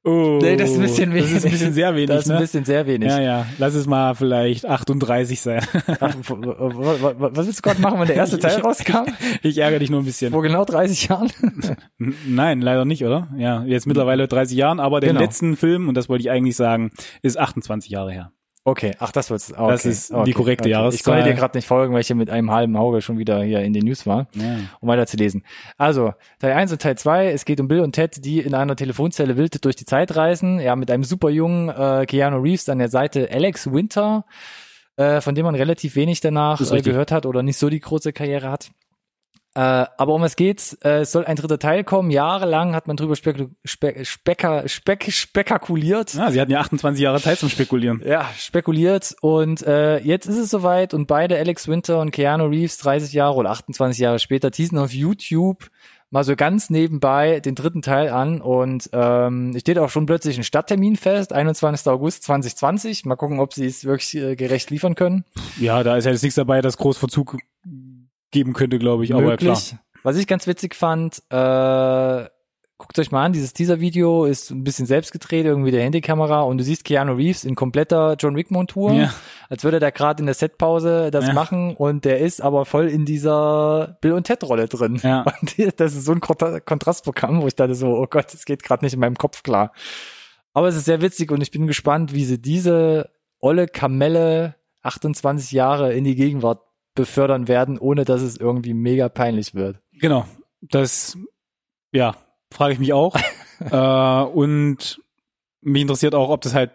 Oh, 0.03 0.39
Nee, 0.41 0.55
das 0.55 0.71
ist 0.71 0.77
ein 0.77 0.81
bisschen 0.81 1.13
wenig. 1.13 1.25
Das 1.29 1.33
ist 1.39 1.45
ein 1.45 1.51
bisschen 1.51 1.73
sehr 1.73 1.93
wenig, 1.93 2.07
Das 2.07 2.25
ist 2.25 2.31
ein 2.31 2.35
ne? 2.35 2.41
bisschen 2.41 2.65
sehr 2.65 2.87
wenig. 2.87 3.07
Ja, 3.07 3.19
ja. 3.21 3.45
Lass 3.59 3.75
es 3.75 3.85
mal 3.85 4.15
vielleicht 4.15 4.65
38 4.65 5.39
sein. 5.39 5.61
Ach, 5.99 6.15
was 6.27 7.45
willst 7.45 7.59
du 7.59 7.61
gerade 7.61 7.79
machen, 7.81 7.99
wenn 7.99 8.07
der 8.07 8.15
erste 8.15 8.39
Teil 8.39 8.59
rauskam? 8.61 9.05
Ich 9.43 9.59
ärgere 9.59 9.77
dich 9.79 9.91
nur 9.91 10.01
ein 10.01 10.05
bisschen. 10.05 10.31
Vor 10.31 10.41
genau 10.41 10.65
30 10.65 11.07
Jahren? 11.09 11.31
Nein, 11.99 12.61
leider 12.61 12.83
nicht, 12.85 13.05
oder? 13.05 13.29
Ja, 13.37 13.63
jetzt 13.63 13.85
mittlerweile 13.85 14.27
30 14.27 14.57
Jahren, 14.57 14.79
aber 14.79 15.01
der 15.01 15.09
Genau. 15.09 15.21
letzten 15.21 15.55
Film, 15.55 15.87
und 15.87 15.95
das 15.95 16.09
wollte 16.09 16.23
ich 16.23 16.31
eigentlich 16.31 16.55
sagen, 16.55 16.91
ist 17.21 17.37
28 17.37 17.91
Jahre 17.91 18.11
her. 18.11 18.31
Okay, 18.63 18.91
ach, 18.99 19.11
das 19.11 19.31
wird's. 19.31 19.51
Okay. 19.51 19.71
Das 19.71 19.85
ist 19.85 20.13
die 20.25 20.33
korrekte 20.33 20.69
Jahreszahl. 20.69 20.95
Ich 20.95 21.03
konnte 21.03 21.23
dir 21.23 21.33
gerade 21.33 21.57
nicht 21.57 21.65
folgen, 21.67 21.93
weil 21.93 22.01
ich 22.01 22.07
hier 22.07 22.15
mit 22.15 22.29
einem 22.29 22.51
halben 22.51 22.75
Auge 22.75 23.01
schon 23.01 23.17
wieder 23.17 23.41
hier 23.41 23.61
in 23.61 23.73
den 23.73 23.85
News 23.85 24.05
war, 24.05 24.27
Ja. 24.35 24.57
um 24.79 24.87
weiter 24.87 25.07
zu 25.07 25.17
lesen. 25.17 25.43
Also, 25.77 26.13
Teil 26.37 26.53
1 26.53 26.71
und 26.71 26.79
Teil 26.79 26.95
2, 26.95 27.31
es 27.31 27.45
geht 27.45 27.59
um 27.59 27.67
Bill 27.67 27.79
und 27.79 27.93
Ted, 27.93 28.23
die 28.23 28.39
in 28.39 28.53
einer 28.53 28.75
Telefonzelle 28.75 29.35
wild 29.35 29.65
durch 29.65 29.75
die 29.75 29.85
Zeit 29.85 30.15
reisen, 30.15 30.59
ja, 30.59 30.75
mit 30.75 30.91
einem 30.91 31.03
super 31.03 31.29
jungen 31.31 31.69
äh, 31.69 32.05
Keanu 32.05 32.37
Reeves 32.39 32.69
an 32.69 32.77
der 32.77 32.89
Seite 32.89 33.29
Alex 33.31 33.71
Winter, 33.73 34.25
äh, 34.95 35.21
von 35.21 35.33
dem 35.33 35.45
man 35.45 35.55
relativ 35.55 35.95
wenig 35.95 36.21
danach 36.21 36.61
äh, 36.61 36.81
gehört 36.81 37.11
hat 37.11 37.25
oder 37.25 37.41
nicht 37.41 37.57
so 37.57 37.67
die 37.69 37.79
große 37.79 38.13
Karriere 38.13 38.51
hat. 38.51 38.69
Äh, 39.53 39.59
aber 39.59 40.13
um 40.13 40.21
was 40.21 40.37
geht's? 40.37 40.73
Äh, 40.81 41.01
es 41.01 41.11
soll 41.11 41.25
ein 41.25 41.35
dritter 41.35 41.59
Teil 41.59 41.83
kommen. 41.83 42.09
Jahrelang 42.09 42.73
hat 42.73 42.87
man 42.87 42.95
drüber 42.95 43.17
spekul 43.17 43.49
spe 43.65 44.05
specker 44.05 44.67
speck 44.67 45.11
spekuliert. 45.11 46.13
ja, 46.13 46.31
sie 46.31 46.39
hatten 46.39 46.51
ja 46.51 46.59
28 46.61 47.01
Jahre 47.01 47.19
Zeit 47.19 47.39
zum 47.39 47.49
Spekulieren. 47.49 48.01
Ja, 48.05 48.29
spekuliert 48.37 49.15
und 49.21 49.61
äh, 49.63 49.97
jetzt 49.99 50.27
ist 50.27 50.37
es 50.37 50.49
soweit 50.49 50.93
und 50.93 51.07
beide 51.07 51.37
Alex 51.37 51.67
Winter 51.67 51.99
und 51.99 52.11
Keanu 52.11 52.45
Reeves 52.45 52.77
30 52.77 53.11
Jahre 53.11 53.35
oder 53.35 53.49
28 53.49 53.99
Jahre 53.99 54.19
später 54.19 54.51
teasen 54.51 54.77
auf 54.77 54.93
YouTube 54.93 55.69
mal 56.11 56.23
so 56.23 56.35
ganz 56.35 56.69
nebenbei 56.69 57.39
den 57.39 57.55
dritten 57.55 57.81
Teil 57.81 58.09
an 58.09 58.41
und 58.41 58.89
ähm, 58.93 59.57
steht 59.57 59.79
auch 59.79 59.89
schon 59.89 60.05
plötzlich 60.05 60.37
ein 60.37 60.43
Stadttermin 60.43 60.97
fest, 60.97 61.33
21. 61.33 61.87
August 61.87 62.23
2020. 62.23 63.05
Mal 63.05 63.15
gucken, 63.15 63.39
ob 63.39 63.53
sie 63.53 63.65
es 63.65 63.85
wirklich 63.85 64.15
äh, 64.15 64.35
gerecht 64.35 64.69
liefern 64.69 64.95
können. 64.95 65.23
Ja, 65.59 65.83
da 65.83 65.97
ist 65.97 66.05
ja 66.05 66.11
jetzt 66.11 66.21
nichts 66.21 66.35
dabei, 66.35 66.61
das 66.61 66.77
groß 66.77 66.97
Verzug 66.97 67.37
geben 68.31 68.53
könnte, 68.53 68.79
glaube 68.79 69.03
ich. 69.03 69.13
Aber 69.13 69.37
klar. 69.37 69.59
Was 70.03 70.17
ich 70.17 70.25
ganz 70.27 70.47
witzig 70.47 70.73
fand, 70.73 71.21
äh, 71.29 72.25
guckt 72.77 72.97
euch 72.97 73.11
mal 73.11 73.23
an, 73.25 73.33
dieses 73.33 73.53
Teaser-Video 73.53 74.25
ist 74.25 74.49
ein 74.49 74.63
bisschen 74.63 74.87
selbst 74.87 75.11
gedreht, 75.11 75.45
irgendwie 75.45 75.69
der 75.69 75.83
Handykamera 75.83 76.41
und 76.41 76.57
du 76.57 76.63
siehst 76.63 76.83
Keanu 76.83 77.13
Reeves 77.13 77.43
in 77.43 77.53
kompletter 77.53 78.15
John 78.17 78.35
Wick-Montur, 78.35 78.93
Ja. 78.93 79.13
als 79.49 79.63
würde 79.63 79.79
der 79.79 79.91
gerade 79.91 80.21
in 80.21 80.25
der 80.25 80.33
Setpause 80.33 81.11
das 81.11 81.27
Ja. 81.27 81.33
machen 81.33 81.75
und 81.75 82.05
der 82.05 82.17
ist 82.19 82.41
aber 82.41 82.65
voll 82.65 82.87
in 82.87 83.05
dieser 83.05 83.99
Bill 84.01 84.13
und 84.13 84.25
Ted-Rolle 84.25 84.67
drin. 84.67 84.99
Ja. 85.03 85.21
Und 85.41 85.79
das 85.79 85.93
ist 85.93 86.05
so 86.05 86.11
ein 86.13 86.21
Kontra- 86.21 86.59
Kontrastprogramm, 86.59 87.43
wo 87.43 87.47
ich 87.47 87.55
dachte 87.55 87.75
so, 87.75 87.89
oh 87.95 88.07
Gott, 88.09 88.33
das 88.33 88.45
geht 88.45 88.63
gerade 88.63 88.83
nicht 88.83 88.95
in 88.95 88.99
meinem 88.99 89.15
Kopf 89.17 89.43
klar. 89.43 89.71
Aber 90.53 90.67
es 90.67 90.75
ist 90.75 90.85
sehr 90.85 91.03
witzig 91.03 91.31
und 91.31 91.41
ich 91.41 91.51
bin 91.51 91.67
gespannt, 91.67 92.13
wie 92.15 92.25
sie 92.25 92.41
diese 92.41 93.11
olle 93.39 93.67
Kamelle 93.67 94.55
28 94.81 95.51
Jahre 95.51 95.93
in 95.93 96.03
die 96.03 96.15
Gegenwart 96.15 96.61
befördern 96.95 97.47
werden, 97.47 97.77
ohne 97.77 98.05
dass 98.05 98.21
es 98.21 98.37
irgendwie 98.37 98.73
mega 98.73 99.09
peinlich 99.09 99.55
wird. 99.55 99.79
Genau. 99.93 100.25
Das, 100.61 101.17
ja, 101.91 102.15
frage 102.51 102.73
ich 102.73 102.79
mich 102.79 102.93
auch. 102.93 103.15
äh, 103.59 104.23
und 104.31 105.01
mich 105.61 105.81
interessiert 105.81 106.15
auch, 106.15 106.29
ob 106.29 106.41
das 106.41 106.53
halt, 106.53 106.71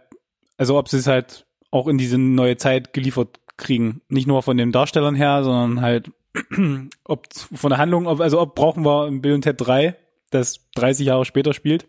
also 0.56 0.78
ob 0.78 0.88
sie 0.88 0.98
es 0.98 1.06
halt 1.06 1.46
auch 1.70 1.86
in 1.86 1.98
diese 1.98 2.18
neue 2.18 2.56
Zeit 2.56 2.92
geliefert 2.92 3.40
kriegen. 3.56 4.00
Nicht 4.08 4.26
nur 4.26 4.42
von 4.42 4.56
den 4.56 4.72
Darstellern 4.72 5.14
her, 5.14 5.44
sondern 5.44 5.82
halt, 5.82 6.10
ob 7.04 7.26
von 7.32 7.70
der 7.70 7.78
Handlung, 7.78 8.06
ob, 8.06 8.20
also 8.20 8.40
ob 8.40 8.54
brauchen 8.54 8.84
wir 8.84 9.06
ein 9.06 9.20
Bill 9.20 9.34
und 9.34 9.42
Ted 9.42 9.60
3, 9.60 9.96
das 10.30 10.68
30 10.74 11.06
Jahre 11.06 11.24
später 11.24 11.52
spielt. 11.52 11.86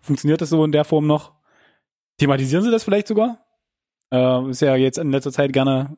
Funktioniert 0.00 0.40
das 0.40 0.50
so 0.50 0.64
in 0.64 0.72
der 0.72 0.84
Form 0.84 1.06
noch? 1.06 1.32
Thematisieren 2.18 2.64
sie 2.64 2.70
das 2.70 2.84
vielleicht 2.84 3.08
sogar? 3.08 3.44
Äh, 4.12 4.50
ist 4.50 4.60
ja 4.60 4.76
jetzt 4.76 4.98
in 4.98 5.10
letzter 5.10 5.32
Zeit 5.32 5.52
gerne 5.52 5.96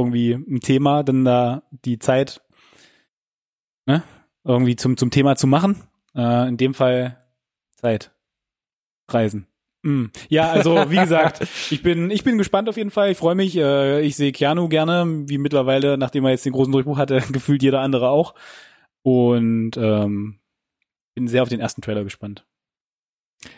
irgendwie 0.00 0.32
ein 0.32 0.60
Thema, 0.60 1.02
denn 1.02 1.24
da 1.24 1.62
die 1.84 1.98
Zeit 1.98 2.42
ne, 3.86 4.02
irgendwie 4.44 4.76
zum, 4.76 4.96
zum 4.96 5.10
Thema 5.10 5.36
zu 5.36 5.46
machen. 5.46 5.76
Äh, 6.14 6.48
in 6.48 6.56
dem 6.56 6.74
Fall 6.74 7.18
Zeit. 7.76 8.12
Reisen. 9.08 9.46
Mm. 9.82 10.06
Ja, 10.28 10.50
also 10.50 10.90
wie 10.90 10.96
gesagt, 11.00 11.46
ich 11.70 11.82
bin 11.82 12.10
ich 12.10 12.24
bin 12.24 12.38
gespannt 12.38 12.68
auf 12.68 12.76
jeden 12.76 12.90
Fall. 12.90 13.10
Ich 13.10 13.18
freue 13.18 13.34
mich. 13.34 13.56
Äh, 13.56 14.02
ich 14.02 14.16
sehe 14.16 14.32
Keanu 14.32 14.68
gerne, 14.68 15.24
wie 15.28 15.38
mittlerweile, 15.38 15.98
nachdem 15.98 16.24
er 16.24 16.30
jetzt 16.30 16.44
den 16.44 16.52
großen 16.52 16.72
Durchbruch 16.72 16.98
hatte, 16.98 17.22
gefühlt 17.32 17.62
jeder 17.62 17.80
andere 17.80 18.10
auch. 18.10 18.34
Und 19.02 19.76
ähm, 19.76 20.38
bin 21.14 21.28
sehr 21.28 21.42
auf 21.42 21.48
den 21.48 21.60
ersten 21.60 21.82
Trailer 21.82 22.04
gespannt. 22.04 22.44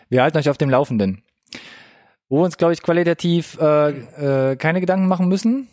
Wir 0.08 0.22
halten 0.22 0.38
euch 0.38 0.48
auf 0.48 0.58
dem 0.58 0.70
Laufenden. 0.70 1.22
Wo 2.28 2.38
wir 2.38 2.44
uns, 2.44 2.56
glaube 2.56 2.72
ich, 2.72 2.82
qualitativ 2.82 3.58
äh, 3.60 4.52
äh, 4.52 4.56
keine 4.56 4.80
Gedanken 4.80 5.08
machen 5.08 5.28
müssen, 5.28 5.68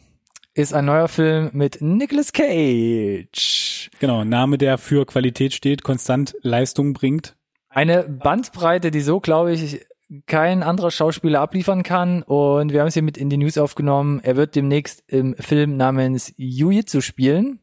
ist 0.54 0.74
ein 0.74 0.86
neuer 0.86 1.08
Film 1.08 1.50
mit 1.54 1.82
Nicolas 1.82 2.34
Cage. 2.34 3.90
Genau, 4.00 4.24
Name, 4.24 4.58
der 4.58 4.78
für 4.78 5.06
Qualität 5.06 5.54
steht, 5.54 5.84
konstant 5.84 6.36
Leistung 6.42 6.94
bringt. 6.94 7.36
Eine 7.70 8.04
Bandbreite, 8.04 8.92
die 8.92 9.02
so, 9.02 9.20
glaube 9.20 9.54
ich, 9.54 9.86
kein 10.26 10.64
anderer 10.64 10.92
Schauspieler 10.92 11.42
abliefern 11.42 11.84
kann. 11.84 12.24
Und 12.24 12.72
wir 12.72 12.82
haben 12.82 12.88
es 12.88 12.96
hier 12.96 13.04
mit 13.04 13.18
in 13.18 13.30
die 13.30 13.38
News 13.38 13.58
aufgenommen. 13.58 14.20
Er 14.24 14.36
wird 14.36 14.56
demnächst 14.56 15.04
im 15.08 15.36
Film 15.36 15.78
namens 15.78 16.34
Jiu-Jitsu 16.38 17.02
spielen 17.02 17.60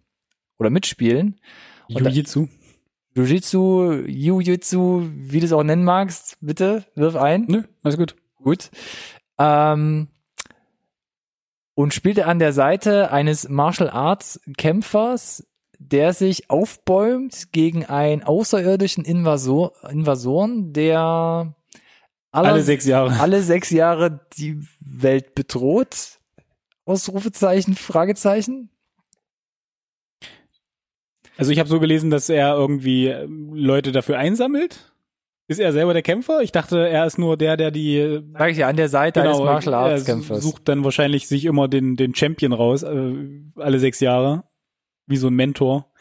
oder 0.59 0.71
mitspielen. 0.71 1.41
Jiu-Jitsu. 1.89 2.49
Jiu-Jitsu, 3.17 4.05
Jiu-Jitsu, 4.07 5.09
wie 5.13 5.41
du 5.41 5.47
es 5.47 5.53
auch 5.53 5.63
nennen 5.63 5.85
magst, 5.85 6.37
bitte, 6.41 6.85
wirf 6.95 7.17
ein. 7.17 7.47
Nö, 7.49 7.63
alles 7.83 7.97
gut. 7.97 8.15
Gut. 8.43 8.71
Ähm, 9.39 10.09
und 11.77 11.93
spielte 11.93 12.27
an 12.27 12.39
der 12.39 12.53
Seite 12.55 13.13
eines 13.13 13.49
Martial 13.51 13.91
Arts 13.91 14.41
Kämpfers, 14.57 15.47
der 15.79 16.15
sich 16.15 16.49
aufbäumt 16.49 17.53
gegen 17.53 17.85
einen 17.85 18.23
außerirdischen 18.23 19.05
Invasor, 19.05 19.73
Invasoren, 19.91 20.73
der 20.73 21.55
aller- 22.33 22.49
Alle 22.53 22.63
sechs 22.63 22.87
Jahre. 22.87 23.21
alle 23.21 23.43
sechs 23.43 23.69
Jahre 23.71 24.27
die 24.39 24.59
Welt 24.81 25.35
bedroht. 25.35 26.19
Ausrufezeichen, 26.87 27.75
Fragezeichen. 27.75 28.71
Also 31.37 31.53
ich 31.53 31.59
habe 31.59 31.69
so 31.69 31.79
gelesen, 31.79 32.11
dass 32.11 32.31
er 32.31 32.55
irgendwie 32.55 33.09
ähm, 33.09 33.53
Leute 33.53 33.93
dafür 33.93 34.17
einsammelt. 34.19 34.93
Ist 35.49 35.61
er 35.61 35.73
selber 35.73 35.93
der 35.93 36.03
Kämpfer? 36.03 36.41
Ich 36.43 36.51
dachte, 36.51 36.89
er 36.89 37.07
ist 37.07 37.19
nur 37.19 37.37
der, 37.37 37.57
der 37.57 37.71
die 37.71 38.21
Sag 38.33 38.51
ich 38.51 38.59
ja, 38.59 38.69
an 38.69 38.77
der 38.77 38.89
Seite 38.89 39.23
eines 39.23 39.39
Martial 39.39 39.75
Arts 39.75 40.05
Kämpfers. 40.05 40.43
sucht 40.43 40.69
dann 40.69 40.83
wahrscheinlich 40.83 41.29
sich 41.29 41.45
immer 41.45 41.69
den 41.69 41.97
den 41.97 42.15
Champion 42.15 42.53
raus 42.53 42.83
äh, 42.83 43.13
alle 43.57 43.79
sechs 43.79 44.01
Jahre, 44.01 44.45
wie 45.07 45.17
so 45.17 45.29
ein 45.29 45.35
Mentor. 45.35 45.93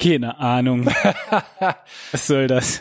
Keine 0.00 0.38
Ahnung. 0.38 0.86
Was 2.12 2.26
soll 2.28 2.46
das? 2.46 2.80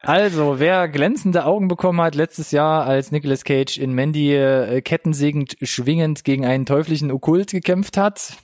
Also, 0.00 0.58
wer 0.58 0.88
glänzende 0.88 1.44
Augen 1.46 1.68
bekommen 1.68 2.00
hat 2.00 2.14
letztes 2.14 2.50
Jahr, 2.50 2.84
als 2.84 3.10
Nicolas 3.10 3.44
Cage 3.44 3.78
in 3.78 3.92
Mandy 3.92 4.34
äh, 4.34 4.82
kettensägend 4.82 5.56
schwingend 5.62 6.24
gegen 6.24 6.44
einen 6.44 6.66
teuflischen 6.66 7.10
Okkult 7.10 7.50
gekämpft 7.50 7.96
hat, 7.96 8.34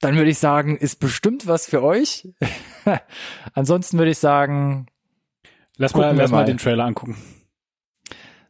dann 0.00 0.16
würde 0.16 0.30
ich 0.30 0.38
sagen, 0.38 0.76
ist 0.76 1.00
bestimmt 1.00 1.46
was 1.46 1.66
für 1.66 1.82
euch. 1.82 2.28
Ansonsten 3.54 3.98
würde 3.98 4.12
ich 4.12 4.18
sagen, 4.18 4.86
Lass 5.78 5.94
mal, 5.94 6.16
lass 6.16 6.30
mal 6.30 6.46
den 6.46 6.56
Trailer 6.58 6.84
angucken. 6.84 7.16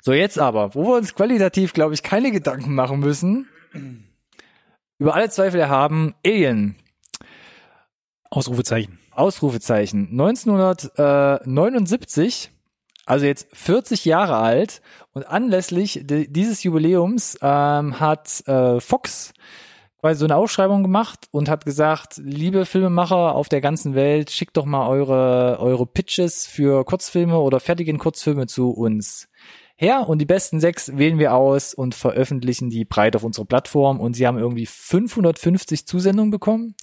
so 0.00 0.12
jetzt 0.12 0.38
aber, 0.38 0.76
wo 0.76 0.86
wir 0.86 0.94
uns 0.96 1.12
qualitativ, 1.14 1.72
glaube 1.72 1.94
ich, 1.94 2.04
keine 2.04 2.30
Gedanken 2.30 2.72
machen 2.74 3.00
müssen, 3.00 3.48
über 4.98 5.14
alle 5.14 5.30
Zweifel 5.30 5.60
erhaben, 5.60 6.14
Alien. 6.24 6.76
Ausrufezeichen. 8.30 9.00
Ausrufezeichen. 9.10 10.08
1979, 10.12 12.52
also 13.06 13.26
jetzt 13.26 13.48
40 13.56 14.04
Jahre 14.04 14.36
alt 14.36 14.82
und 15.12 15.26
anlässlich 15.26 16.02
dieses 16.04 16.62
Jubiläums 16.62 17.38
ähm, 17.40 17.98
hat 17.98 18.46
äh, 18.46 18.78
Fox 18.80 19.32
quasi 20.00 20.20
so 20.20 20.26
eine 20.26 20.36
Ausschreibung 20.36 20.82
gemacht 20.82 21.28
und 21.30 21.48
hat 21.48 21.64
gesagt, 21.64 22.18
liebe 22.18 22.66
Filmemacher 22.66 23.34
auf 23.34 23.48
der 23.48 23.60
ganzen 23.60 23.94
Welt, 23.94 24.30
schickt 24.30 24.56
doch 24.56 24.64
mal 24.64 24.88
eure, 24.88 25.58
eure 25.60 25.86
Pitches 25.86 26.46
für 26.46 26.84
Kurzfilme 26.84 27.38
oder 27.38 27.60
fertigen 27.60 27.98
Kurzfilme 27.98 28.46
zu 28.46 28.70
uns. 28.70 29.28
Her 29.76 30.08
und 30.08 30.18
die 30.20 30.26
besten 30.26 30.58
sechs 30.58 30.96
wählen 30.96 31.18
wir 31.18 31.34
aus 31.34 31.74
und 31.74 31.94
veröffentlichen 31.94 32.70
die 32.70 32.86
breit 32.86 33.14
auf 33.14 33.24
unserer 33.24 33.44
Plattform. 33.44 34.00
Und 34.00 34.14
sie 34.14 34.26
haben 34.26 34.38
irgendwie 34.38 34.64
550 34.64 35.86
Zusendungen 35.86 36.30
bekommen 36.30 36.74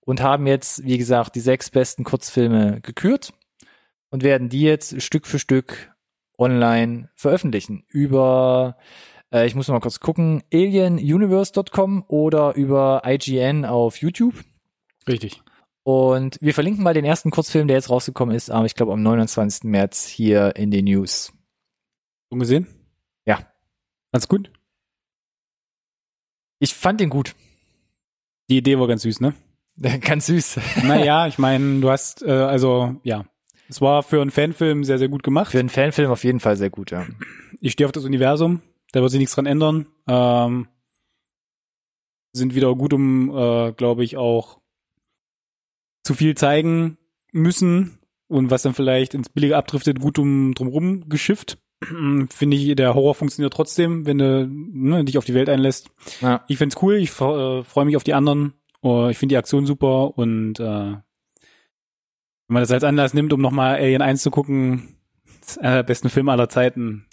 und 0.00 0.20
haben 0.22 0.46
jetzt, 0.46 0.84
wie 0.84 0.98
gesagt, 0.98 1.34
die 1.34 1.40
sechs 1.40 1.70
besten 1.70 2.04
Kurzfilme 2.04 2.80
gekürt 2.80 3.32
und 4.10 4.22
werden 4.22 4.48
die 4.48 4.62
jetzt 4.62 5.02
Stück 5.02 5.26
für 5.26 5.40
Stück 5.40 5.92
online 6.38 7.10
veröffentlichen. 7.16 7.84
Über, 7.88 8.76
äh, 9.32 9.46
ich 9.46 9.54
muss 9.54 9.68
noch 9.68 9.74
mal 9.74 9.80
kurz 9.80 10.00
gucken, 10.00 10.42
alienuniverse.com 10.52 12.04
oder 12.08 12.54
über 12.54 13.02
IGN 13.04 13.64
auf 13.64 13.96
YouTube. 13.98 14.34
Richtig. 15.06 15.42
Und 15.84 16.36
wir 16.40 16.52
verlinken 16.52 16.84
mal 16.84 16.94
den 16.94 17.04
ersten 17.04 17.30
Kurzfilm, 17.30 17.66
der 17.66 17.76
jetzt 17.76 17.88
rausgekommen 17.88 18.34
ist, 18.34 18.50
aber 18.50 18.66
ich 18.66 18.74
glaube 18.74 18.92
am 18.92 19.02
29. 19.02 19.64
März 19.64 20.06
hier 20.06 20.54
in 20.56 20.70
den 20.70 20.84
News. 20.84 21.32
Schon 22.28 22.40
gesehen? 22.40 22.66
Ja. 23.24 23.38
Ganz 24.12 24.28
gut. 24.28 24.50
Ich 26.58 26.74
fand 26.74 27.00
den 27.00 27.08
gut. 27.08 27.34
Die 28.50 28.58
Idee 28.58 28.78
war 28.78 28.88
ganz 28.88 29.02
süß, 29.02 29.20
ne? 29.20 29.34
Ganz 30.00 30.26
süß. 30.26 30.58
Naja, 30.84 31.26
ich 31.28 31.38
meine, 31.38 31.80
du 31.80 31.90
hast, 31.90 32.22
äh, 32.22 32.30
also, 32.30 32.96
ja. 33.04 33.24
Es 33.68 33.80
war 33.80 34.02
für 34.02 34.20
einen 34.20 34.30
Fanfilm 34.30 34.82
sehr, 34.82 34.98
sehr 34.98 35.08
gut 35.08 35.22
gemacht. 35.22 35.52
Für 35.52 35.60
einen 35.60 35.68
Fanfilm 35.68 36.10
auf 36.10 36.24
jeden 36.24 36.40
Fall 36.40 36.56
sehr 36.56 36.70
gut, 36.70 36.90
ja. 36.90 37.06
Ich 37.60 37.72
stehe 37.72 37.86
auf 37.86 37.92
das 37.92 38.04
Universum, 38.04 38.62
da 38.92 39.00
wird 39.00 39.10
sich 39.10 39.20
nichts 39.20 39.34
dran 39.34 39.46
ändern. 39.46 39.86
Ähm, 40.06 40.68
sind 42.32 42.54
wieder 42.54 42.74
gut 42.74 42.92
um, 42.92 43.30
äh, 43.36 43.72
glaube 43.72 44.04
ich, 44.04 44.16
auch 44.16 44.60
zu 46.04 46.14
viel 46.14 46.36
zeigen 46.36 46.98
müssen 47.32 47.98
und 48.28 48.50
was 48.50 48.62
dann 48.62 48.74
vielleicht 48.74 49.14
ins 49.14 49.28
Billige 49.28 49.56
abdriftet, 49.56 50.00
gut 50.00 50.18
um 50.18 50.54
drumherum 50.54 51.08
geschifft. 51.08 51.58
Finde 52.30 52.56
ich, 52.56 52.74
der 52.76 52.94
Horror 52.94 53.14
funktioniert 53.14 53.52
trotzdem, 53.52 54.06
wenn 54.06 54.18
du 54.18 54.46
ne, 54.46 55.04
dich 55.04 55.18
auf 55.18 55.24
die 55.24 55.34
Welt 55.34 55.48
einlässt. 55.48 55.90
Ja. 56.20 56.44
Ich 56.48 56.58
find's 56.58 56.76
cool, 56.82 56.96
ich 56.96 57.10
äh, 57.10 57.64
freue 57.64 57.84
mich 57.84 57.96
auf 57.96 58.04
die 58.04 58.14
anderen. 58.14 58.54
Oh, 58.80 59.08
ich 59.08 59.18
finde 59.18 59.32
die 59.32 59.38
Aktion 59.38 59.66
super 59.66 60.16
und 60.16 60.60
äh, 60.60 60.96
wenn 62.48 62.54
man 62.54 62.62
das 62.62 62.70
als 62.70 62.84
Anlass 62.84 63.12
nimmt, 63.12 63.32
um 63.32 63.40
nochmal 63.40 63.76
Alien 63.76 64.02
1 64.02 64.22
zu 64.22 64.30
gucken, 64.30 64.96
ist 65.42 65.58
einer 65.60 65.76
der 65.76 65.82
besten 65.82 66.08
Filme 66.08 66.32
aller 66.32 66.48
Zeiten, 66.48 67.07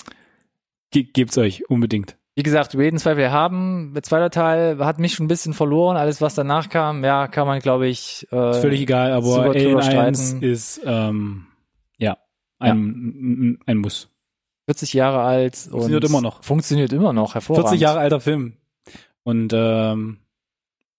ge 0.96 1.04
gebt's 1.12 1.38
euch 1.38 1.70
unbedingt. 1.70 2.18
Wie 2.36 2.44
gesagt, 2.44 2.74
über 2.74 2.84
jeden 2.84 3.00
Zweifel 3.00 3.32
haben. 3.32 3.94
Der 3.94 4.04
zweite 4.04 4.30
Teil 4.30 4.78
hat 4.80 5.00
mich 5.00 5.14
schon 5.14 5.26
ein 5.26 5.30
bisschen 5.30 5.54
verloren. 5.54 5.96
Alles, 5.96 6.22
was 6.22 6.36
danach 6.36 6.70
kam, 6.70 7.04
ja, 7.04 7.28
kann 7.28 7.48
man, 7.48 7.60
glaube 7.60 7.88
ich, 7.88 8.28
äh, 8.32 8.52
Ist 8.52 8.60
völlig 8.60 8.82
egal, 8.82 9.12
aber 9.12 9.44
Alien 9.44 9.78
drüber 9.78 9.84
1 9.84 10.20
streiten. 10.20 10.44
ist 10.44 10.82
ähm, 10.86 11.48
ja 11.98 12.18
ein, 12.60 12.78
ein, 12.78 13.60
ein 13.66 13.78
Muss. 13.78 14.10
40 14.66 14.94
Jahre 14.94 15.22
alt. 15.22 15.56
Funktioniert 15.56 16.04
und 16.04 16.10
immer 16.10 16.22
noch. 16.22 16.44
Funktioniert 16.44 16.92
immer 16.92 17.14
noch, 17.14 17.36
hervorragend. 17.36 17.70
40 17.70 17.82
Jahre 17.82 18.00
alter 18.00 18.20
Film. 18.20 18.54
Und 19.24 19.54
ähm, 19.56 20.18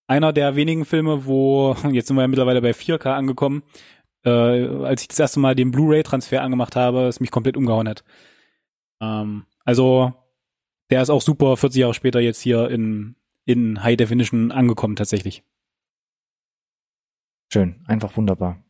einer 0.07 0.33
der 0.33 0.57
wenigen 0.57 0.85
Filme, 0.85 1.27
wo, 1.27 1.77
jetzt 1.91 2.09
sind 2.09 2.17
wir 2.17 2.23
ja 2.23 2.29
mittlerweile 2.29 2.63
bei 2.63 2.71
4K 2.71 3.11
angekommen, 3.11 3.63
äh, 4.25 4.31
als 4.31 5.03
ich 5.03 5.09
das 5.09 5.19
erste 5.19 5.41
Mal 5.41 5.55
den 5.55 5.71
Blu-ray-Transfer 5.71 6.43
angemacht 6.43 6.77
habe, 6.77 7.09
es 7.09 7.21
mich 7.21 7.31
komplett 7.31 7.57
umgehauen 7.59 7.89
hat. 7.89 8.05
Ähm, 9.03 9.45
also, 9.67 10.15
der 10.91 11.03
ist 11.03 11.11
auch 11.11 11.21
super 11.21 11.57
40 11.57 11.81
Jahre 11.81 11.95
später 11.95 12.21
jetzt 12.21 12.41
hier 12.41 12.71
in, 12.71 13.17
in 13.45 13.83
High 13.83 13.97
Definition 13.97 14.53
angekommen 14.53 14.97
tatsächlich. 14.97 15.43
Schön, 17.53 17.85
einfach 17.87 18.17
wunderbar. 18.17 18.63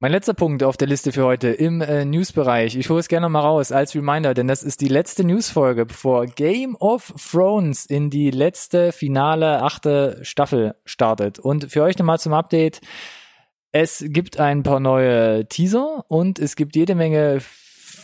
Mein 0.00 0.12
letzter 0.12 0.34
Punkt 0.34 0.62
auf 0.62 0.76
der 0.76 0.86
Liste 0.86 1.10
für 1.10 1.24
heute 1.24 1.48
im 1.48 1.80
äh, 1.80 2.04
Newsbereich. 2.04 2.76
Ich 2.76 2.88
hole 2.88 3.00
es 3.00 3.08
gerne 3.08 3.28
mal 3.28 3.40
raus 3.40 3.72
als 3.72 3.96
Reminder, 3.96 4.32
denn 4.32 4.46
das 4.46 4.62
ist 4.62 4.80
die 4.80 4.86
letzte 4.86 5.24
Newsfolge, 5.24 5.86
bevor 5.86 6.26
Game 6.26 6.76
of 6.76 7.12
Thrones 7.32 7.84
in 7.84 8.08
die 8.08 8.30
letzte 8.30 8.92
finale 8.92 9.60
achte 9.60 10.20
Staffel 10.22 10.76
startet. 10.84 11.40
Und 11.40 11.72
für 11.72 11.82
euch 11.82 11.98
nochmal 11.98 12.20
zum 12.20 12.32
Update. 12.32 12.80
Es 13.72 14.04
gibt 14.06 14.38
ein 14.38 14.62
paar 14.62 14.78
neue 14.78 15.46
Teaser 15.48 16.04
und 16.06 16.38
es 16.38 16.54
gibt 16.54 16.76
jede 16.76 16.94
Menge 16.94 17.40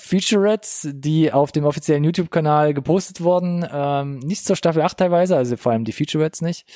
Featurettes, 0.05 0.89
die 0.93 1.33
auf 1.33 1.51
dem 1.51 1.65
offiziellen 1.65 2.05
YouTube-Kanal 2.05 2.75
gepostet 2.75 3.23
wurden. 3.23 3.67
Ähm, 3.71 4.19
nicht 4.19 4.45
zur 4.45 4.55
Staffel 4.55 4.83
8 4.83 4.99
teilweise, 4.99 5.35
also 5.35 5.57
vor 5.57 5.73
allem 5.73 5.85
die 5.85 5.93
Featurettes 5.93 6.43
nicht. 6.43 6.67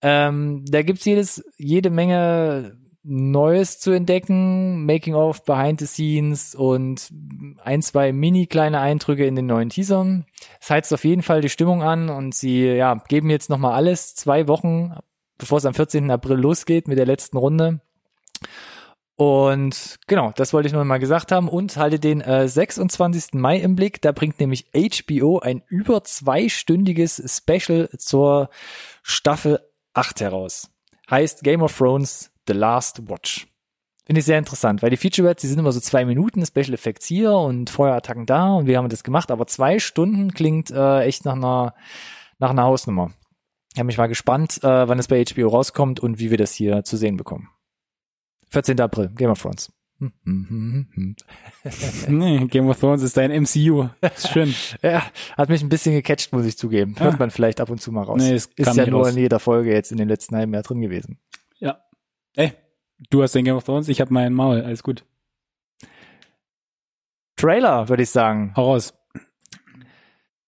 Ähm, 0.00 0.64
da 0.66 0.82
gibt's 0.82 1.04
jedes, 1.04 1.44
jede 1.58 1.90
Menge 1.90 2.78
Neues 3.02 3.78
zu 3.80 3.90
entdecken, 3.90 4.86
Making 4.86 5.14
of, 5.14 5.44
Behind 5.44 5.78
the 5.78 5.86
Scenes 5.86 6.54
und 6.54 7.10
ein, 7.62 7.82
zwei 7.82 8.12
mini 8.12 8.46
kleine 8.46 8.80
Eindrücke 8.80 9.26
in 9.26 9.36
den 9.36 9.46
neuen 9.46 9.68
Teasern. 9.68 10.24
Es 10.60 10.70
heizt 10.70 10.92
auf 10.92 11.04
jeden 11.04 11.22
Fall 11.22 11.42
die 11.42 11.48
Stimmung 11.50 11.82
an 11.82 12.08
und 12.08 12.34
sie 12.34 12.64
ja, 12.64 12.94
geben 13.08 13.30
jetzt 13.30 13.50
nochmal 13.50 13.74
alles, 13.74 14.14
zwei 14.14 14.48
Wochen, 14.48 14.94
bevor 15.36 15.58
es 15.58 15.66
am 15.66 15.74
14. 15.74 16.10
April 16.10 16.38
losgeht 16.38 16.88
mit 16.88 16.98
der 16.98 17.06
letzten 17.06 17.36
Runde. 17.36 17.80
Und 19.18 19.98
genau, 20.06 20.32
das 20.36 20.52
wollte 20.52 20.68
ich 20.68 20.72
nur 20.72 20.84
mal 20.84 20.98
gesagt 20.98 21.32
haben 21.32 21.48
und 21.48 21.76
halte 21.76 21.98
den 21.98 22.20
äh, 22.20 22.46
26. 22.46 23.34
Mai 23.34 23.56
im 23.56 23.74
Blick. 23.74 24.00
Da 24.00 24.12
bringt 24.12 24.38
nämlich 24.38 24.66
HBO 24.72 25.40
ein 25.40 25.64
über 25.66 26.04
zweistündiges 26.04 27.20
Special 27.26 27.90
zur 27.98 28.48
Staffel 29.02 29.58
8 29.94 30.20
heraus. 30.20 30.70
Heißt 31.10 31.42
Game 31.42 31.62
of 31.62 31.76
Thrones 31.76 32.30
The 32.46 32.52
Last 32.52 33.08
Watch. 33.10 33.48
Finde 34.06 34.20
ich 34.20 34.24
sehr 34.24 34.38
interessant, 34.38 34.82
weil 34.82 34.90
die 34.90 34.96
Featurettes, 34.96 35.40
die 35.40 35.48
sind 35.48 35.58
immer 35.58 35.72
so 35.72 35.80
zwei 35.80 36.04
Minuten, 36.04 36.46
Special 36.46 36.74
Effects 36.74 37.06
hier 37.06 37.32
und 37.32 37.70
Feuerattacken 37.70 38.24
da 38.24 38.54
und 38.54 38.68
wir 38.68 38.78
haben 38.78 38.88
das 38.88 39.02
gemacht, 39.02 39.32
aber 39.32 39.48
zwei 39.48 39.80
Stunden 39.80 40.32
klingt 40.32 40.70
äh, 40.70 41.00
echt 41.00 41.24
nach 41.24 41.34
einer, 41.34 41.74
nach 42.38 42.50
einer 42.50 42.62
Hausnummer. 42.62 43.10
Ich 43.72 43.80
habe 43.80 43.86
mich 43.86 43.98
mal 43.98 44.06
gespannt, 44.06 44.62
äh, 44.62 44.88
wann 44.88 45.00
es 45.00 45.08
bei 45.08 45.24
HBO 45.24 45.48
rauskommt 45.48 45.98
und 45.98 46.20
wie 46.20 46.30
wir 46.30 46.38
das 46.38 46.54
hier 46.54 46.84
zu 46.84 46.96
sehen 46.96 47.16
bekommen. 47.16 47.48
14. 48.50 48.80
April, 48.80 49.08
Game 49.14 49.30
of 49.30 49.40
Thrones. 49.40 49.72
Nee, 52.08 52.46
Game 52.46 52.68
of 52.68 52.78
Thrones 52.78 53.02
ist 53.02 53.16
dein 53.16 53.30
MCU. 53.42 53.88
Ist 54.00 54.28
schön. 54.30 54.54
Ja, 54.82 55.02
hat 55.36 55.48
mich 55.48 55.62
ein 55.62 55.68
bisschen 55.68 55.92
gecatcht, 55.94 56.32
muss 56.32 56.46
ich 56.46 56.56
zugeben. 56.56 56.94
Hört 56.98 57.14
Ah. 57.14 57.18
man 57.18 57.30
vielleicht 57.30 57.60
ab 57.60 57.68
und 57.70 57.80
zu 57.80 57.90
mal 57.92 58.02
raus. 58.04 58.22
Nee, 58.22 58.34
es 58.34 58.46
ist 58.56 58.76
ja 58.76 58.86
nur 58.86 59.00
raus. 59.06 59.12
in 59.14 59.18
jeder 59.18 59.40
Folge 59.40 59.72
jetzt 59.72 59.90
in 59.92 59.98
den 59.98 60.08
letzten 60.08 60.36
halben 60.36 60.54
Jahr 60.54 60.62
drin 60.62 60.80
gewesen. 60.80 61.18
Ja. 61.58 61.80
Ey, 62.36 62.52
du 63.10 63.22
hast 63.22 63.34
den 63.34 63.44
Game 63.44 63.56
of 63.56 63.64
Thrones, 63.64 63.88
ich 63.88 64.00
habe 64.00 64.12
mein 64.14 64.32
Maul. 64.34 64.62
Alles 64.62 64.82
gut. 64.84 65.04
Trailer, 67.36 67.88
würde 67.88 68.02
ich 68.04 68.10
sagen. 68.10 68.52
Hau 68.56 68.66
raus. 68.72 68.94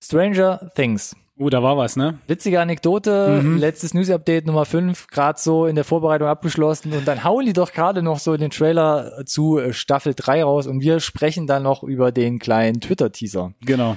Stranger 0.02 0.70
Things. 0.74 1.14
Oh, 1.42 1.48
da 1.48 1.62
war 1.62 1.78
was, 1.78 1.96
ne? 1.96 2.18
Witzige 2.26 2.60
Anekdote, 2.60 3.40
Mhm. 3.42 3.56
letztes 3.56 3.94
News-Update 3.94 4.44
Nummer 4.46 4.66
5, 4.66 5.06
gerade 5.06 5.40
so 5.40 5.64
in 5.64 5.74
der 5.74 5.84
Vorbereitung 5.84 6.28
abgeschlossen 6.28 6.92
und 6.92 7.08
dann 7.08 7.24
hauen 7.24 7.46
die 7.46 7.54
doch 7.54 7.72
gerade 7.72 8.02
noch 8.02 8.18
so 8.18 8.36
den 8.36 8.50
Trailer 8.50 9.24
zu 9.24 9.56
äh, 9.58 9.72
Staffel 9.72 10.12
3 10.14 10.44
raus 10.44 10.66
und 10.66 10.80
wir 10.82 11.00
sprechen 11.00 11.46
dann 11.46 11.62
noch 11.62 11.82
über 11.82 12.12
den 12.12 12.38
kleinen 12.40 12.82
Twitter-Teaser. 12.82 13.54
Genau. 13.62 13.96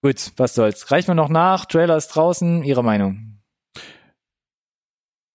Gut, 0.00 0.30
was 0.36 0.54
soll's. 0.54 0.88
Reichen 0.92 1.08
wir 1.08 1.14
noch 1.16 1.28
nach, 1.28 1.64
Trailer 1.66 1.96
ist 1.96 2.06
draußen, 2.08 2.62
Ihre 2.62 2.84
Meinung? 2.84 3.40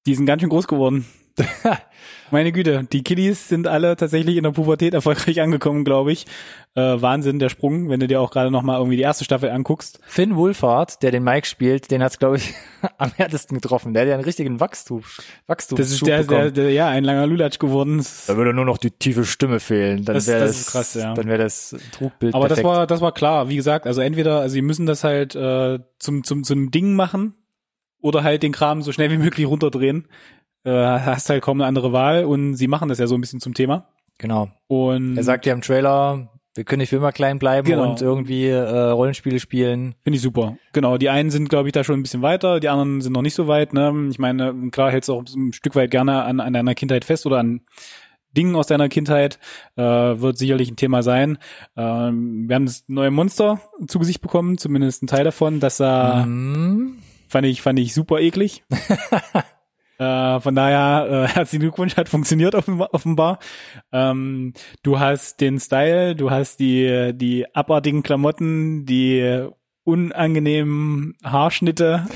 Die 0.05 0.15
sind 0.15 0.27
ganz 0.27 0.41
schön 0.41 0.49
groß 0.49 0.67
geworden. 0.69 1.05
Meine 2.31 2.51
Güte, 2.53 2.87
die 2.91 3.03
Kiddies 3.03 3.49
sind 3.49 3.67
alle 3.67 3.95
tatsächlich 3.97 4.37
in 4.37 4.43
der 4.43 4.51
Pubertät 4.51 4.93
erfolgreich 4.93 5.41
angekommen, 5.41 5.83
glaube 5.83 6.11
ich. 6.13 6.25
Äh, 6.75 6.81
Wahnsinn, 7.01 7.39
der 7.39 7.49
Sprung, 7.49 7.89
wenn 7.89 7.99
du 7.99 8.07
dir 8.07 8.21
auch 8.21 8.31
gerade 8.31 8.49
noch 8.51 8.61
mal 8.61 8.77
irgendwie 8.77 8.95
die 8.95 9.03
erste 9.03 9.25
Staffel 9.25 9.49
anguckst. 9.49 9.99
Finn 10.05 10.37
Wolfhard, 10.37 11.03
der 11.03 11.11
den 11.11 11.23
Mike 11.23 11.45
spielt, 11.45 11.91
den 11.91 12.01
hat's 12.01 12.19
glaube 12.19 12.37
ich 12.37 12.53
am 12.97 13.11
härtesten 13.13 13.57
getroffen. 13.57 13.93
Der 13.93 14.03
hat 14.03 14.07
ja 14.09 14.13
einen 14.15 14.23
richtigen 14.23 14.61
Wachstum, 14.61 15.03
Wachstum. 15.47 15.77
Das 15.77 15.91
ist 15.91 16.05
der, 16.07 16.23
der, 16.23 16.51
der, 16.51 16.71
ja, 16.71 16.87
ein 16.87 17.03
langer 17.03 17.27
Lulatsch 17.27 17.59
geworden. 17.59 17.97
Das- 17.97 18.27
da 18.27 18.37
würde 18.37 18.53
nur 18.53 18.63
noch 18.65 18.77
die 18.77 18.91
tiefe 18.91 19.25
Stimme 19.25 19.59
fehlen. 19.59 20.05
Dann 20.05 20.15
Das- 20.15 20.27
wäre 20.27 20.39
das 20.39 20.51
das, 20.51 20.59
ist 20.61 20.71
krass, 20.71 20.93
ja. 20.93 21.13
Dann 21.13 21.27
wäre 21.27 21.39
das 21.43 21.75
Trugbild 21.91 22.33
Aber 22.33 22.47
das 22.47 22.59
perfekt. 22.59 22.75
war, 22.77 22.87
das 22.87 23.01
war 23.01 23.11
klar. 23.13 23.49
Wie 23.49 23.57
gesagt, 23.57 23.85
also 23.85 23.99
entweder, 23.99 24.39
also 24.39 24.53
sie 24.53 24.61
müssen 24.61 24.85
das 24.85 25.03
halt 25.03 25.35
äh, 25.35 25.79
zum, 25.99 26.23
zum, 26.23 26.45
zum 26.45 26.71
Ding 26.71 26.93
machen 26.93 27.33
oder 28.01 28.23
halt 28.23 28.41
den 28.43 28.53
Kram 28.53 28.81
so 28.81 28.93
schnell 28.93 29.11
wie 29.11 29.17
möglich 29.17 29.45
runterdrehen. 29.45 30.07
Äh, 30.63 30.71
hast 30.71 31.29
halt 31.29 31.41
kaum 31.43 31.59
eine 31.59 31.67
andere 31.67 31.91
Wahl 31.93 32.25
und 32.25 32.55
sie 32.55 32.67
machen 32.67 32.89
das 32.89 32.99
ja 32.99 33.07
so 33.07 33.15
ein 33.15 33.21
bisschen 33.21 33.39
zum 33.39 33.53
Thema. 33.53 33.87
genau. 34.17 34.49
Und 34.67 35.17
Er 35.17 35.23
sagt 35.23 35.45
ja 35.45 35.53
im 35.53 35.61
Trailer, 35.61 36.29
wir 36.53 36.63
können 36.65 36.79
nicht 36.81 36.89
für 36.89 36.97
immer 36.97 37.11
klein 37.13 37.39
bleiben 37.39 37.65
Genau. 37.67 37.89
und 37.89 38.01
irgendwie 38.01 38.47
äh, 38.47 38.59
Rollenspiele 38.89 39.39
spielen. 39.39 39.95
Finde 40.03 40.17
ich 40.17 40.21
super. 40.21 40.57
Genau, 40.73 40.97
die 40.97 41.09
einen 41.09 41.29
sind, 41.31 41.49
glaube 41.49 41.69
ich, 41.69 41.71
da 41.73 41.83
schon 41.83 41.99
ein 41.99 42.03
bisschen 42.03 42.21
weiter, 42.21 42.59
die 42.59 42.67
anderen 42.69 43.01
sind 43.01 43.13
noch 43.13 43.21
nicht 43.21 43.35
so 43.35 43.47
weit. 43.47 43.73
Ne? 43.73 44.07
Ich 44.11 44.19
meine, 44.19 44.53
klar 44.69 44.91
hältst 44.91 45.09
du 45.09 45.13
auch 45.13 45.23
ein 45.35 45.53
Stück 45.53 45.75
weit 45.75 45.89
gerne 45.91 46.23
an, 46.23 46.39
an 46.39 46.53
deiner 46.53 46.75
Kindheit 46.75 47.05
fest 47.05 47.25
oder 47.25 47.39
an 47.39 47.61
Dingen 48.37 48.55
aus 48.55 48.67
deiner 48.67 48.87
Kindheit. 48.89 49.39
Äh, 49.75 49.81
wird 49.81 50.37
sicherlich 50.37 50.69
ein 50.69 50.75
Thema 50.77 51.03
sein. 51.03 51.37
Ähm, 51.75 52.47
wir 52.47 52.55
haben 52.55 52.65
das 52.65 52.83
neue 52.87 53.11
Monster 53.11 53.59
zu 53.87 53.97
Gesicht 53.99 54.21
bekommen, 54.21 54.57
zumindest 54.57 55.03
ein 55.03 55.07
Teil 55.07 55.23
davon. 55.23 55.59
Das 55.59 55.77
sah, 55.77 56.23
Hm. 56.23 56.97
fand 57.27 57.45
ich, 57.47 57.61
fand 57.61 57.79
ich 57.79 57.93
super 57.93 58.19
eklig. 58.19 58.63
Äh, 60.01 60.39
von 60.39 60.55
daher, 60.55 61.07
äh, 61.11 61.27
herzlichen 61.35 61.61
Glückwunsch, 61.61 61.95
hat 61.95 62.09
funktioniert 62.09 62.55
offenbar. 62.55 62.89
offenbar. 62.91 63.37
Ähm, 63.91 64.53
du 64.81 64.99
hast 64.99 65.39
den 65.41 65.59
Style, 65.59 66.15
du 66.15 66.31
hast 66.31 66.59
die, 66.59 67.11
die 67.13 67.45
abartigen 67.53 68.01
Klamotten, 68.01 68.87
die 68.87 69.47
unangenehmen 69.83 71.13
Haarschnitte, 71.23 72.07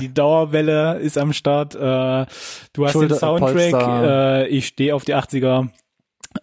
die 0.00 0.12
Dauerwelle 0.14 0.98
ist 0.98 1.16
am 1.16 1.32
Start. 1.32 1.76
Äh, 1.76 1.78
du 1.78 2.84
hast 2.84 2.92
Schulter- 2.92 3.14
den 3.14 3.18
Soundtrack, 3.18 3.72
äh, 4.02 4.48
ich 4.48 4.66
stehe 4.66 4.94
auf 4.96 5.04
die 5.04 5.14
80er. 5.14 5.68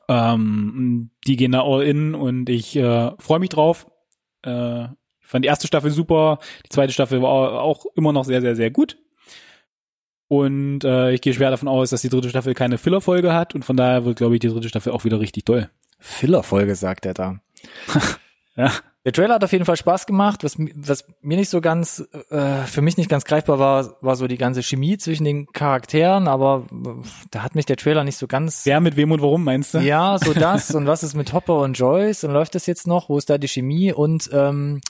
Ähm, 0.07 1.11
die 1.27 1.35
gehen 1.35 1.51
da 1.51 1.63
all 1.63 1.83
in 1.83 2.15
und 2.15 2.49
ich 2.49 2.73
äh, 2.77 3.11
freue 3.19 3.39
mich 3.39 3.49
drauf. 3.49 3.87
Äh, 4.45 4.85
ich 4.85 5.27
fand 5.27 5.43
die 5.43 5.49
erste 5.49 5.67
Staffel 5.67 5.91
super, 5.91 6.39
die 6.65 6.69
zweite 6.69 6.93
Staffel 6.93 7.21
war 7.21 7.61
auch 7.61 7.85
immer 7.95 8.13
noch 8.13 8.23
sehr, 8.23 8.39
sehr, 8.39 8.55
sehr 8.55 8.71
gut. 8.71 8.97
Und 10.27 10.83
äh, 10.83 11.11
ich 11.11 11.21
gehe 11.21 11.33
schwer 11.33 11.51
davon 11.51 11.67
aus, 11.67 11.91
dass 11.91 12.01
die 12.01 12.09
dritte 12.09 12.29
Staffel 12.29 12.53
keine 12.53 12.77
Filler-Folge 12.77 13.33
hat 13.33 13.53
und 13.53 13.63
von 13.63 13.77
daher 13.77 14.05
wird, 14.05 14.17
glaube 14.17 14.35
ich, 14.35 14.39
die 14.39 14.49
dritte 14.49 14.69
Staffel 14.69 14.91
auch 14.91 15.03
wieder 15.05 15.19
richtig 15.19 15.45
toll. 15.45 15.69
Filler-Folge, 15.99 16.75
sagt 16.75 17.05
er 17.05 17.13
da. 17.13 17.39
Ja. 18.57 18.71
Der 19.03 19.13
Trailer 19.13 19.35
hat 19.35 19.43
auf 19.43 19.51
jeden 19.51 19.65
Fall 19.65 19.77
Spaß 19.77 20.07
gemacht. 20.07 20.43
Was, 20.43 20.55
was 20.57 21.05
mir 21.21 21.37
nicht 21.37 21.49
so 21.49 21.61
ganz, 21.61 22.03
äh, 22.31 22.63
für 22.63 22.81
mich 22.81 22.97
nicht 22.97 23.07
ganz 23.09 23.23
greifbar 23.23 23.59
war, 23.59 23.97
war 24.01 24.15
so 24.15 24.27
die 24.27 24.37
ganze 24.37 24.63
Chemie 24.63 24.97
zwischen 24.97 25.25
den 25.25 25.45
Charakteren, 25.53 26.27
aber 26.27 26.65
da 27.29 27.43
hat 27.43 27.53
mich 27.53 27.67
der 27.67 27.77
Trailer 27.77 28.03
nicht 28.03 28.17
so 28.17 28.25
ganz. 28.25 28.65
Wer 28.65 28.79
mit 28.79 28.95
wem 28.95 29.11
und 29.11 29.21
warum, 29.21 29.43
meinst 29.43 29.75
du? 29.75 29.79
Ja, 29.79 30.17
so 30.17 30.33
das. 30.33 30.73
Und 30.73 30.87
was 30.87 31.03
ist 31.03 31.13
mit 31.13 31.33
Hopper 31.33 31.59
und 31.59 31.77
Joyce? 31.77 32.23
Und 32.23 32.31
läuft 32.31 32.55
das 32.55 32.65
jetzt 32.65 32.87
noch? 32.87 33.09
Wo 33.09 33.17
ist 33.19 33.29
da 33.29 33.37
die 33.37 33.47
Chemie? 33.47 33.93
Und 33.93 34.29
ähm, 34.33 34.81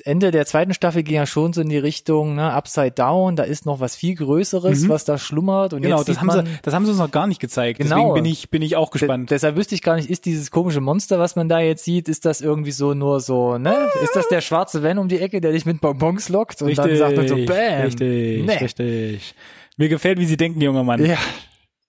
Ende 0.00 0.30
der 0.30 0.46
zweiten 0.46 0.74
Staffel 0.74 1.02
ging 1.02 1.14
ja 1.16 1.26
schon 1.26 1.52
so 1.52 1.60
in 1.60 1.68
die 1.68 1.78
Richtung, 1.78 2.34
ne, 2.36 2.52
Upside 2.52 2.92
Down, 2.92 3.36
da 3.36 3.42
ist 3.44 3.66
noch 3.66 3.80
was 3.80 3.96
viel 3.96 4.14
Größeres, 4.14 4.82
Mhm. 4.82 4.88
was 4.88 5.04
da 5.04 5.18
schlummert. 5.18 5.72
Und 5.72 5.82
Genau, 5.82 5.98
jetzt 5.98 6.08
das 6.08 6.18
haben, 6.18 6.26
man, 6.26 6.46
sie, 6.46 6.52
das 6.62 6.74
haben 6.74 6.84
sie 6.84 6.90
uns 6.92 7.00
noch 7.00 7.10
gar 7.10 7.26
nicht 7.26 7.40
gezeigt. 7.40 7.78
Genau. 7.78 7.96
Deswegen 7.96 8.14
bin 8.14 8.24
ich, 8.24 8.50
bin 8.50 8.62
ich 8.62 8.76
auch 8.76 8.90
De 8.90 9.00
gespannt. 9.00 9.30
deshalb 9.30 9.56
wüsste 9.56 9.74
ich 9.74 9.82
gar 9.82 9.96
nicht, 9.96 10.08
ist 10.10 10.24
dieses 10.24 10.50
komische 10.50 10.80
Monster, 10.80 11.18
was 11.18 11.36
man 11.36 11.48
da 11.48 11.60
jetzt 11.60 11.84
sieht, 11.84 12.08
ist 12.08 12.24
das 12.24 12.40
irgendwie 12.40 12.72
so 12.72 12.94
nur 12.94 13.20
so, 13.20 13.58
ne? 13.58 13.88
Ist 14.02 14.14
das 14.16 14.28
der 14.28 14.40
schwarze 14.40 14.82
Van 14.82 14.98
um 14.98 15.08
die 15.08 15.18
Ecke, 15.20 15.40
der 15.40 15.52
dich 15.52 15.66
mit 15.66 15.80
Bonbons 15.80 16.28
lockt 16.28 16.62
und 16.62 16.76
dann 16.76 16.96
sagt 16.96 17.28
so, 17.28 17.36
bam. 17.36 17.82
Richtig, 17.82 18.44
Nee. 18.46 18.52
richtig. 18.60 19.34
Mir 19.76 19.88
gefällt, 19.88 20.18
wie 20.18 20.26
sie 20.26 20.36
denken, 20.36 20.60
junger 20.60 20.84
Mann. 20.84 21.04
Ja. 21.04 21.18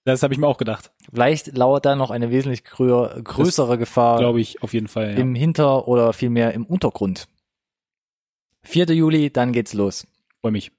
Das 0.04 0.24
habe 0.24 0.34
ich 0.34 0.40
mir 0.40 0.48
auch 0.48 0.58
gedacht. 0.58 0.92
Vielleicht 1.14 1.58
lauert 1.58 1.86
da 1.86 1.96
noch 1.98 2.12
eine 2.12 2.32
wesentlich 2.32 2.64
grö 2.64 3.10
größere 3.22 3.78
Gefahr 3.78 4.20
Glaube 4.20 4.40
ich 4.40 4.64
auf 4.64 4.74
jeden 4.74 4.88
Fall. 4.88 5.12
Ja. 5.12 5.18
im 5.18 5.36
Hinter- 5.36 5.86
oder 5.90 6.14
vielmehr 6.14 6.54
im 6.54 6.66
Untergrund. 6.66 7.28
4. 8.68 8.86
Juli, 8.94 9.32
dann 9.32 9.52
geht's 9.54 9.74
los. 9.74 10.06
Freue 10.42 10.52
mich. 10.52 10.72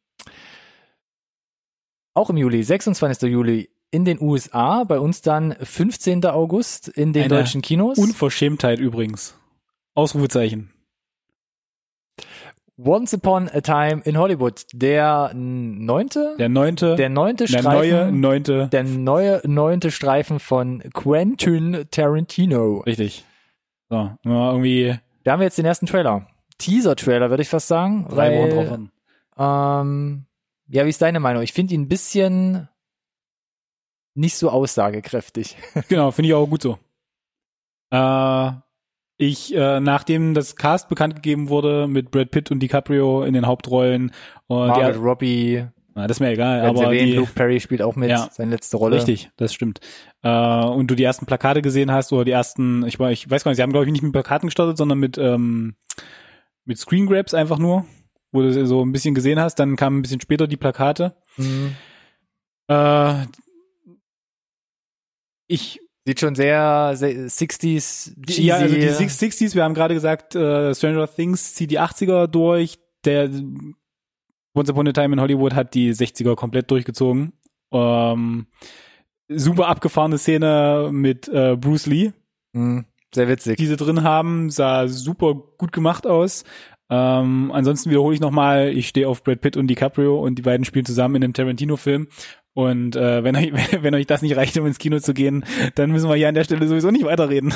Auch 2.15 2.31
im 2.31 2.37
Juli, 2.37 2.63
26. 2.63 3.31
Juli 3.31 3.71
in 3.91 4.05
den 4.05 4.21
USA, 4.21 4.85
bei 4.85 4.99
uns 4.99 5.23
dann 5.23 5.57
15. 5.61 6.25
August 6.27 6.89
in 6.89 7.13
den 7.13 7.25
Eine 7.25 7.35
deutschen 7.37 7.63
Kinos. 7.63 7.97
Unverschämtheit 7.99 8.79
übrigens. 8.81 9.35
Ausrufezeichen. 9.95 10.71
Once 12.77 13.13
Upon 13.13 13.49
a 13.49 13.61
Time 13.61 14.03
in 14.05 14.17
Hollywood, 14.17 14.65
der 14.73 15.33
neunte, 15.35 16.37
Der 16.39 16.49
neunte, 16.49 16.95
der 16.95 17.09
neunte 17.09 17.47
der 17.47 17.59
Streifen, 17.59 17.73
neue 17.73 18.13
neunte. 18.13 18.69
der 18.71 18.85
neue 18.85 19.41
neunte 19.45 19.91
Streifen 19.91 20.39
von 20.39 20.81
Quentin 20.95 21.87
Tarantino. 21.91 22.79
Richtig. 22.87 23.25
So, 23.89 24.13
irgendwie 24.23 24.97
Da 25.25 25.33
haben 25.33 25.41
wir 25.41 25.47
jetzt 25.47 25.59
den 25.59 25.65
ersten 25.67 25.87
Trailer. 25.87 26.28
Teaser-Trailer, 26.59 27.31
würde 27.31 27.43
ich 27.43 27.49
fast 27.49 27.69
sagen. 27.69 28.07
drei 28.09 28.37
Wochen 28.39 28.51
drauf 28.51 28.71
weil, 29.37 29.81
an. 29.81 29.87
ähm, 29.87 30.25
ja, 30.69 30.85
wie 30.85 30.91
ist 30.91 31.01
deine 31.03 31.21
Meinung? 31.21 31.43
Ich 31.43 31.53
finde 31.53 31.75
ihn 31.75 31.83
ein 31.83 31.89
bisschen 31.89 32.69
nicht 34.15 34.37
so 34.37 34.51
aussagekräftig. 34.51 35.57
Genau, 35.89 36.11
finde 36.11 36.29
ich 36.29 36.35
auch 36.35 36.47
gut 36.47 36.63
so. 36.63 36.79
Äh, 37.91 38.51
ich, 39.17 39.55
äh, 39.55 39.81
nachdem 39.81 40.35
das 40.35 40.57
Cast 40.57 40.89
bekannt 40.89 41.15
gegeben 41.17 41.49
wurde 41.49 41.87
mit 41.89 42.11
Brad 42.11 42.31
Pitt 42.31 42.51
und 42.51 42.61
DiCaprio 42.61 43.23
in 43.23 43.35
den 43.35 43.47
Hauptrollen 43.47 44.13
und 44.47 44.69
Margaret 44.69 44.95
der, 44.95 45.03
Robbie, 45.03 45.67
na, 45.95 46.07
das 46.07 46.19
ist 46.19 46.21
mir 46.21 46.31
egal, 46.31 46.61
aber 46.61 46.85
erwähnt, 46.85 47.09
die, 47.09 47.15
Luke 47.15 47.33
Perry 47.35 47.59
spielt 47.61 47.83
auch 47.83 47.97
mit, 47.97 48.11
Ja. 48.11 48.29
seine 48.31 48.53
letzte 48.53 48.77
Rolle. 48.77 48.97
Richtig, 48.97 49.31
das 49.37 49.53
stimmt. 49.55 49.81
Äh, 50.23 50.29
und 50.65 50.89
du 50.89 50.95
die 50.95 51.03
ersten 51.05 51.27
Plakate 51.27 51.63
gesehen 51.63 51.91
hast 51.91 52.13
oder 52.13 52.25
die 52.25 52.31
ersten, 52.31 52.85
ich, 52.87 53.01
ich 53.01 53.31
weiß 53.31 53.43
gar 53.45 53.51
nicht, 53.51 53.57
sie 53.57 53.63
haben 53.63 53.73
glaube 53.73 53.87
ich 53.87 53.93
nicht 53.93 54.03
mit 54.03 54.13
Plakaten 54.13 54.49
gestartet, 54.49 54.77
sondern 54.77 54.99
mit 54.99 55.19
ähm, 55.19 55.75
mit 56.69 56.79
Screen 56.79 57.07
Grabs 57.07 57.35
einfach 57.35 57.59
nur, 57.59 57.85
wo 58.31 58.43
du 58.43 58.67
so 58.67 58.85
ein 58.85 58.93
bisschen 58.93 59.15
gesehen 59.15 59.41
hast. 59.41 59.57
Dann 59.57 59.75
kamen 59.77 59.99
ein 59.99 60.03
bisschen 60.03 60.21
später 60.21 60.47
die 60.47 60.57
Plakate. 60.57 61.17
Mhm. 61.37 61.75
Äh, 62.69 63.25
ich 65.47 65.81
Sieht 66.07 66.21
schon 66.21 66.35
sehr, 66.35 66.93
sehr 66.97 67.29
60s, 67.29 68.15
cheesy. 68.27 68.43
ja, 68.45 68.57
also 68.57 68.75
die 68.75 68.89
Six- 68.89 69.19
60s, 69.21 69.55
wir 69.55 69.63
haben 69.63 69.75
gerade 69.75 69.93
gesagt, 69.93 70.35
äh, 70.35 70.75
Stranger 70.75 71.07
Things 71.07 71.55
zieht 71.55 71.71
die 71.71 71.79
80er 71.81 72.27
durch. 72.29 72.79
Der 73.05 73.29
Once 74.55 74.71
Upon 74.71 74.89
a 74.89 74.93
Time 74.93 75.13
in 75.15 75.21
Hollywood 75.21 75.53
hat 75.55 75.75
die 75.75 75.93
60er 75.93 76.35
komplett 76.35 76.71
durchgezogen. 76.71 77.35
Ähm, 77.73 78.47
super 79.29 79.69
abgefahrene 79.69 80.17
Szene 80.17 80.89
mit 80.93 81.29
äh, 81.29 81.57
Bruce 81.57 81.85
Lee, 81.87 82.13
Mhm. 82.55 82.87
Sehr 83.15 83.29
witzig. 83.29 83.57
die 83.57 83.77
drin 83.77 84.03
haben, 84.03 84.51
sah 84.51 84.87
super 84.87 85.35
gut 85.57 85.73
gemacht 85.73 86.07
aus. 86.07 86.45
Ähm, 86.91 87.51
ansonsten 87.53 87.91
wiederhole 87.91 88.15
ich 88.15 88.21
nochmal, 88.21 88.69
ich 88.69 88.89
stehe 88.89 89.09
auf 89.09 89.23
Brad 89.23 89.41
Pitt 89.41 89.57
und 89.57 89.67
DiCaprio 89.67 90.19
und 90.23 90.37
die 90.37 90.43
beiden 90.43 90.65
spielen 90.65 90.87
zusammen 90.87 91.17
in 91.17 91.25
einem 91.25 91.35
Tarantino-Film. 91.35 92.09
Und 92.55 92.97
äh, 92.97 93.23
wenn, 93.25 93.37
euch, 93.37 93.53
wenn 93.83 93.95
euch 93.95 94.07
das 94.07 94.23
nicht 94.23 94.37
reicht, 94.37 94.57
um 94.59 94.67
ins 94.67 94.79
Kino 94.79 94.99
zu 94.99 95.15
gehen, 95.15 95.45
dann 95.75 95.91
müssen 95.91 96.09
wir 96.09 96.17
hier 96.17 96.29
an 96.29 96.35
der 96.35 96.45
Stelle 96.45 96.67
sowieso 96.67 96.91
nicht 96.91 97.05
weiterreden. 97.05 97.55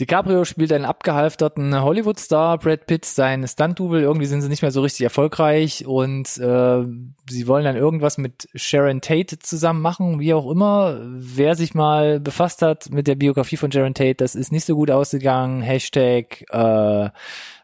DiCaprio 0.00 0.44
spielt 0.44 0.72
einen 0.72 0.86
abgehalfterten 0.86 1.80
Hollywood-Star, 1.80 2.58
Brad 2.58 2.86
Pitt 2.86 3.04
sein 3.04 3.46
Stunt-Double. 3.46 4.02
Irgendwie 4.02 4.26
sind 4.26 4.42
sie 4.42 4.48
nicht 4.48 4.62
mehr 4.62 4.72
so 4.72 4.80
richtig 4.82 5.04
erfolgreich 5.04 5.86
und 5.86 6.36
äh, 6.38 6.84
sie 7.30 7.46
wollen 7.46 7.64
dann 7.64 7.76
irgendwas 7.76 8.18
mit 8.18 8.48
Sharon 8.56 9.00
Tate 9.00 9.38
zusammen 9.38 9.80
machen, 9.80 10.18
wie 10.18 10.34
auch 10.34 10.50
immer. 10.50 10.98
Wer 11.04 11.54
sich 11.54 11.74
mal 11.74 12.18
befasst 12.18 12.60
hat 12.60 12.90
mit 12.90 13.06
der 13.06 13.14
Biografie 13.14 13.56
von 13.56 13.70
Sharon 13.70 13.94
Tate, 13.94 14.16
das 14.16 14.34
ist 14.34 14.50
nicht 14.50 14.64
so 14.64 14.74
gut 14.74 14.90
ausgegangen. 14.90 15.62
Hashtag 15.62 16.44
äh, 16.50 17.10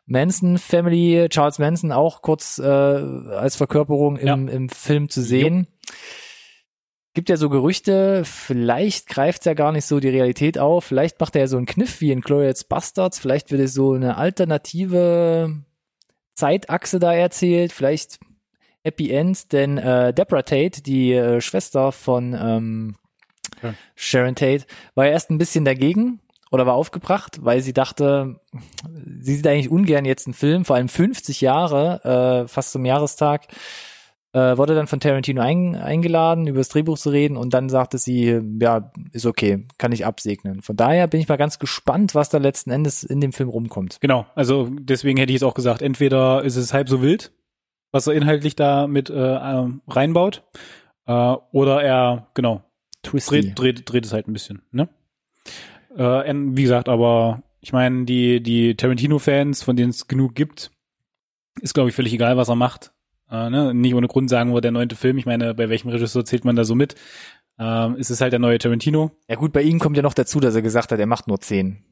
Manson 0.06 0.58
Family, 0.58 1.26
Charles 1.30 1.58
Manson 1.58 1.90
auch 1.90 2.22
kurz 2.22 2.58
äh, 2.58 2.64
als 2.64 3.56
Verkörperung 3.56 4.16
im, 4.16 4.46
im 4.46 4.68
Film 4.68 5.08
zu 5.08 5.22
sehen. 5.22 5.66
Gibt 7.12 7.28
ja 7.28 7.36
so 7.36 7.48
Gerüchte, 7.48 8.22
vielleicht 8.24 9.08
greift 9.08 9.44
ja 9.44 9.54
gar 9.54 9.72
nicht 9.72 9.84
so 9.84 9.98
die 9.98 10.08
Realität 10.08 10.58
auf, 10.58 10.84
vielleicht 10.84 11.18
macht 11.18 11.34
er 11.34 11.42
ja 11.42 11.46
so 11.48 11.56
einen 11.56 11.66
Kniff 11.66 12.00
wie 12.00 12.12
in 12.12 12.20
Glorious 12.20 12.62
Bastards, 12.64 13.18
vielleicht 13.18 13.50
wird 13.50 13.62
es 13.62 13.74
so 13.74 13.94
eine 13.94 14.16
alternative 14.16 15.56
Zeitachse 16.34 17.00
da 17.00 17.12
erzählt, 17.12 17.72
vielleicht 17.72 18.20
Happy 18.84 19.10
End, 19.10 19.52
denn 19.52 19.76
äh, 19.76 20.14
Deborah 20.14 20.42
Tate, 20.42 20.82
die 20.82 21.12
äh, 21.12 21.40
Schwester 21.40 21.92
von 21.92 22.32
ähm, 22.32 22.96
Ja. 23.62 23.74
Sharon 23.96 24.36
Tate, 24.36 24.64
war 24.94 25.06
ja 25.06 25.12
erst 25.12 25.30
ein 25.30 25.38
bisschen 25.38 25.64
dagegen 25.64 26.20
oder 26.50 26.64
war 26.64 26.74
aufgebracht, 26.74 27.44
weil 27.44 27.60
sie 27.60 27.72
dachte, 27.72 28.40
sie 29.20 29.34
sieht 29.34 29.46
eigentlich 29.46 29.70
ungern 29.70 30.04
jetzt 30.04 30.26
einen 30.26 30.34
Film, 30.34 30.64
vor 30.64 30.76
allem 30.76 30.88
50 30.88 31.40
Jahre, 31.40 32.44
äh, 32.44 32.48
fast 32.48 32.72
zum 32.72 32.84
Jahrestag, 32.84 33.48
äh, 34.32 34.56
wurde 34.56 34.74
dann 34.74 34.86
von 34.86 35.00
Tarantino 35.00 35.42
ein, 35.42 35.74
eingeladen, 35.74 36.46
über 36.46 36.58
das 36.58 36.68
Drehbuch 36.68 36.98
zu 36.98 37.10
reden 37.10 37.36
und 37.36 37.52
dann 37.52 37.68
sagte 37.68 37.98
sie, 37.98 38.40
ja, 38.60 38.92
ist 39.12 39.26
okay, 39.26 39.66
kann 39.78 39.92
ich 39.92 40.06
absegnen. 40.06 40.62
Von 40.62 40.76
daher 40.76 41.06
bin 41.08 41.20
ich 41.20 41.28
mal 41.28 41.36
ganz 41.36 41.58
gespannt, 41.58 42.14
was 42.14 42.28
da 42.28 42.38
letzten 42.38 42.70
Endes 42.70 43.02
in 43.02 43.20
dem 43.20 43.32
Film 43.32 43.48
rumkommt. 43.48 43.98
Genau, 44.00 44.26
also 44.34 44.68
deswegen 44.70 45.18
hätte 45.18 45.32
ich 45.32 45.40
jetzt 45.40 45.48
auch 45.48 45.54
gesagt, 45.54 45.82
entweder 45.82 46.42
ist 46.44 46.56
es 46.56 46.72
halb 46.72 46.88
so 46.88 47.02
wild, 47.02 47.32
was 47.90 48.06
er 48.06 48.14
inhaltlich 48.14 48.54
da 48.54 48.86
mit 48.86 49.10
äh, 49.10 49.14
ähm, 49.14 49.82
reinbaut, 49.88 50.44
äh, 51.06 51.34
oder 51.52 51.82
er, 51.82 52.28
genau, 52.34 52.62
Twisty. 53.02 53.40
dreht, 53.40 53.58
dreht, 53.58 53.92
dreht 53.92 54.04
es 54.04 54.12
halt 54.12 54.28
ein 54.28 54.32
bisschen, 54.32 54.62
ne? 54.70 54.88
Äh, 55.96 56.32
wie 56.34 56.62
gesagt, 56.62 56.88
aber 56.88 57.42
ich 57.60 57.72
meine, 57.72 58.04
die, 58.04 58.42
die 58.42 58.76
Tarantino-Fans, 58.76 59.62
von 59.62 59.76
denen 59.76 59.90
es 59.90 60.06
genug 60.06 60.34
gibt, 60.34 60.70
ist, 61.60 61.74
glaube 61.74 61.88
ich, 61.88 61.96
völlig 61.96 62.12
egal, 62.12 62.36
was 62.36 62.48
er 62.48 62.54
macht. 62.54 62.92
Äh, 63.30 63.50
ne? 63.50 63.74
Nicht 63.74 63.94
ohne 63.94 64.08
Grund 64.08 64.28
sagen 64.28 64.52
wir 64.52 64.60
der 64.60 64.72
neunte 64.72 64.96
Film. 64.96 65.18
Ich 65.18 65.26
meine, 65.26 65.54
bei 65.54 65.68
welchem 65.68 65.88
Regisseur 65.90 66.24
zählt 66.24 66.44
man 66.44 66.56
da 66.56 66.64
so 66.64 66.74
mit? 66.74 66.94
Ähm, 67.58 67.96
ist 67.96 68.10
es 68.10 68.20
halt 68.20 68.32
der 68.32 68.40
neue 68.40 68.58
Tarantino. 68.58 69.10
Ja 69.28 69.36
gut, 69.36 69.52
bei 69.52 69.62
ihm 69.62 69.78
kommt 69.78 69.96
ja 69.96 70.02
noch 70.02 70.14
dazu, 70.14 70.40
dass 70.40 70.54
er 70.54 70.62
gesagt 70.62 70.92
hat, 70.92 70.98
er 70.98 71.06
macht 71.06 71.28
nur 71.28 71.40
10. 71.40 71.84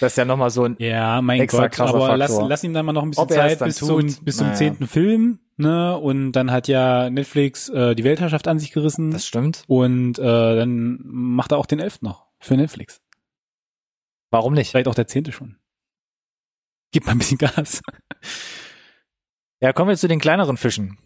Das 0.00 0.12
ist 0.12 0.16
ja 0.16 0.24
nochmal 0.24 0.50
so 0.50 0.64
ein, 0.64 0.76
Ja, 0.78 1.22
mein 1.22 1.40
Extra 1.40 1.62
Gott, 1.62 1.72
krasser 1.72 1.94
aber 1.94 2.16
lass, 2.16 2.32
Faktor. 2.32 2.48
lass 2.48 2.64
ihm 2.64 2.72
dann 2.72 2.84
mal 2.86 2.92
noch 2.92 3.02
ein 3.04 3.10
bisschen 3.10 3.22
Ob 3.24 3.30
Zeit 3.30 3.58
bis 3.60 3.76
zum, 3.76 4.06
bis 4.22 4.36
zum 4.36 4.46
naja. 4.48 4.56
zehnten 4.58 4.86
Film, 4.88 5.38
ne? 5.56 5.96
Und 5.96 6.32
dann 6.32 6.50
hat 6.50 6.66
ja 6.66 7.10
Netflix 7.10 7.68
äh, 7.68 7.94
die 7.94 8.02
Weltherrschaft 8.02 8.48
an 8.48 8.58
sich 8.58 8.72
gerissen 8.72 9.12
das 9.12 9.24
stimmt. 9.26 9.62
und 9.68 10.18
äh, 10.18 10.22
dann 10.56 10.98
macht 11.04 11.52
er 11.52 11.58
auch 11.58 11.66
den 11.66 11.78
elften 11.78 12.06
noch 12.06 12.26
für 12.40 12.56
Netflix. 12.56 13.00
Warum 14.30 14.54
nicht? 14.54 14.70
Vielleicht 14.70 14.88
auch 14.88 14.96
der 14.96 15.06
zehnte 15.06 15.30
schon. 15.30 15.56
Gib 16.90 17.06
mal 17.06 17.12
ein 17.12 17.18
bisschen 17.18 17.38
Gas. 17.38 17.80
Ja, 19.60 19.72
kommen 19.72 19.88
wir 19.88 19.96
zu 19.96 20.08
den 20.08 20.20
kleineren 20.20 20.56
Fischen. 20.56 20.98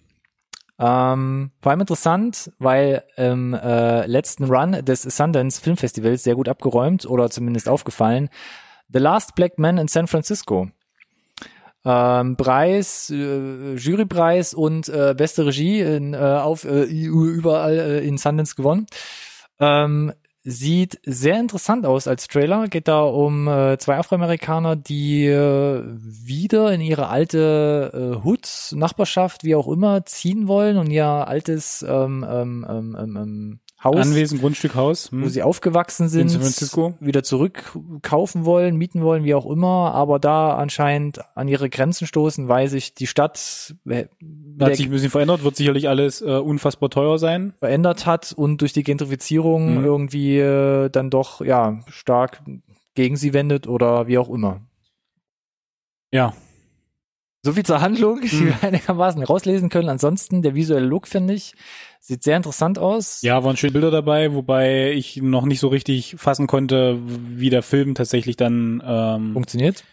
Ähm, 0.79 1.53
vor 1.61 1.71
allem 1.71 1.81
interessant, 1.81 2.53
weil 2.59 3.05
im 3.17 3.55
äh, 3.55 4.07
letzten 4.07 4.45
Run 4.45 4.85
des 4.85 5.03
Sundance 5.03 5.61
Filmfestivals 5.61 6.23
sehr 6.23 6.35
gut 6.35 6.49
abgeräumt 6.49 7.07
oder 7.07 7.31
zumindest 7.31 7.69
aufgefallen. 7.69 8.29
The 8.93 8.99
Last 8.99 9.35
Black 9.35 9.59
Man 9.59 9.79
in 9.79 9.89
San 9.89 10.07
Francisco. 10.07 10.69
Ähm, 11.85 12.37
Preis, 12.37 13.11
äh, 13.11 13.75
Jurypreis 13.75 14.55
und 14.55 14.89
äh, 14.89 15.15
beste 15.17 15.47
Regie 15.47 15.81
in, 15.81 16.13
äh, 16.13 16.19
auf 16.19 16.65
äh, 16.65 16.83
überall 16.85 17.79
äh, 17.79 18.07
in 18.07 18.19
Sundance 18.19 18.55
gewonnen. 18.55 18.87
Ähm, 19.61 20.13
Sieht 20.45 20.99
sehr 21.05 21.39
interessant 21.39 21.87
aus 21.87 22.09
als 22.09 22.27
Trailer. 22.27 22.67
Geht 22.67 22.89
da 22.89 23.03
um 23.03 23.47
äh, 23.47 23.79
zwei 23.79 23.99
Afroamerikaner, 23.99 24.75
die 24.75 25.27
äh, 25.27 25.85
wieder 25.85 26.73
in 26.73 26.81
ihre 26.81 27.09
alte 27.09 27.93
äh, 27.95 28.27
Hood, 28.27 28.73
Nachbarschaft, 28.73 29.45
wie 29.45 29.55
auch 29.55 29.69
immer, 29.69 30.05
ziehen 30.05 30.49
wollen 30.49 30.79
und 30.79 30.91
ihr 30.91 31.07
altes 31.07 31.83
ähm, 31.89 32.27
ähm, 32.29 32.67
ähm, 32.69 32.97
ähm, 32.99 33.17
ähm 33.17 33.61
Haus, 33.85 33.97
Anwesen, 34.07 34.39
Grundstück, 34.39 34.75
Haus, 34.77 35.11
wo 35.13 35.29
sie 35.29 35.43
aufgewachsen 35.43 36.09
sind, 36.09 36.23
In 36.23 36.29
San 36.29 36.41
Francisco. 36.43 36.95
wieder 37.01 37.23
zurückkaufen 37.25 38.45
wollen, 38.45 38.77
mieten 38.77 39.03
wollen, 39.03 39.25
wie 39.25 39.35
auch 39.35 39.47
immer, 39.47 39.93
aber 39.95 40.19
da 40.21 40.55
anscheinend 40.57 41.21
an 41.35 41.49
ihre 41.49 41.69
Grenzen 41.69 42.07
stoßen, 42.07 42.47
weil 42.49 42.69
sich 42.69 42.95
die 42.95 43.07
Stadt 43.09 43.75
äh, 43.89 44.05
Hat 44.61 44.77
sich 44.77 44.87
ein 44.87 44.93
bisschen 44.93 45.11
verändert, 45.11 45.43
wird 45.43 45.57
sicherlich 45.57 45.89
alles 45.89 46.21
äh, 46.23 46.27
unfassbar 46.39 46.91
teuer 46.91 47.19
sein. 47.19 47.55
verändert 47.59 48.07
hat 48.07 48.33
und 48.37 48.61
durch 48.61 48.73
die 48.73 48.85
Gentrifizierung 48.85 49.79
Mhm. 49.79 49.85
irgendwie 49.85 50.39
äh, 50.39 50.89
dann 50.89 51.11
doch 51.11 51.41
ja 51.41 51.81
stark 51.89 52.43
gegen 52.95 53.17
sie 53.17 53.33
wendet 53.33 53.67
oder 53.67 54.07
wie 54.07 54.19
auch 54.19 54.29
immer. 54.31 54.61
Ja. 56.13 56.35
So 57.45 57.53
viel 57.53 57.65
zur 57.65 57.81
Handlung, 57.81 58.21
die 58.21 58.35
Mhm. 58.37 58.47
wir 58.47 58.63
einigermaßen 58.63 59.23
rauslesen 59.23 59.69
können. 59.69 59.89
Ansonsten 59.89 60.43
der 60.43 60.55
visuelle 60.55 60.87
Look 60.87 61.09
finde 61.09 61.35
ich 61.35 61.55
sieht 62.01 62.23
sehr 62.23 62.37
interessant 62.37 62.79
aus. 62.79 63.23
Ja, 63.23 63.43
waren 63.45 63.57
schöne 63.57 63.73
Bilder 63.73 63.91
dabei, 63.91 64.33
wobei 64.35 64.93
ich 64.93 65.23
noch 65.23 65.45
nicht 65.45 65.61
so 65.61 65.69
richtig 65.69 66.17
fassen 66.19 66.47
konnte, 66.47 66.99
wie 67.05 67.51
der 67.51 67.63
Film 67.63 67.95
tatsächlich 67.95 68.37
dann 68.37 68.83
ähm, 68.85 69.33
Funktioniert. 69.35 69.85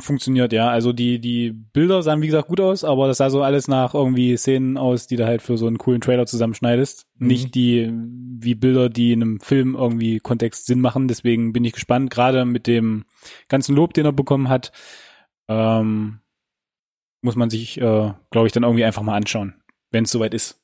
funktioniert, 0.00 0.52
ja. 0.52 0.68
Also 0.70 0.92
die, 0.92 1.20
die 1.20 1.50
Bilder 1.52 2.02
sahen 2.02 2.22
wie 2.22 2.26
gesagt 2.26 2.48
gut 2.48 2.60
aus, 2.60 2.82
aber 2.84 3.06
das 3.08 3.18
sah 3.18 3.30
so 3.30 3.42
alles 3.42 3.68
nach 3.68 3.94
irgendwie 3.94 4.36
Szenen 4.36 4.76
aus, 4.76 5.06
die 5.06 5.16
du 5.16 5.26
halt 5.26 5.42
für 5.42 5.58
so 5.58 5.66
einen 5.66 5.78
coolen 5.78 6.00
Trailer 6.00 6.26
zusammenschneidest. 6.26 7.06
Mhm. 7.18 7.26
Nicht 7.26 7.54
die, 7.54 7.92
wie 8.40 8.54
Bilder, 8.54 8.88
die 8.88 9.12
in 9.12 9.22
einem 9.22 9.40
Film 9.40 9.74
irgendwie 9.76 10.18
Kontext 10.20 10.66
Sinn 10.66 10.80
machen. 10.80 11.06
Deswegen 11.08 11.52
bin 11.52 11.64
ich 11.64 11.72
gespannt, 11.72 12.10
gerade 12.10 12.44
mit 12.44 12.66
dem 12.66 13.04
ganzen 13.48 13.74
Lob, 13.76 13.94
den 13.94 14.06
er 14.06 14.12
bekommen 14.12 14.48
hat, 14.48 14.72
ähm, 15.48 16.20
muss 17.20 17.36
man 17.36 17.50
sich, 17.50 17.78
äh, 17.80 18.12
glaube 18.30 18.46
ich, 18.46 18.52
dann 18.52 18.62
irgendwie 18.62 18.84
einfach 18.84 19.02
mal 19.02 19.16
anschauen, 19.16 19.54
wenn 19.90 20.04
es 20.04 20.10
soweit 20.10 20.34
ist. 20.34 20.60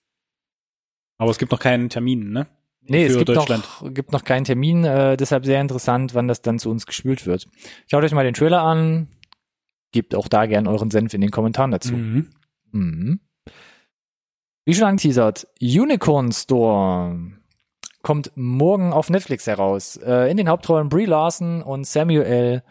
Aber 1.18 1.30
es 1.30 1.38
gibt 1.38 1.52
noch 1.52 1.60
keinen 1.60 1.88
Termin, 1.88 2.30
ne? 2.30 2.46
Nee, 2.86 3.06
es 3.06 3.16
gibt 3.16 3.30
noch, 3.30 3.94
gibt 3.94 4.12
noch 4.12 4.24
keinen 4.24 4.44
Termin, 4.44 4.84
äh, 4.84 5.16
deshalb 5.16 5.46
sehr 5.46 5.60
interessant, 5.60 6.14
wann 6.14 6.28
das 6.28 6.42
dann 6.42 6.58
zu 6.58 6.70
uns 6.70 6.84
gespült 6.84 7.24
wird. 7.24 7.48
Schaut 7.90 8.04
euch 8.04 8.12
mal 8.12 8.24
den 8.24 8.34
Trailer 8.34 8.62
an, 8.62 9.08
gebt 9.92 10.14
auch 10.14 10.28
da 10.28 10.44
gern 10.44 10.66
euren 10.66 10.90
Senf 10.90 11.14
in 11.14 11.22
den 11.22 11.30
Kommentaren 11.30 11.70
dazu. 11.70 11.94
Mhm. 11.94 12.30
Mhm. 12.72 13.20
Wie 14.66 14.74
schon 14.74 14.84
angeteasert, 14.84 15.46
Unicorn 15.60 16.32
Store 16.32 17.18
kommt 18.02 18.32
morgen 18.34 18.92
auf 18.92 19.08
Netflix 19.08 19.46
heraus. 19.46 19.96
Äh, 19.96 20.30
in 20.30 20.36
den 20.36 20.48
Hauptrollen 20.48 20.88
Brie 20.88 21.06
Larson 21.06 21.62
und 21.62 21.86
Samuel. 21.86 22.62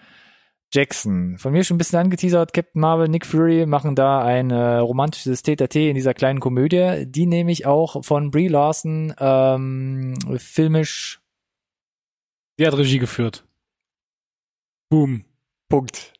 Jackson. 0.74 1.38
Von 1.38 1.54
mir 1.54 1.64
schon 1.64 1.76
ein 1.76 1.78
bisschen 1.78 2.00
angeteasert, 2.00 2.52
Captain 2.52 2.82
Marvel, 2.82 3.08
Nick 3.08 3.26
Fury 3.26 3.66
machen 3.66 3.96
da 3.96 4.24
ein 4.24 4.50
äh, 4.50 4.78
romantisches 4.78 5.44
Tete 5.44 5.80
in 5.80 5.96
dieser 5.96 6.14
kleinen 6.14 6.40
Komödie, 6.40 7.06
die 7.06 7.28
nämlich 7.28 7.66
auch 7.66 8.04
von 8.04 8.32
Brie 8.32 8.48
Larson 8.48 9.14
ähm, 9.20 10.16
filmisch 10.38 11.22
Die 12.60 12.66
hat 12.66 12.78
Regie 12.78 13.00
geführt. 13.00 13.46
Boom. 14.90 15.26
Punkt. 15.70 16.14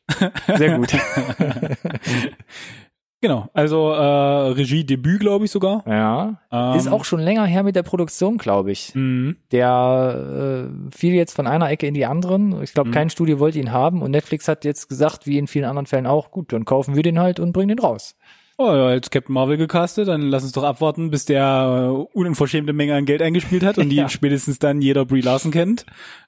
Sehr 0.56 0.78
gut. 0.78 0.92
Genau, 3.24 3.48
also 3.54 3.90
äh, 3.90 4.50
Regiedebüt, 4.52 5.18
glaube 5.20 5.46
ich 5.46 5.50
sogar. 5.50 5.82
ja. 5.88 6.40
Ähm, 6.52 6.76
Ist 6.76 6.88
auch 6.88 7.06
schon 7.06 7.20
länger 7.20 7.46
her 7.46 7.62
mit 7.62 7.74
der 7.74 7.82
Produktion, 7.82 8.36
glaube 8.36 8.70
ich. 8.70 8.94
Mhm. 8.94 9.36
Der 9.50 10.68
äh, 10.68 10.94
fiel 10.94 11.14
jetzt 11.14 11.34
von 11.34 11.46
einer 11.46 11.70
Ecke 11.70 11.86
in 11.86 11.94
die 11.94 12.04
anderen. 12.04 12.62
Ich 12.62 12.74
glaube, 12.74 12.90
Mhm. 12.90 12.92
kein 12.94 13.08
Studio 13.08 13.38
wollte 13.38 13.58
ihn 13.58 13.72
haben 13.72 14.02
und 14.02 14.10
Netflix 14.10 14.46
hat 14.46 14.66
jetzt 14.66 14.90
gesagt, 14.90 15.26
wie 15.26 15.38
in 15.38 15.46
vielen 15.46 15.64
anderen 15.64 15.86
Fällen 15.86 16.06
auch, 16.06 16.32
gut, 16.32 16.52
dann 16.52 16.66
kaufen 16.66 16.96
wir 16.96 17.02
den 17.02 17.18
halt 17.18 17.40
und 17.40 17.52
bringen 17.52 17.68
den 17.68 17.78
raus. 17.78 18.14
Oh, 18.58 18.66
ja, 18.66 18.88
als 18.88 19.08
Captain 19.08 19.32
Marvel 19.32 19.56
gecastet, 19.56 20.06
dann 20.08 20.20
lass 20.20 20.42
uns 20.42 20.52
doch 20.52 20.62
abwarten, 20.64 21.10
bis 21.10 21.24
der 21.24 21.88
äh, 21.90 22.18
unverschämte 22.18 22.74
Menge 22.74 22.94
an 22.94 23.06
Geld 23.06 23.22
eingespielt 23.22 23.64
hat 23.64 23.78
und 23.78 23.88
die 23.88 23.96
Ja. 23.96 24.10
spätestens 24.10 24.58
dann 24.58 24.82
jeder 24.82 25.06
Brie 25.06 25.22
Larson 25.22 25.50
kennt. 25.50 25.86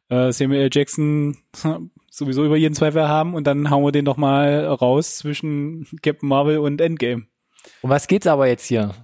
Äh, 0.09 0.33
Samuel 0.33 0.63
L. 0.63 0.71
Jackson 0.73 1.37
sowieso 2.17 2.45
über 2.45 2.57
jeden 2.57 2.75
Zweifel 2.75 3.09
haben 3.09 3.35
und 3.35 3.47
dann 3.47 3.71
hauen 3.71 3.85
wir 3.85 3.93
den 3.93 4.05
doch 4.05 4.17
mal 4.17 4.67
raus 4.67 5.19
zwischen 5.19 5.87
Captain 6.03 6.29
Marvel 6.29 6.59
und 6.59 6.81
Endgame. 6.81 7.27
Um 7.83 7.91
was 7.91 8.07
geht's 8.07 8.27
aber 8.27 8.47
jetzt 8.47 8.67
hier? 8.67 8.95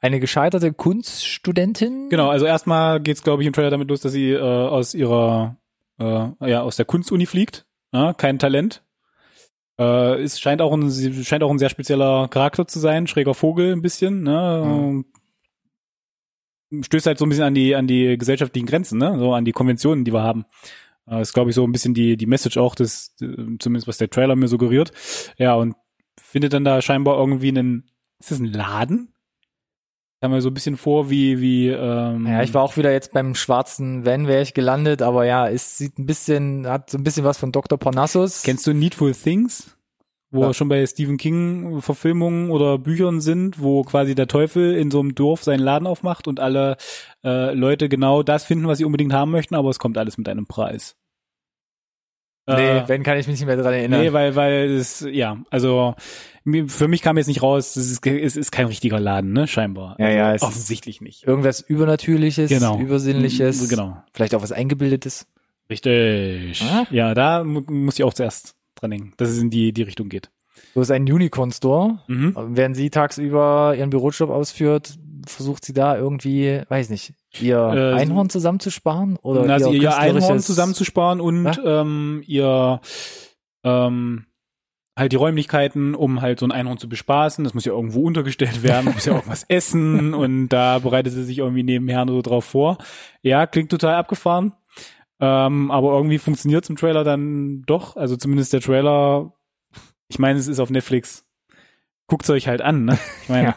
Eine 0.00 0.20
gescheiterte 0.20 0.72
Kunststudentin? 0.72 2.08
Genau, 2.08 2.28
also 2.28 2.46
erstmal 2.46 3.00
geht's, 3.00 3.22
glaube 3.22 3.42
ich, 3.42 3.46
im 3.46 3.52
Trailer 3.52 3.70
damit 3.70 3.88
los, 3.88 4.00
dass 4.00 4.12
sie 4.12 4.30
äh, 4.30 4.40
aus 4.40 4.94
ihrer, 4.94 5.56
äh, 5.98 6.28
ja, 6.48 6.62
aus 6.62 6.76
der 6.76 6.84
Kunstuni 6.84 7.26
fliegt. 7.26 7.66
Ja, 7.92 8.12
kein 8.12 8.38
Talent. 8.38 8.84
Äh, 9.78 10.22
es 10.22 10.38
scheint 10.38 10.60
auch 10.60 10.72
ein, 10.72 10.90
scheint 10.90 11.42
auch 11.42 11.50
ein 11.50 11.58
sehr 11.58 11.70
spezieller 11.70 12.28
Charakter 12.28 12.66
zu 12.66 12.78
sein, 12.78 13.06
schräger 13.06 13.34
Vogel 13.34 13.72
ein 13.72 13.82
bisschen, 13.82 14.22
ne? 14.22 14.62
Ähm, 14.64 15.04
Stößt 16.82 17.06
halt 17.06 17.18
so 17.18 17.24
ein 17.24 17.30
bisschen 17.30 17.44
an 17.44 17.54
die, 17.54 17.74
an 17.74 17.86
die 17.86 18.18
gesellschaftlichen 18.18 18.66
Grenzen, 18.66 18.98
ne? 18.98 19.18
So 19.18 19.32
an 19.32 19.46
die 19.46 19.52
Konventionen, 19.52 20.04
die 20.04 20.12
wir 20.12 20.22
haben. 20.22 20.44
Äh, 21.10 21.22
ist, 21.22 21.32
glaube 21.32 21.50
ich, 21.50 21.56
so 21.56 21.64
ein 21.64 21.72
bisschen 21.72 21.94
die, 21.94 22.16
die 22.16 22.26
Message 22.26 22.58
auch, 22.58 22.74
das, 22.74 23.14
zumindest 23.16 23.88
was 23.88 23.98
der 23.98 24.10
Trailer 24.10 24.36
mir 24.36 24.48
suggeriert. 24.48 24.92
Ja, 25.38 25.54
und 25.54 25.74
findet 26.20 26.52
dann 26.52 26.64
da 26.64 26.82
scheinbar 26.82 27.18
irgendwie 27.18 27.48
einen, 27.48 27.90
ist 28.18 28.30
das 28.30 28.38
ein 28.38 28.46
Laden? 28.46 29.14
Kam 30.20 30.32
mir 30.32 30.42
so 30.42 30.50
ein 30.50 30.54
bisschen 30.54 30.76
vor 30.76 31.10
wie, 31.10 31.40
wie, 31.40 31.68
ähm, 31.68 32.26
Ja, 32.26 32.42
ich 32.42 32.52
war 32.52 32.62
auch 32.62 32.76
wieder 32.76 32.90
jetzt 32.90 33.12
beim 33.12 33.36
schwarzen 33.36 34.04
Van, 34.04 34.26
wäre 34.26 34.42
ich 34.42 34.52
gelandet, 34.52 35.00
aber 35.00 35.24
ja, 35.24 35.48
es 35.48 35.78
sieht 35.78 35.96
ein 35.98 36.06
bisschen, 36.06 36.66
hat 36.66 36.90
so 36.90 36.98
ein 36.98 37.04
bisschen 37.04 37.24
was 37.24 37.38
von 37.38 37.52
Dr. 37.52 37.78
Parnassus. 37.78 38.42
Kennst 38.42 38.66
du 38.66 38.72
Needful 38.74 39.14
Things? 39.14 39.77
Wo 40.30 40.42
Ja. 40.42 40.52
schon 40.54 40.68
bei 40.68 40.84
Stephen 40.86 41.16
King 41.16 41.80
Verfilmungen 41.80 42.50
oder 42.50 42.76
Büchern 42.78 43.20
sind, 43.22 43.62
wo 43.62 43.82
quasi 43.82 44.14
der 44.14 44.26
Teufel 44.26 44.74
in 44.74 44.90
so 44.90 45.00
einem 45.00 45.14
Dorf 45.14 45.42
seinen 45.42 45.60
Laden 45.60 45.86
aufmacht 45.86 46.28
und 46.28 46.38
alle 46.38 46.76
äh, 47.24 47.54
Leute 47.54 47.88
genau 47.88 48.22
das 48.22 48.44
finden, 48.44 48.66
was 48.68 48.76
sie 48.78 48.84
unbedingt 48.84 49.12
haben 49.14 49.30
möchten, 49.30 49.54
aber 49.54 49.70
es 49.70 49.78
kommt 49.78 49.96
alles 49.96 50.18
mit 50.18 50.28
einem 50.28 50.46
Preis. 50.46 50.96
nee, 52.46 52.78
Äh, 52.78 52.88
Van 52.88 53.02
kann 53.04 53.18
ich 53.18 53.26
mich 53.26 53.38
nicht 53.40 53.46
mehr 53.46 53.56
dran 53.56 53.72
erinnern. 53.72 54.00
Nee, 54.02 54.12
weil, 54.12 54.34
weil 54.36 54.70
es, 54.72 55.00
ja, 55.10 55.38
also 55.50 55.94
für 56.66 56.88
mich 56.88 57.02
kam 57.02 57.16
jetzt 57.18 57.26
nicht 57.26 57.42
raus, 57.42 57.74
das 57.74 57.86
ist, 57.90 58.06
es 58.06 58.36
ist 58.36 58.52
kein 58.52 58.66
richtiger 58.66 59.00
Laden, 59.00 59.32
ne, 59.32 59.46
scheinbar. 59.46 59.96
Ja, 59.98 60.08
ja, 60.10 60.34
es 60.34 60.42
Also, 60.42 60.52
offensichtlich 60.52 61.00
nicht. 61.00 61.24
Irgendwas 61.24 61.60
Übernatürliches, 61.60 62.50
Genau. 62.50 62.78
Übersinnliches, 62.78 63.68
Genau. 63.68 64.02
vielleicht 64.12 64.34
auch 64.34 64.42
was 64.42 64.52
Eingebildetes. 64.52 65.26
Richtig. 65.70 66.62
Ah. 66.62 66.86
Ja, 66.90 67.14
da 67.14 67.44
mu 67.44 67.60
muss 67.68 67.98
ich 67.98 68.04
auch 68.04 68.14
zuerst 68.14 68.54
dran 68.80 69.12
dass 69.16 69.30
es 69.30 69.38
in 69.38 69.50
die, 69.50 69.72
die 69.72 69.82
Richtung 69.82 70.08
geht. 70.08 70.30
So 70.74 70.80
ist 70.80 70.90
ein 70.90 71.02
Unicorn 71.02 71.52
Store. 71.52 72.00
Mhm. 72.08 72.34
Während 72.36 72.76
sie 72.76 72.90
tagsüber 72.90 73.74
ihren 73.76 73.90
Bürojob 73.90 74.30
ausführt, 74.30 74.98
versucht 75.26 75.64
sie 75.64 75.72
da 75.72 75.96
irgendwie, 75.96 76.62
weiß 76.68 76.90
nicht, 76.90 77.14
ihr 77.40 77.58
Äh, 77.58 77.94
Einhorn 77.94 78.30
zusammenzusparen 78.30 79.16
oder 79.18 79.42
also 79.52 79.72
ihr, 79.72 79.82
ihr 79.82 79.96
Einhorn 79.96 80.40
zusammenzusparen 80.40 81.20
und 81.20 81.44
Was? 81.44 81.58
ähm, 81.64 82.22
ihr 82.26 82.80
ähm, 83.64 84.24
halt 84.96 85.12
die 85.12 85.16
Räumlichkeiten, 85.16 85.94
um 85.94 86.20
halt 86.20 86.40
so 86.40 86.46
ein 86.46 86.52
Einhorn 86.52 86.78
zu 86.78 86.88
bespaßen. 86.88 87.44
Das 87.44 87.54
muss 87.54 87.64
ja 87.64 87.72
irgendwo 87.72 88.02
untergestellt 88.02 88.62
werden, 88.62 88.86
muss 88.94 89.04
ja 89.04 89.14
irgendwas 89.14 89.44
essen 89.48 90.14
und 90.14 90.48
da 90.48 90.78
bereitet 90.80 91.12
sie 91.12 91.24
sich 91.24 91.38
irgendwie 91.38 91.62
nebenher 91.62 92.04
nur 92.04 92.16
so 92.16 92.22
drauf 92.22 92.44
vor. 92.44 92.78
Ja, 93.22 93.46
klingt 93.46 93.70
total 93.70 93.94
abgefahren. 93.94 94.52
Ähm, 95.20 95.70
aber 95.70 95.92
irgendwie 95.92 96.18
funktioniert 96.18 96.68
im 96.70 96.76
Trailer 96.76 97.04
dann 97.04 97.62
doch. 97.66 97.96
Also 97.96 98.16
zumindest 98.16 98.52
der 98.52 98.60
Trailer, 98.60 99.32
ich 100.08 100.18
meine, 100.18 100.38
es 100.38 100.46
ist 100.46 100.60
auf 100.60 100.70
Netflix. 100.70 101.24
Guckt's 102.06 102.30
euch 102.30 102.48
halt 102.48 102.62
an, 102.62 102.84
ne? 102.84 102.98
Ich 103.22 103.28
meine, 103.28 103.48
Ja. 103.48 103.56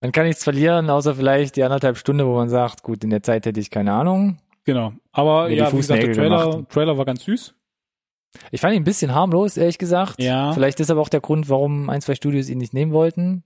Man 0.00 0.12
kann 0.12 0.26
nichts 0.26 0.44
verlieren, 0.44 0.90
außer 0.90 1.16
vielleicht 1.16 1.56
die 1.56 1.64
anderthalb 1.64 1.96
Stunde, 1.98 2.24
wo 2.26 2.36
man 2.36 2.48
sagt, 2.48 2.84
gut, 2.84 3.02
in 3.02 3.10
der 3.10 3.22
Zeit 3.24 3.46
hätte 3.46 3.58
ich 3.58 3.70
keine 3.70 3.92
Ahnung. 3.92 4.38
genau. 4.64 4.92
Aber 5.10 5.48
ja, 5.48 5.72
wie 5.72 5.76
gesagt, 5.78 6.02
der 6.02 6.12
Trailer, 6.12 6.50
gemacht. 6.50 6.70
Trailer 6.70 6.96
war 6.98 7.04
ganz 7.04 7.24
süß. 7.24 7.54
Ich 8.52 8.60
fand 8.60 8.74
ihn 8.74 8.82
ein 8.82 8.84
bisschen 8.84 9.12
harmlos, 9.14 9.56
ehrlich 9.56 9.78
gesagt. 9.78 10.22
Ja. 10.22 10.52
Vielleicht 10.52 10.78
ist 10.78 10.90
aber 10.90 11.00
auch 11.00 11.08
der 11.08 11.20
Grund, 11.20 11.48
warum 11.48 11.90
ein, 11.90 12.00
zwei 12.00 12.14
Studios 12.14 12.48
ihn 12.48 12.58
nicht 12.58 12.74
nehmen 12.74 12.92
wollten. 12.92 13.42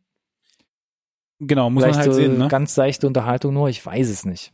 Genau, 1.38 1.70
muss 1.70 1.84
Vielleicht 1.84 2.00
man 2.00 2.04
halt 2.06 2.14
so 2.14 2.20
sehen, 2.20 2.38
ne? 2.38 2.48
ganz 2.48 2.74
seichte 2.74 3.06
Unterhaltung 3.06 3.54
nur, 3.54 3.68
ich 3.68 3.84
weiß 3.84 4.10
es 4.10 4.26
nicht. 4.26 4.52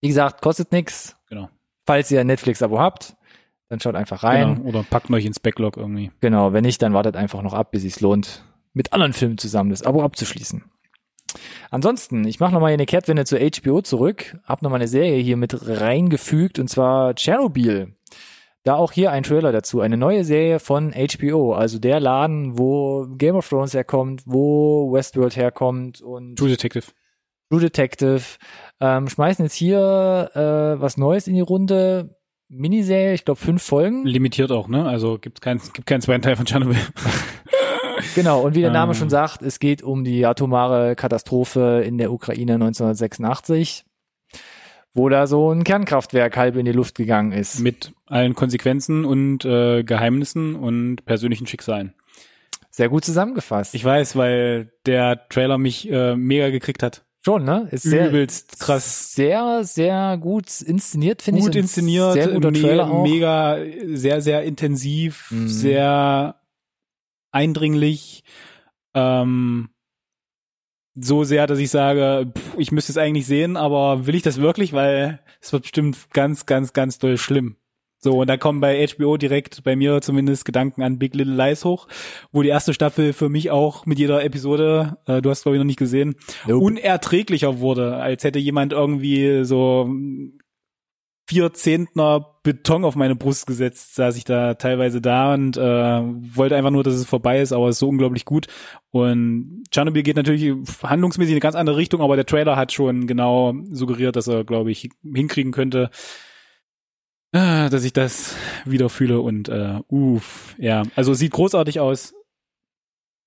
Wie 0.00 0.08
gesagt, 0.08 0.40
kostet 0.42 0.70
nix. 0.70 1.16
Falls 1.88 2.10
ihr 2.10 2.20
ein 2.20 2.26
Netflix-Abo 2.26 2.78
habt, 2.78 3.16
dann 3.70 3.80
schaut 3.80 3.94
einfach 3.94 4.22
rein. 4.22 4.56
Genau. 4.56 4.68
Oder 4.68 4.82
packt 4.82 5.10
euch 5.10 5.24
ins 5.24 5.40
Backlog 5.40 5.78
irgendwie. 5.78 6.10
Genau, 6.20 6.52
wenn 6.52 6.64
nicht, 6.64 6.82
dann 6.82 6.92
wartet 6.92 7.16
einfach 7.16 7.40
noch 7.40 7.54
ab, 7.54 7.70
bis 7.70 7.82
es 7.82 8.02
lohnt, 8.02 8.44
mit 8.74 8.92
anderen 8.92 9.14
Filmen 9.14 9.38
zusammen 9.38 9.70
das 9.70 9.82
Abo 9.84 10.02
abzuschließen. 10.02 10.64
Ansonsten, 11.70 12.26
ich 12.26 12.40
mache 12.40 12.52
nochmal 12.52 12.74
eine 12.74 12.84
Kehrtwende 12.84 13.24
zu 13.24 13.38
HBO 13.38 13.80
zurück, 13.80 14.36
hab 14.44 14.60
nochmal 14.60 14.80
eine 14.80 14.86
Serie 14.86 15.16
hier 15.22 15.38
mit 15.38 15.66
reingefügt, 15.66 16.58
und 16.58 16.68
zwar 16.68 17.14
Chernobyl. 17.14 17.96
Da 18.64 18.74
auch 18.74 18.92
hier 18.92 19.10
ein 19.10 19.22
Trailer 19.22 19.50
dazu, 19.50 19.80
eine 19.80 19.96
neue 19.96 20.24
Serie 20.24 20.58
von 20.58 20.92
HBO, 20.92 21.54
also 21.54 21.78
der 21.78 22.00
Laden, 22.00 22.58
wo 22.58 23.06
Game 23.16 23.36
of 23.36 23.48
Thrones 23.48 23.72
herkommt, 23.72 24.24
wo 24.26 24.92
Westworld 24.92 25.36
herkommt 25.36 26.02
und 26.02 26.36
True 26.36 26.50
Detective. 26.50 26.84
True 27.50 27.60
Detective. 27.60 28.22
Ähm, 28.80 29.08
schmeißen 29.08 29.44
jetzt 29.44 29.54
hier 29.54 30.30
äh, 30.34 30.80
was 30.80 30.96
Neues 30.96 31.26
in 31.26 31.34
die 31.34 31.40
Runde. 31.40 32.16
Miniserie, 32.50 33.12
ich 33.12 33.24
glaube 33.26 33.40
fünf 33.40 33.62
Folgen. 33.62 34.06
Limitiert 34.06 34.50
auch, 34.52 34.68
ne? 34.68 34.86
Also 34.86 35.18
gibt 35.18 35.42
kein, 35.42 35.60
gibt 35.74 35.86
keinen 35.86 36.00
zweiten 36.00 36.22
Teil 36.22 36.36
von 36.36 36.46
Chernobyl. 36.46 36.78
Genau, 38.14 38.40
und 38.42 38.54
wie 38.54 38.60
der 38.60 38.70
Name 38.70 38.92
Ähm. 38.92 38.98
schon 38.98 39.10
sagt, 39.10 39.42
es 39.42 39.58
geht 39.58 39.82
um 39.82 40.04
die 40.04 40.26
atomare 40.26 40.96
Katastrophe 40.96 41.82
in 41.84 41.98
der 41.98 42.12
Ukraine 42.12 42.54
1986, 42.54 43.84
wo 44.94 45.08
da 45.08 45.26
so 45.26 45.50
ein 45.50 45.64
Kernkraftwerk 45.64 46.36
halb 46.36 46.56
in 46.56 46.64
die 46.64 46.72
Luft 46.72 46.94
gegangen 46.94 47.32
ist. 47.32 47.60
Mit 47.60 47.92
allen 48.06 48.34
Konsequenzen 48.34 49.04
und 49.04 49.44
äh, 49.44 49.82
Geheimnissen 49.82 50.54
und 50.54 51.04
persönlichen 51.04 51.46
Schicksalen. 51.46 51.94
Sehr 52.70 52.88
gut 52.88 53.04
zusammengefasst. 53.04 53.74
Ich 53.74 53.84
weiß, 53.84 54.16
weil 54.16 54.72
der 54.86 55.28
Trailer 55.28 55.58
mich 55.58 55.90
äh, 55.90 56.14
mega 56.14 56.50
gekriegt 56.50 56.82
hat. 56.82 57.04
Schon, 57.24 57.44
ne? 57.44 57.68
Ist 57.70 57.82
sehr, 57.82 58.08
Übelst 58.08 58.58
krass. 58.60 59.12
Sehr, 59.12 59.64
sehr 59.64 60.16
gut 60.18 60.60
inszeniert, 60.60 61.22
finde 61.22 61.40
ich. 61.40 61.44
Gut 61.46 61.56
inszeniert, 61.56 62.12
Sehr 62.14 62.28
guter 62.28 62.50
me 62.50 62.60
Trailer 62.60 62.90
auch. 62.90 63.02
mega, 63.02 63.58
sehr, 63.92 64.20
sehr 64.22 64.42
intensiv, 64.44 65.30
Mhm. 65.30 65.48
sehr 65.48 66.36
eindringlich. 67.32 68.24
Ähm, 68.94 69.68
so 71.00 71.22
sehr, 71.24 71.46
dass 71.46 71.58
ich 71.60 71.70
sage, 71.70 72.32
pff, 72.36 72.54
ich 72.58 72.72
müsste 72.72 72.90
es 72.92 72.98
eigentlich 72.98 73.26
sehen, 73.26 73.56
aber 73.56 74.06
will 74.06 74.14
ich 74.16 74.22
das 74.22 74.40
wirklich? 74.40 74.72
Weil 74.72 75.20
es 75.40 75.52
wird 75.52 75.62
bestimmt 75.62 75.96
ganz, 76.12 76.46
ganz, 76.46 76.72
ganz 76.72 76.98
doll 76.98 77.18
schlimm. 77.18 77.56
So, 78.00 78.20
und 78.20 78.28
da 78.28 78.36
kommen 78.36 78.60
bei 78.60 78.86
HBO 78.86 79.16
direkt, 79.16 79.64
bei 79.64 79.74
mir 79.74 80.00
zumindest, 80.00 80.44
Gedanken 80.44 80.82
an 80.82 80.98
Big 80.98 81.14
Little 81.14 81.34
Lies 81.34 81.64
hoch, 81.64 81.88
wo 82.30 82.42
die 82.42 82.48
erste 82.48 82.72
Staffel 82.72 83.12
für 83.12 83.28
mich 83.28 83.50
auch 83.50 83.86
mit 83.86 83.98
jeder 83.98 84.24
Episode, 84.24 84.98
äh, 85.06 85.20
du 85.20 85.30
hast 85.30 85.42
glaube 85.42 85.56
ich 85.56 85.60
noch 85.60 85.66
nicht 85.66 85.78
gesehen, 85.78 86.14
Nope. 86.46 86.64
unerträglicher 86.64 87.58
wurde, 87.58 87.96
als 87.96 88.22
hätte 88.22 88.38
jemand 88.38 88.72
irgendwie 88.72 89.44
so 89.44 89.90
vier 91.28 91.52
Zehntner 91.52 92.38
Beton 92.42 92.86
auf 92.86 92.96
meine 92.96 93.14
Brust 93.14 93.46
gesetzt, 93.46 93.96
saß 93.96 94.16
ich 94.16 94.24
da 94.24 94.54
teilweise 94.54 95.02
da 95.02 95.34
und 95.34 95.58
äh, 95.58 95.60
wollte 95.60 96.56
einfach 96.56 96.70
nur, 96.70 96.82
dass 96.82 96.94
es 96.94 97.04
vorbei 97.04 97.42
ist, 97.42 97.52
aber 97.52 97.68
es 97.68 97.76
ist 97.76 97.80
so 97.80 97.88
unglaublich 97.88 98.24
gut. 98.24 98.46
Und 98.90 99.64
Chernobyl 99.70 100.02
geht 100.02 100.16
natürlich 100.16 100.54
handlungsmäßig 100.82 101.32
in 101.32 101.34
eine 101.34 101.40
ganz 101.40 101.54
andere 101.54 101.76
Richtung, 101.76 102.00
aber 102.00 102.16
der 102.16 102.24
Trailer 102.24 102.56
hat 102.56 102.72
schon 102.72 103.06
genau 103.06 103.52
suggeriert, 103.70 104.16
dass 104.16 104.28
er, 104.28 104.44
glaube 104.44 104.70
ich, 104.70 104.88
hinkriegen 105.02 105.52
könnte, 105.52 105.90
äh, 107.32 107.68
dass 107.70 107.84
ich 107.84 107.92
das 107.92 108.34
wieder 108.64 108.88
fühle 108.88 109.20
und 109.20 109.48
äh, 109.48 109.80
uff, 109.88 110.54
ja. 110.58 110.82
Also 110.96 111.14
sieht 111.14 111.32
großartig 111.32 111.80
aus. 111.80 112.14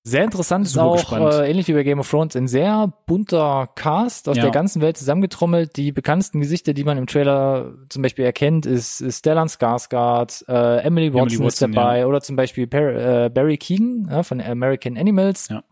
Sehr 0.04 0.24
interessant 0.24 0.66
ist 0.66 0.72
Super 0.72 0.84
auch, 0.86 0.96
gespannt. 0.96 1.32
äh, 1.32 1.48
ähnlich 1.48 1.68
wie 1.68 1.74
bei 1.74 1.84
Game 1.84 2.00
of 2.00 2.10
Thrones, 2.10 2.34
ein 2.34 2.48
sehr 2.48 2.92
bunter 3.06 3.68
Cast 3.76 4.28
aus 4.28 4.36
Ja. 4.36 4.42
der 4.42 4.50
ganzen 4.50 4.82
Welt 4.82 4.96
zusammengetrommelt. 4.96 5.76
Die 5.76 5.92
bekanntesten 5.92 6.40
Gesichter, 6.40 6.74
die 6.74 6.82
man 6.82 6.98
im 6.98 7.06
Trailer 7.06 7.72
zum 7.88 8.02
Beispiel 8.02 8.24
erkennt, 8.24 8.66
ist, 8.66 9.00
ist 9.00 9.20
Stellan 9.20 9.46
Skarsgård, 9.46 10.44
äh, 10.48 10.82
Emily 10.82 11.14
Watson, 11.14 11.28
ist 11.46 11.62
Watson, 11.62 11.72
dabei 11.72 12.06
oder 12.08 12.20
zum 12.20 12.34
Beispiel 12.34 12.66
Per- 12.66 13.26
äh, 13.26 13.30
Barry 13.30 13.58
Keegan 13.58 14.08
ja, 14.10 14.24
von 14.24 14.40
American 14.40 14.96
Animals, 14.98 15.48
Ja. 15.50 15.62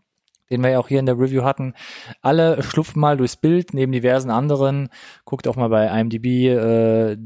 Den 0.51 0.61
wir 0.61 0.69
ja 0.71 0.79
auch 0.79 0.87
hier 0.87 0.99
in 0.99 1.05
der 1.05 1.17
Review 1.17 1.43
hatten. 1.43 1.73
Alle 2.21 2.61
schlupfen 2.61 2.99
mal 2.99 3.17
durchs 3.17 3.37
Bild 3.37 3.73
neben 3.73 3.91
diversen 3.91 4.29
anderen. 4.29 4.89
Guckt 5.25 5.47
auch 5.47 5.55
mal 5.55 5.69
bei 5.69 5.87
IMDb 5.99 6.25
äh, 6.49 7.17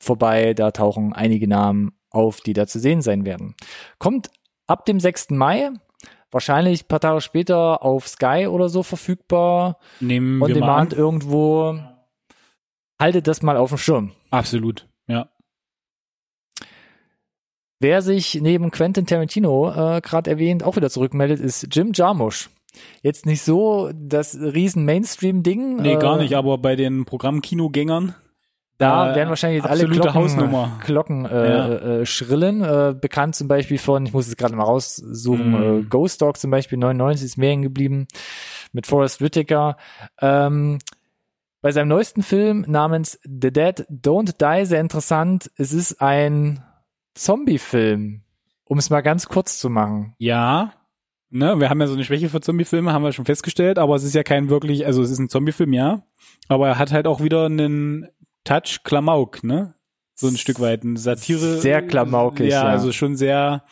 vorbei, 0.00 0.54
da 0.54 0.70
tauchen 0.70 1.12
einige 1.12 1.48
Namen 1.48 1.92
auf, 2.10 2.40
die 2.40 2.52
da 2.52 2.66
zu 2.66 2.78
sehen 2.78 3.02
sein 3.02 3.24
werden. 3.24 3.54
Kommt 3.98 4.30
ab 4.66 4.84
dem 4.84 5.00
6. 5.00 5.30
Mai, 5.30 5.70
wahrscheinlich 6.30 6.84
ein 6.84 6.88
paar 6.88 7.00
Tage 7.00 7.20
später 7.20 7.82
auf 7.82 8.08
Sky 8.08 8.46
oder 8.48 8.68
so 8.68 8.82
verfügbar, 8.82 9.78
Nehmen 10.00 10.40
on 10.42 10.48
wir 10.48 10.54
mal 10.56 10.60
demand 10.60 10.94
an. 10.94 10.98
irgendwo. 10.98 11.78
Haltet 13.00 13.28
das 13.28 13.42
mal 13.42 13.56
auf 13.56 13.68
dem 13.70 13.78
Schirm. 13.78 14.12
Absolut. 14.30 14.88
Wer 17.80 18.02
sich 18.02 18.40
neben 18.42 18.70
Quentin 18.70 19.06
Tarantino 19.06 19.70
äh, 19.70 20.00
gerade 20.00 20.30
erwähnt 20.30 20.64
auch 20.64 20.76
wieder 20.76 20.90
zurückmeldet, 20.90 21.38
ist 21.40 21.68
Jim 21.70 21.92
Jarmusch. 21.94 22.50
Jetzt 23.02 23.24
nicht 23.26 23.42
so 23.42 23.90
das 23.94 24.36
riesen 24.36 24.84
Mainstream-Ding. 24.84 25.76
Nee, 25.76 25.94
äh, 25.94 25.98
gar 25.98 26.18
nicht, 26.18 26.34
aber 26.34 26.58
bei 26.58 26.76
den 26.76 27.04
Programmkinogängern 27.04 28.14
Da 28.78 29.12
Äh, 29.12 29.16
werden 29.16 29.28
wahrscheinlich 29.30 29.62
jetzt 29.62 29.70
alle 29.70 29.86
Glocken, 29.88 30.14
Hausnummer. 30.14 30.78
Glocken 30.84 31.24
äh, 31.26 31.48
Ja. 31.48 31.68
äh, 32.00 32.06
schrillen. 32.06 32.62
Äh, 32.62 32.94
bekannt 33.00 33.34
zum 33.36 33.48
Beispiel 33.48 33.78
von, 33.78 34.06
ich 34.06 34.12
muss 34.12 34.28
es 34.28 34.36
gerade 34.36 34.54
mal 34.54 34.64
raussuchen, 34.64 35.50
Mm. 35.50 35.80
äh, 35.80 35.82
Ghost 35.84 36.22
Dog 36.22 36.36
zum 36.38 36.50
Beispiel, 36.50 36.78
99 36.78 37.24
ist 37.26 37.38
mehr 37.38 37.56
geblieben, 37.56 38.06
mit 38.72 38.86
Forrest 38.86 39.20
Whitaker. 39.20 39.76
Ähm, 40.20 40.78
bei 41.60 41.72
seinem 41.72 41.88
neuesten 41.88 42.22
Film 42.22 42.64
namens 42.68 43.18
The 43.24 43.52
Dead 43.52 43.84
Don't 43.90 44.34
Die, 44.40 44.64
sehr 44.66 44.80
interessant, 44.80 45.50
es 45.56 45.72
ist 45.72 46.00
ein 46.00 46.62
Zombie-Film, 47.18 48.22
um 48.64 48.78
es 48.78 48.90
mal 48.90 49.00
ganz 49.00 49.28
kurz 49.28 49.58
zu 49.58 49.70
machen. 49.70 50.14
Ja, 50.18 50.72
ne, 51.30 51.58
wir 51.60 51.70
haben 51.70 51.80
ja 51.80 51.86
so 51.86 51.94
eine 51.94 52.04
Schwäche 52.04 52.28
für 52.28 52.40
Zombiefilme, 52.40 52.92
haben 52.92 53.02
wir 53.02 53.12
schon 53.12 53.24
festgestellt, 53.24 53.78
aber 53.78 53.96
es 53.96 54.04
ist 54.04 54.14
ja 54.14 54.22
kein 54.22 54.48
wirklich, 54.48 54.86
also 54.86 55.02
es 55.02 55.10
ist 55.10 55.18
ein 55.18 55.28
Zombiefilm, 55.28 55.72
ja, 55.72 56.02
aber 56.48 56.68
er 56.68 56.78
hat 56.78 56.92
halt 56.92 57.06
auch 57.06 57.22
wieder 57.22 57.46
einen 57.46 58.08
Touch 58.44 58.80
Klamauk, 58.84 59.44
ne? 59.44 59.74
So 60.14 60.26
ein 60.26 60.36
Stück 60.36 60.60
weit, 60.60 60.82
eine 60.82 60.98
Satire. 60.98 61.58
Sehr 61.58 61.82
klamaukig, 61.82 62.50
Ja, 62.50 62.64
ja. 62.64 62.68
also 62.68 62.90
schon 62.92 63.14
sehr, 63.14 63.64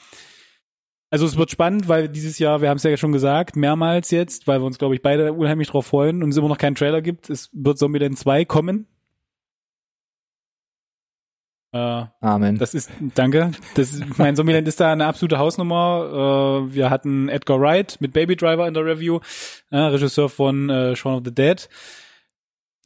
also 1.11 1.26
es 1.26 1.36
wird 1.36 1.51
spannend, 1.51 1.88
weil 1.88 2.09
dieses 2.09 2.38
Jahr, 2.38 2.61
wir 2.61 2.68
haben 2.68 2.76
es 2.76 2.82
ja 2.82 2.97
schon 2.97 3.12
gesagt, 3.12 3.57
mehrmals 3.57 4.11
jetzt, 4.11 4.47
weil 4.47 4.61
wir 4.61 4.66
uns, 4.66 4.78
glaube 4.78 4.94
ich, 4.94 5.03
beide 5.03 5.32
unheimlich 5.32 5.68
drauf 5.68 5.86
freuen 5.86 6.22
und 6.22 6.30
es 6.30 6.36
immer 6.36 6.49
noch 6.49 6.59
keinen 6.59 6.76
Trailer 6.76 7.03
gibt, 7.03 7.30
es 7.30 7.51
wird 7.53 7.78
Zombieland 7.78 8.18
2 8.18 8.44
kommen. 8.44 8.86
Äh, 12.20 12.26
Amen. 12.26 12.58
das 12.58 12.74
ist, 12.74 12.90
danke. 13.14 13.50
Das, 13.74 13.92
ist- 13.92 14.18
mein 14.18 14.36
Zombieland 14.36 14.66
ist 14.68 14.80
da 14.80 14.92
eine 14.92 15.06
absolute 15.06 15.38
Hausnummer. 15.38 16.64
Äh, 16.68 16.74
wir 16.74 16.90
hatten 16.90 17.28
Edgar 17.28 17.60
Wright 17.60 17.96
mit 18.00 18.12
Baby 18.12 18.36
Driver 18.36 18.66
in 18.66 18.74
der 18.74 18.84
Review, 18.84 19.20
äh, 19.70 19.76
Regisseur 19.78 20.28
von 20.28 20.70
äh, 20.70 20.96
Shaun 20.96 21.14
of 21.18 21.22
the 21.24 21.34
Dead. 21.34 21.68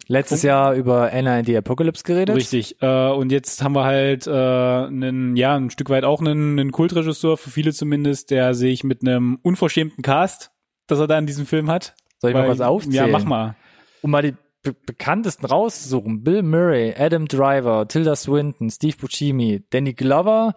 Letztes 0.09 0.43
Jahr 0.43 0.75
über 0.75 1.13
Anna 1.13 1.37
and 1.37 1.47
the 1.47 1.57
Apocalypse 1.57 2.03
geredet. 2.03 2.35
Richtig. 2.35 2.83
Äh, 2.83 3.11
und 3.13 3.31
jetzt 3.31 3.63
haben 3.63 3.75
wir 3.77 3.85
halt 3.85 4.27
äh, 4.27 4.31
einen, 4.33 5.37
ja, 5.37 5.55
ein 5.55 5.71
Stück 5.71 5.89
weit 5.89 6.03
auch 6.05 6.21
einen, 6.21 6.59
einen 6.59 6.73
Kultregisseur, 6.73 7.37
für 7.37 7.51
viele 7.51 7.73
zumindest, 7.73 8.31
der 8.33 8.55
sich 8.55 8.83
mit 8.83 9.03
einem 9.07 9.39
unverschämten 9.43 10.03
Cast, 10.03 10.51
das 10.89 10.99
er 10.99 11.07
da 11.07 11.17
in 11.17 11.27
diesem 11.27 11.47
Film 11.47 11.71
hat. 11.71 11.95
Soll 12.19 12.31
ich 12.31 12.37
mal 12.37 12.49
was 12.49 12.61
aufzählen? 12.61 12.95
Ja, 12.95 13.07
mach 13.07 13.25
mal. 13.25 13.55
um 14.03 14.11
mal 14.11 14.23
die 14.23 14.35
be 14.63 14.75
bekanntesten 14.75 15.47
rauszusuchen. 15.47 16.23
Bill 16.23 16.43
Murray, 16.43 16.95
Adam 16.97 17.27
Driver, 17.27 17.87
Tilda 17.89 18.17
Swinton, 18.17 18.71
Steve 18.71 18.97
Buscemi, 18.99 19.65
Danny 19.71 19.95
Glover, 19.95 20.55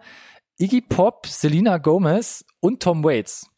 Iggy 0.58 0.82
Pop, 0.82 1.26
Selena 1.26 1.78
Gomez 1.78 2.44
und 2.60 2.82
Tom 2.82 3.02
Waits. 3.04 3.50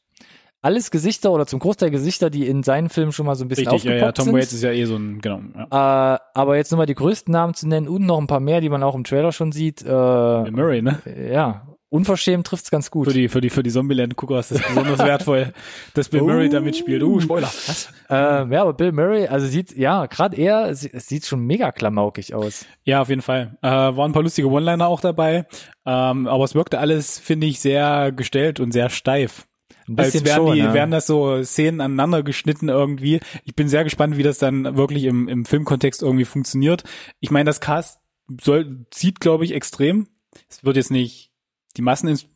Alles 0.62 0.90
Gesichter 0.90 1.30
oder 1.30 1.46
zum 1.46 1.60
Großteil 1.60 1.90
Gesichter, 1.90 2.28
die 2.28 2.46
in 2.46 2.62
seinen 2.62 2.88
Filmen 2.88 3.12
schon 3.12 3.26
mal 3.26 3.36
so 3.36 3.44
ein 3.44 3.48
bisschen 3.48 3.68
Richtig, 3.68 3.84
ja, 3.84 3.90
ja. 3.90 3.96
aufgepoppt 3.98 4.16
Tom 4.16 4.24
sind. 4.24 4.34
Waits 4.34 4.52
ist 4.52 4.62
ja 4.62 4.72
eh 4.72 4.84
so 4.84 4.96
ein, 4.96 5.20
genau. 5.20 5.40
Ja. 5.54 6.14
Äh, 6.14 6.18
aber 6.34 6.56
jetzt 6.56 6.72
nochmal 6.72 6.86
die 6.86 6.94
größten 6.94 7.30
Namen 7.30 7.54
zu 7.54 7.68
nennen 7.68 7.86
und 7.86 8.04
noch 8.04 8.18
ein 8.18 8.26
paar 8.26 8.40
mehr, 8.40 8.60
die 8.60 8.68
man 8.68 8.82
auch 8.82 8.94
im 8.94 9.04
Trailer 9.04 9.32
schon 9.32 9.52
sieht. 9.52 9.82
Äh, 9.82 9.86
Bill 9.86 10.50
Murray, 10.52 10.82
ne? 10.82 11.00
ja, 11.32 11.75
unverschämt 11.88 12.46
trifft's 12.46 12.70
ganz 12.70 12.90
gut. 12.90 13.08
Für 13.08 13.14
die, 13.14 13.28
für 13.28 13.40
die, 13.40 13.50
für 13.50 13.62
die 13.62 13.70
Zombieland-Gucker 13.70 14.40
ist 14.40 14.50
das 14.50 14.62
besonders 14.62 14.98
wertvoll, 15.06 15.52
dass 15.94 16.08
Bill 16.08 16.22
Oh. 16.22 16.26
Murray 16.26 16.48
da 16.48 16.60
mitspielt. 16.60 17.02
Uh, 17.02 17.20
Spoiler. 17.20 17.46
Was? 17.46 17.88
ähm, 18.08 18.52
ja, 18.52 18.62
aber 18.62 18.74
Bill 18.74 18.92
Murray, 18.92 19.26
also 19.28 19.46
sieht, 19.46 19.76
ja, 19.76 20.06
gerade 20.06 20.36
er, 20.36 20.68
es, 20.68 20.80
sieht 20.80 21.26
schon 21.26 21.40
mega 21.40 21.72
klamaukig 21.72 22.34
aus. 22.34 22.66
Ja, 22.84 23.02
auf 23.02 23.08
jeden 23.08 23.22
Fall. 23.22 23.56
Äh, 23.62 23.68
waren 23.68 24.10
ein 24.10 24.12
paar 24.12 24.22
lustige 24.22 24.48
One-Liner 24.48 24.86
auch 24.86 25.00
dabei. 25.00 25.46
Ähm, 25.84 26.26
aber 26.26 26.44
es 26.44 26.54
wirkte 26.54 26.78
alles, 26.78 27.18
finde 27.18 27.46
ich, 27.46 27.60
sehr 27.60 28.12
gestellt 28.12 28.58
und 28.60 28.72
sehr 28.72 28.90
steif. 28.90 29.46
Ein 29.88 29.98
Als 29.98 30.12
bisschen 30.12 30.26
wären, 30.26 30.36
schon, 30.36 30.54
die, 30.54 30.60
ja. 30.60 30.74
wären 30.74 30.90
das 30.90 31.06
so 31.06 31.44
Szenen 31.44 31.80
aneinander 31.80 32.24
geschnitten 32.24 32.68
irgendwie. 32.68 33.20
Ich 33.44 33.54
bin 33.54 33.68
sehr 33.68 33.84
gespannt, 33.84 34.16
wie 34.16 34.24
das 34.24 34.38
dann 34.38 34.76
wirklich 34.76 35.04
im, 35.04 35.28
im 35.28 35.44
Filmkontext 35.44 36.02
irgendwie 36.02 36.24
funktioniert. 36.24 36.82
Ich 37.20 37.30
meine, 37.30 37.44
das 37.48 37.60
Cast 37.60 38.00
soll, 38.40 38.86
zieht, 38.90 39.20
glaube 39.20 39.44
ich, 39.44 39.54
extrem. 39.54 40.08
Es 40.48 40.64
wird 40.64 40.76
jetzt 40.76 40.90
nicht 40.90 41.30
die 41.76 41.82
Massen 41.82 42.08
ins 42.08 42.26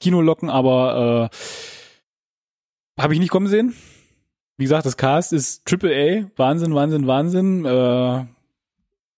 Kino 0.00 0.20
locken, 0.20 0.50
aber 0.50 1.30
äh, 1.30 3.00
habe 3.00 3.14
ich 3.14 3.20
nicht 3.20 3.30
kommen 3.30 3.46
sehen. 3.46 3.74
Wie 4.58 4.64
gesagt, 4.64 4.86
das 4.86 4.96
Cast 4.96 5.32
ist 5.32 5.64
Triple 5.64 5.92
A, 5.94 6.30
Wahnsinn, 6.36 6.74
Wahnsinn, 6.74 7.06
Wahnsinn. 7.06 7.64
Äh, 7.64 8.24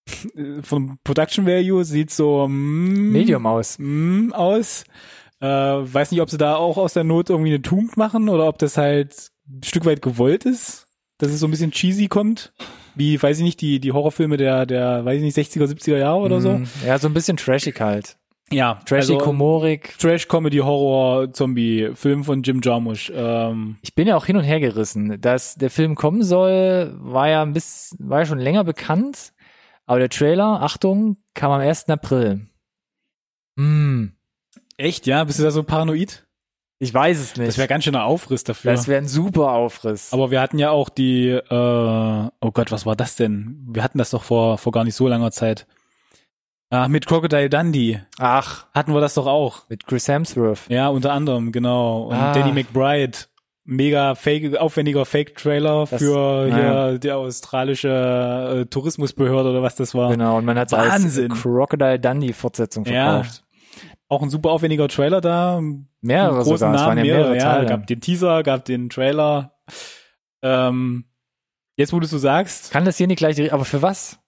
vom 0.63 0.99
Production 1.03 1.47
Value 1.47 1.85
sieht 1.85 2.11
so 2.11 2.47
mm, 2.47 3.13
Medium 3.13 3.47
aus. 3.47 3.79
mm, 3.79 4.33
aus. 4.33 4.85
Äh, 5.41 5.47
weiß 5.47 6.11
nicht, 6.11 6.21
ob 6.21 6.31
sie 6.31 6.39
da 6.39 6.57
auch 6.57 6.77
aus 6.77 6.93
der 6.93 7.05
Not 7.05 7.31
irgendwie 7.31 7.51
eine 7.51 7.63
Tugend 7.63 7.97
machen 7.97 8.29
oder 8.29 8.47
ob 8.47 8.59
das 8.59 8.77
halt 8.77 9.31
ein 9.49 9.63
Stück 9.63 9.85
weit 9.85 10.03
gewollt 10.03 10.45
ist, 10.45 10.87
dass 11.19 11.31
es 11.33 11.41
so 11.41 11.47
ein 11.47 11.51
bisschen 11.51 11.71
cheesy 11.71 12.09
kommt. 12.09 12.53
Wie, 12.95 13.21
weiß 13.21 13.39
ich 13.39 13.45
nicht, 13.45 13.61
die, 13.61 13.81
die 13.81 13.93
Horrorfilme 13.93 14.37
der, 14.37 14.67
der, 14.67 15.05
weiß 15.05 15.21
ich 15.21 15.23
nicht, 15.23 15.37
60er, 15.37 15.67
70er 15.67 15.99
Jahre 15.99 16.21
oder 16.21 16.41
so. 16.41 16.53
Mm, 16.59 16.69
Ja, 16.87 16.99
so 16.99 17.09
ein 17.09 17.15
bisschen 17.15 17.37
trashig 17.37 17.81
halt. 17.81 18.17
Ja, 18.53 18.75
Trashy, 18.87 19.15
also. 19.15 19.19
Trash 19.99 20.29
Comedy 20.29 20.59
Horror 20.59 21.33
Zombie 21.33 21.91
Film 21.95 22.25
von 22.25 22.43
Jim 22.43 22.61
Jarmusch. 22.63 23.11
Ähm, 23.15 23.77
Ich 23.83 23.95
bin 23.95 24.07
ja 24.07 24.17
auch 24.17 24.27
hin 24.27 24.37
und 24.37 24.45
her 24.45 24.61
gerissen. 24.61 25.21
Dass 25.21 25.55
der 25.55 25.71
Film 25.71 25.95
kommen 25.95 26.23
soll, 26.23 26.95
war 26.99 27.29
ja 27.29 27.43
ein 27.43 27.53
bisschen, 27.53 27.99
war 28.01 28.21
ja 28.21 28.27
schon 28.27 28.39
länger 28.39 28.65
bekannt. 28.65 29.33
Aber 29.87 29.99
der 29.99 30.09
Trailer, 30.09 30.63
Achtung, 30.63 31.17
kam 31.35 31.51
am 31.53 31.61
1. 31.61 31.89
April. 31.89 32.47
Hm, 33.57 34.13
echt, 34.77 35.07
ja? 35.07 35.25
Bist 35.25 35.39
du 35.39 35.43
da 35.43 35.51
so 35.51 35.63
paranoid? 35.63 36.21
ich 36.81 36.93
weiß 36.93 37.19
es 37.19 37.37
nicht. 37.37 37.49
Das 37.49 37.57
wäre 37.57 37.69
ganz 37.69 37.85
schöner 37.85 38.05
Aufriss 38.05 38.45
dafür. 38.45 38.73
Das 38.73 38.89
wäre 38.89 39.01
ein 39.01 39.09
super 39.09 39.53
Aufriss. 39.53 40.13
Aber 40.13 40.31
wir 40.31 40.41
hatten 40.41 40.59
ja 40.59 40.71
auch 40.71 40.91
die, 40.91 41.29
äh, 41.31 41.41
oh 41.51 42.51
Gott, 42.53 42.71
was 42.73 42.85
war 42.85 42.95
das 42.95 43.17
denn? 43.17 43.65
Wir 43.71 43.83
hatten 43.83 43.97
das 43.97 44.11
doch 44.11 44.23
vor, 44.23 44.59
vor 44.59 44.73
gar 44.73 44.85
nicht 44.85 44.95
so 44.95 45.09
langer 45.09 45.31
Zeit. 45.31 45.67
Ach, 46.75 46.89
mit 46.89 47.07
Crocodile 47.07 47.49
Dundee 47.49 48.01
Ach, 48.19 48.67
hatten 48.75 48.93
wir 48.95 49.01
das 49.01 49.15
doch 49.15 49.27
auch. 49.27 49.69
mit 49.69 49.87
Chris 49.87 50.09
Hemsworth. 50.09 50.69
Ja, 50.69 50.89
unter 50.89 51.13
anderem, 51.13 51.53
genau. 51.53 52.05
Und 52.09 52.15
Ah. 52.17 52.33
Danny 52.33 52.53
McBride. 52.53 53.17
Mega 53.67 54.15
fake, 54.15 54.59
aufwendiger 54.59 55.07
Fake-Trailer 55.07 55.87
für 55.87 56.49
naja. 56.51 56.89
hier 56.91 56.99
die 56.99 57.13
australische 57.13 57.89
äh, 57.89 58.67
Tourismusbehörde 58.67 59.49
oder 59.51 59.63
was 59.63 59.75
das 59.75 59.95
war. 59.95 60.11
Genau, 60.11 60.37
und 60.37 60.45
man 60.45 60.59
hat 60.59 60.71
als 60.75 60.91
Wahnsinn. 60.93 61.33
Crocodile 61.33 61.99
Dundee 61.99 62.35
Fortsetzung 62.35 62.85
Ja. 62.85 63.23
verkauft. 63.23 63.45
Auch 64.09 64.23
ein 64.23 64.29
super 64.29 64.51
aufwendiger 64.51 64.87
Trailer 64.89 65.23
da. 65.23 65.63
Mehrere 66.03 66.43
großen 66.43 66.59
sogar, 66.59 66.75
es 66.75 66.81
waren 66.83 66.97
Namen, 66.97 66.99
ja 67.07 67.15
mehrere, 67.15 67.31
mehrere 67.31 67.39
ja. 67.39 67.55
Teile. 67.55 67.67
Gab 67.69 67.87
den 67.87 68.01
Teaser, 68.03 68.43
gab 68.43 68.65
den 68.67 68.91
Trailer. 68.91 69.55
Ähm, 70.43 71.05
jetzt, 71.77 71.93
wo 71.95 71.99
du 72.01 72.05
es 72.05 72.11
so 72.11 72.19
sagst. 72.19 72.71
Kann 72.71 72.85
das 72.85 72.99
hier 72.99 73.07
nicht 73.07 73.19
gleich, 73.19 73.51
aber 73.51 73.65
für 73.65 73.81
was? 73.81 74.19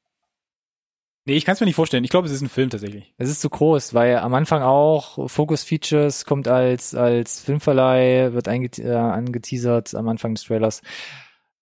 Nee, 1.28 1.34
ich 1.34 1.44
kann 1.44 1.54
es 1.54 1.60
mir 1.60 1.66
nicht 1.66 1.74
vorstellen. 1.74 2.04
Ich 2.04 2.10
glaube, 2.10 2.28
es 2.28 2.32
ist 2.32 2.40
ein 2.40 2.48
Film 2.48 2.70
tatsächlich. 2.70 3.12
Es 3.18 3.28
ist 3.28 3.40
zu 3.40 3.50
groß, 3.50 3.94
weil 3.94 4.18
am 4.18 4.32
Anfang 4.32 4.62
auch 4.62 5.28
Focus 5.28 5.64
Features 5.64 6.24
kommt 6.24 6.46
als, 6.46 6.94
als 6.94 7.40
Filmverleih, 7.40 8.32
wird 8.32 8.46
einget 8.46 8.78
äh, 8.78 8.92
angeteasert 8.92 9.96
am 9.96 10.06
Anfang 10.08 10.34
des 10.34 10.44
Trailers. 10.44 10.82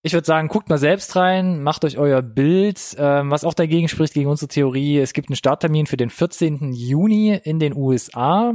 Ich 0.03 0.13
würde 0.13 0.27
sagen, 0.27 0.49
guckt 0.49 0.69
mal 0.69 0.77
selbst 0.77 1.15
rein, 1.15 1.63
macht 1.63 1.83
euch 1.83 1.97
euer 1.97 2.21
Bild. 2.21 2.95
Ähm, 2.99 3.31
was 3.31 3.43
auch 3.43 3.55
dagegen 3.55 3.87
spricht, 3.87 4.13
gegen 4.13 4.29
unsere 4.29 4.49
Theorie, 4.49 4.99
es 4.99 5.13
gibt 5.13 5.29
einen 5.29 5.35
Starttermin 5.35 5.87
für 5.87 5.97
den 5.97 6.11
14. 6.11 6.71
Juni 6.71 7.33
in 7.43 7.57
den 7.57 7.75
USA. 7.75 8.53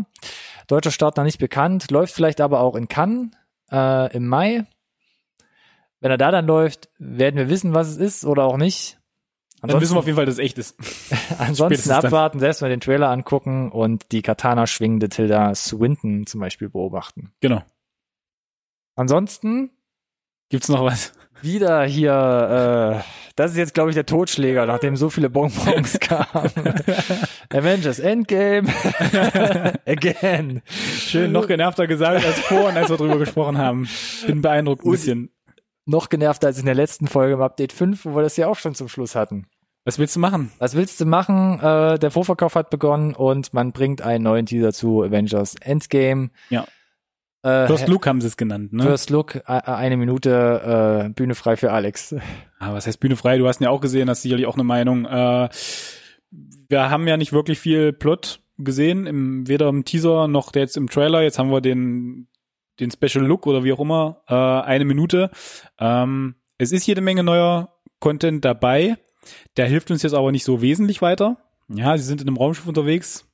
Deutscher 0.69 0.93
Start 0.93 1.17
noch 1.17 1.25
nicht 1.25 1.41
bekannt, 1.41 1.91
läuft 1.91 2.15
vielleicht 2.15 2.41
aber 2.41 2.61
auch 2.61 2.77
in 2.77 2.87
Cannes 2.87 3.31
äh, 3.73 4.17
im 4.17 4.29
Mai. 4.29 4.65
Wenn 5.99 6.13
er 6.13 6.19
da 6.19 6.31
dann 6.31 6.47
läuft, 6.47 6.89
werden 7.01 7.37
wir 7.37 7.49
wissen, 7.49 7.75
was 7.75 7.89
es 7.89 7.97
ist 7.97 8.25
oder 8.25 8.45
auch 8.45 8.57
nicht. 8.57 9.00
Dann 9.63 9.81
wissen 9.81 9.95
wir 9.95 9.99
auf 9.99 10.07
jeden 10.07 10.17
Fall, 10.17 10.27
dass 10.27 10.35
es 10.35 10.39
echt 10.39 10.59
ist. 10.59 10.77
Ansonsten 11.39 11.89
dann. 11.89 12.05
abwarten, 12.05 12.41
selbst 12.41 12.63
mal 12.63 12.69
den 12.69 12.81
Trailer 12.81 13.11
angucken 13.11 13.71
und 13.71 14.13
die 14.13 14.23
Katana 14.23 14.67
schwingende 14.67 15.09
Tilda 15.09 15.55
Swinton 15.55 16.27
zum 16.27 16.41
Beispiel 16.41 16.69
beobachten. 16.69 17.33
Genau. 17.41 17.63
Ansonsten 18.97 19.71
Gibt's 20.49 20.69
noch 20.69 20.85
was? 20.85 21.13
wieder 21.43 21.85
hier, 21.85 23.03
äh, 23.03 23.33
das 23.37 23.53
ist 23.53 23.57
jetzt, 23.57 23.75
glaube 23.75 23.91
ich, 23.91 23.95
der 23.95 24.07
Totschläger, 24.07 24.67
nachdem 24.67 24.97
so 24.97 25.11
viele 25.11 25.31
Bonbons 25.31 25.99
kamen. 26.01 26.51
Avengers 27.51 27.99
Endgame. 27.99 28.69
Again. 29.87 30.63
Schön, 30.71 31.33
noch 31.33 31.47
genervter 31.47 31.87
gesagt 31.87 32.25
als 32.25 32.39
vorhin, 32.41 32.77
als 32.77 32.91
wir 32.91 32.97
drüber 32.97 33.19
gesprochen 33.19 33.59
haben. 33.59 33.89
Bin 34.27 34.43
beeindruckt 34.43 34.85
ein 34.85 34.91
bisschen. 34.91 35.31
Noch 35.91 36.09
genervter 36.09 36.47
als 36.47 36.59
in 36.61 36.67
der 36.67 36.77
letzten 36.77 37.09
Folge 37.09 37.35
im 37.35 37.41
Update 37.41 37.73
5, 37.73 38.05
wo 38.05 38.15
wir 38.15 38.23
das 38.23 38.37
ja 38.37 38.47
auch 38.47 38.57
schon 38.57 38.77
zum 38.77 38.87
Schluss 38.87 39.17
hatten. 39.17 39.49
Was 39.85 39.99
willst 39.99 40.15
du 40.15 40.21
machen? 40.21 40.53
Was 40.59 40.77
willst 40.77 41.01
du 41.01 41.05
machen? 41.05 41.59
Äh, 41.59 41.99
der 41.99 42.13
Vorverkauf 42.13 42.55
hat 42.55 42.71
begonnen 42.71 43.13
und 43.13 43.53
man 43.55 43.73
bringt 43.73 44.01
einen 44.01 44.23
neuen 44.23 44.47
Teaser 44.47 44.73
zu 44.73 45.03
Avengers 45.03 45.57
Endgame. 45.57 46.31
Ja. 46.49 46.65
Äh, 47.43 47.67
First 47.67 47.89
Look 47.89 48.07
haben 48.07 48.21
sie 48.21 48.29
es 48.29 48.37
genannt, 48.37 48.73
ne? 48.73 48.85
First 48.85 49.11
Look, 49.11 49.43
eine 49.47 49.97
Minute, 49.97 51.07
äh, 51.07 51.09
Bühne 51.09 51.35
frei 51.35 51.57
für 51.57 51.73
Alex. 51.73 52.15
Ah, 52.61 52.73
was 52.73 52.87
heißt 52.87 53.01
Bühne 53.01 53.17
frei? 53.17 53.39
Du 53.39 53.49
hast 53.49 53.61
ihn 53.61 53.65
ja 53.65 53.71
auch 53.71 53.81
gesehen, 53.81 54.09
hast 54.09 54.23
sicherlich 54.23 54.47
auch 54.47 54.55
eine 54.55 54.65
Meinung. 54.65 55.07
Äh, 55.07 55.49
wir 56.69 56.91
haben 56.91 57.09
ja 57.09 57.17
nicht 57.17 57.33
wirklich 57.33 57.59
viel 57.59 57.93
Plot 57.93 58.41
gesehen, 58.59 59.07
im, 59.07 59.49
weder 59.49 59.69
im 59.69 59.85
Teaser 59.85 60.29
noch 60.29 60.55
jetzt 60.55 60.77
im 60.77 60.89
Trailer. 60.89 61.23
Jetzt 61.23 61.41
haben 61.41 61.51
wir 61.51 61.61
den, 61.61 62.29
den 62.81 62.91
Special 62.91 63.25
Look 63.25 63.47
oder 63.47 63.63
wie 63.65 63.73
auch 63.73 63.81
immer, 63.81 64.23
äh, 64.29 64.35
eine 64.35 64.85
Minute. 64.85 65.31
Ähm, 65.79 66.35
es 66.59 66.73
ist 66.73 66.87
jede 66.87 67.01
Menge 67.01 67.23
neuer 67.23 67.75
Content 68.01 68.45
dabei. 68.45 68.97
Der 69.57 69.67
hilft 69.67 69.91
uns 69.91 70.03
jetzt 70.03 70.15
aber 70.15 70.33
nicht 70.33 70.45
so 70.45 70.63
wesentlich 70.63 71.03
weiter. 71.03 71.37
Ja, 71.69 71.97
sie 71.97 72.05
sind 72.05 72.21
in 72.23 72.29
einem 72.29 72.37
Raumschiff 72.37 72.67
unterwegs. 72.67 73.27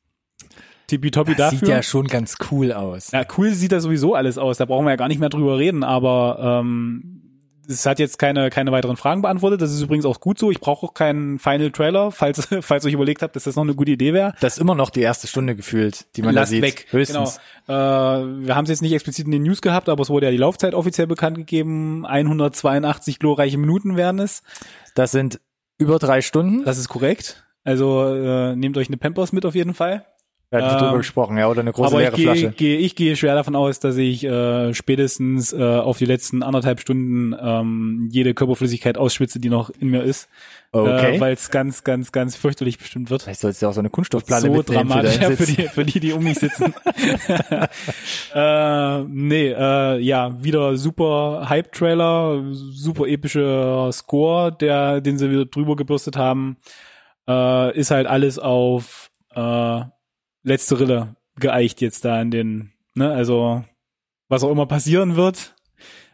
Tippitoppi 0.89 1.33
Das 1.35 1.39
dafür. 1.51 1.59
sieht 1.59 1.69
ja 1.69 1.83
schon 1.83 2.07
ganz 2.07 2.37
cool 2.51 2.73
aus. 2.73 3.11
Ja, 3.11 3.25
cool 3.37 3.53
sieht 3.53 3.73
da 3.73 3.81
sowieso 3.81 4.15
alles 4.15 4.39
aus. 4.39 4.59
Da 4.59 4.67
brauchen 4.67 4.85
wir 4.85 4.91
ja 4.91 4.97
gar 4.97 5.09
nicht 5.09 5.19
mehr 5.19 5.29
drüber 5.29 5.59
reden, 5.59 5.83
aber 5.83 6.61
ähm, 6.63 7.26
es 7.69 7.87
hat 7.87 7.99
jetzt 7.99 8.19
keine, 8.19 8.51
keine 8.51 8.73
weiteren 8.73 8.97
Fragen 8.97 9.23
beantwortet. 9.23 9.61
Das 9.63 9.73
ist 9.73 9.83
übrigens 9.83 10.05
auch 10.05 10.21
gut 10.21 10.39
so. 10.39 10.51
Ich 10.51 10.61
brauche 10.61 10.87
auch 10.87 10.95
keinen 10.95 11.39
Final 11.39 11.71
Trailer, 11.71 12.11
falls, 12.11 12.49
falls 12.61 12.85
euch 12.85 12.93
überlegt 12.93 13.23
habt, 13.23 13.37
dass 13.37 13.45
das 13.45 13.57
noch 13.57 13.65
eine 13.65 13.75
gute 13.75 13.93
Idee 13.93 14.13
wäre. 14.13 14.35
Das 14.41 14.55
ist 14.55 14.61
immer 14.61 14.75
noch 14.75 14.91
die 14.91 15.01
erste 15.01 15.27
Stunde 15.27 15.57
gefühlt, 15.57 16.07
die 16.17 16.23
man 16.23 16.35
da 16.35 16.43
Lasst 16.43 16.51
sieht. 16.53 16.63
weg. 16.63 16.87
Höchstens. 16.91 17.41
Genau. 17.67 17.79
Äh, 18.23 18.47
wir 18.47 18.57
haben 18.57 18.65
es 18.65 18.71
jetzt 18.71 18.83
nicht 18.83 18.93
explizit 18.93 19.27
in 19.27 19.33
den 19.33 19.43
News 19.43 19.63
gehabt, 19.63 19.89
aber 19.89 20.03
es 20.03 20.11
wurde 20.11 20.27
ja 20.27 20.33
die 20.33 20.39
Laufzeit 20.39 20.75
offiziell 20.75 21.07
bekannt 21.07 21.37
gegeben. 21.37 22.07
182 22.07 23.19
glorreiche 23.19 23.59
Minuten 23.59 23.97
werden 23.97 24.21
es. 24.21 24.43
Das 24.95 25.11
sind 25.11 25.41
über 25.79 25.99
drei 25.99 26.23
Stunden. 26.23 26.65
Das 26.65 26.79
ist 26.79 26.89
korrekt. 26.89 27.45
Also 27.65 28.05
äh, 28.15 28.55
nehmt 28.55 28.77
euch 28.79 28.87
eine 28.89 28.97
Pampers 28.97 29.33
mit 29.33 29.45
auf 29.45 29.55
jeden 29.55 29.75
Fall. 29.75 30.07
Wir 30.51 30.63
hatten 30.63 30.75
ähm, 30.75 30.81
drüber 30.81 30.99
gesprochen, 30.99 31.39
ja, 31.39 31.49
oder 31.49 31.61
eine 31.63 31.73
große 31.73 31.89
Aber 31.89 32.03
ich 32.03 32.09
leere 32.09 32.17
gehe, 32.17 32.25
Flasche. 32.25 32.57
gehe, 32.57 32.79
ich 32.79 32.95
gehe 32.95 33.17
schwer 33.17 33.35
davon 33.35 33.57
aus, 33.57 33.81
dass 33.81 33.97
ich 33.97 34.23
äh, 34.23 34.73
spätestens 34.75 35.53
äh, 35.53 35.61
auf 35.61 35.99
die 35.99 36.05
letzten 36.05 36.45
anderthalb 36.45 36.79
Stunden 36.81 37.35
ähm, 37.41 38.09
jede 38.13 38.33
Körperflüssigkeit 38.33 38.97
ausschwitze, 38.97 39.41
die 39.41 39.49
noch 39.49 39.71
in 39.71 39.89
mir 39.89 40.05
ist. 40.05 40.29
Okay. 40.71 41.17
Äh, 41.17 41.21
Weil 41.21 41.33
es 41.33 41.51
ganz, 41.51 41.83
ganz, 41.83 42.13
ganz 42.13 42.37
fürchterlich 42.37 42.79
bestimmt 42.79 43.11
wird. 43.11 43.23
Vielleicht 43.23 43.41
sollst 43.41 43.61
du 43.61 43.67
auch 43.67 43.73
so 43.73 43.81
eine 43.81 43.91
Kunststoffplatte 43.91 44.47
so 44.47 44.53
mitnehmen 44.53 44.89
für 44.89 44.89
dramatisch 44.89 45.19
deinen 45.19 45.31
ja, 45.31 45.37
für, 45.37 45.47
die, 45.47 45.63
für 45.69 45.85
die, 45.85 46.01
die 46.01 46.13
um 46.13 46.23
mich 46.23 46.39
sitzen. 46.39 46.73
äh, 48.35 49.03
nee, 49.03 49.49
äh, 49.49 49.99
ja, 49.99 50.43
wieder 50.45 50.77
super 50.77 51.47
Hype-Trailer, 51.49 52.45
super 52.53 53.07
epischer 53.07 53.91
Score, 53.93 54.53
der, 54.53 55.01
den 55.01 55.19
sie 55.19 55.29
wieder 55.29 55.47
drüber 55.47 55.75
gebürstet 55.75 56.17
haben. 56.17 56.59
Äh, 57.29 57.77
ist 57.77 57.91
halt 57.91 58.07
alles 58.07 58.39
auf 58.39 59.11
äh, 59.35 59.81
letzte 60.47 60.81
Rille 60.81 61.17
geeicht 61.39 61.81
jetzt 61.81 62.05
da 62.05 62.21
in 62.23 62.31
den, 62.31 62.73
ne, 62.95 63.11
also 63.11 63.65
was 64.29 64.43
auch 64.43 64.51
immer 64.51 64.67
passieren 64.67 65.17
wird. 65.17 65.55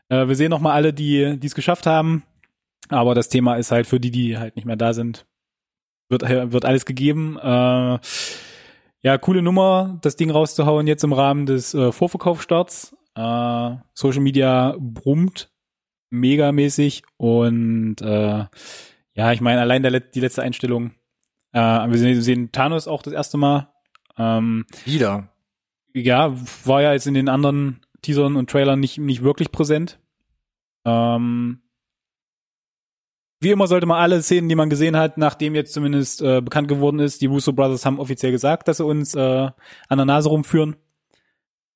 Äh, 0.09 0.27
wir 0.27 0.35
sehen 0.35 0.51
noch 0.51 0.61
mal 0.61 0.73
alle, 0.73 0.93
die 0.93 1.23
es 1.23 1.55
geschafft 1.55 1.87
haben. 1.87 2.25
Aber 2.89 3.15
das 3.15 3.29
Thema 3.29 3.55
ist 3.55 3.71
halt 3.71 3.87
für 3.87 4.01
die, 4.01 4.11
die 4.11 4.39
halt 4.39 4.57
nicht 4.57 4.65
mehr 4.65 4.77
da 4.77 4.93
sind, 4.93 5.27
wird, 6.09 6.23
wird 6.29 6.65
alles 6.65 6.85
gegeben. 6.85 7.39
Äh, 7.39 7.99
ja, 9.05 9.19
coole 9.19 9.43
Nummer, 9.43 9.99
das 10.03 10.17
Ding 10.17 10.31
rauszuhauen 10.31 10.87
jetzt 10.87 11.05
im 11.05 11.13
Rahmen 11.13 11.47
des 11.47 11.75
äh, 11.75 11.91
Vorverkaufsstarts. 11.91 12.97
Äh, 13.15 13.77
Social 13.95 14.21
Media 14.21 14.77
brummt 14.79 15.51
megamäßig 16.11 17.03
und 17.17 17.97
äh, 18.03 18.45
ja, 19.15 19.33
ich 19.33 19.41
meine, 19.41 19.61
allein 19.61 19.83
der, 19.83 20.01
die 20.01 20.21
letzte 20.21 20.43
Einstellung. 20.43 20.93
Äh, 21.53 21.61
wir 21.61 21.99
sehen, 21.99 22.15
wir 22.15 22.23
sehen 22.23 22.53
Thanos 22.53 22.89
auch 22.89 23.03
das 23.03 23.13
erste 23.13 23.39
Mal. 23.39 23.72
Ähm, 24.19 24.67
Wieder. 24.85 25.29
ja, 25.95 26.35
war 26.65 26.83
ja 26.83 26.93
jetzt 26.93 27.07
in 27.07 27.15
den 27.15 27.29
anderen 27.29 27.81
Teasern 28.03 28.37
und 28.37 28.51
Trailern 28.51 28.81
nicht, 28.81 28.99
nicht 28.99 29.23
wirklich 29.23 29.53
präsent. 29.53 29.99
Ähm, 30.85 31.63
wie 33.41 33.51
immer 33.51 33.67
sollte 33.67 33.87
man 33.87 34.01
alle 34.01 34.23
Szenen, 34.23 34.49
die 34.49 34.55
man 34.55 34.71
gesehen 34.71 34.97
hat, 34.97 35.19
nachdem 35.19 35.55
jetzt 35.55 35.73
zumindest 35.73 36.23
äh, 36.23 36.41
bekannt 36.41 36.69
geworden 36.69 37.01
ist, 37.01 37.21
die 37.23 37.27
Russo 37.27 37.53
Brothers 37.53 37.85
haben 37.85 37.99
offiziell 37.99 38.31
gesagt, 38.31 38.69
dass 38.69 38.77
sie 38.77 38.85
uns 38.85 39.15
äh, 39.15 39.51
an 39.89 39.99
der 39.99 40.05
Nase 40.05 40.29
rumführen, 40.29 40.77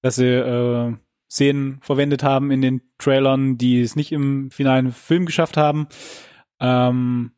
dass 0.01 0.17
sie 0.17 0.27
äh, 0.27 0.95
Szenen 1.29 1.81
verwendet 1.83 2.23
haben 2.23 2.53
in 2.53 2.63
den 2.63 2.83
Trailern, 2.99 3.59
die 3.59 3.81
es 3.81 3.97
nicht 3.97 4.13
im 4.13 4.51
finalen 4.53 4.93
Film 4.93 5.27
geschafft 5.27 5.57
haben. 5.57 5.89
Ähm, 6.61 7.33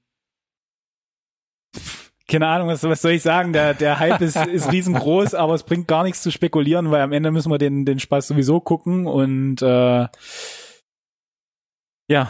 keine 2.29 2.47
Ahnung, 2.47 2.69
was, 2.69 2.83
was 2.83 3.01
soll 3.01 3.13
ich 3.13 3.23
sagen? 3.23 3.53
Der, 3.53 3.75
der 3.75 3.99
Hype 3.99 4.21
ist, 4.21 4.37
ist 4.37 4.71
riesengroß, 4.71 5.35
aber 5.35 5.55
es 5.55 5.63
bringt 5.65 5.89
gar 5.89 6.05
nichts 6.05 6.23
zu 6.23 6.31
spekulieren, 6.31 6.91
weil 6.91 7.01
am 7.01 7.13
Ende 7.13 7.31
müssen 7.31 7.51
wir 7.51 7.59
den, 7.59 7.85
den 7.85 7.99
Spaß 7.99 8.29
sowieso 8.29 8.61
gucken 8.61 9.07
und 9.07 9.63
äh, 9.63 10.07
ja, 12.11 12.29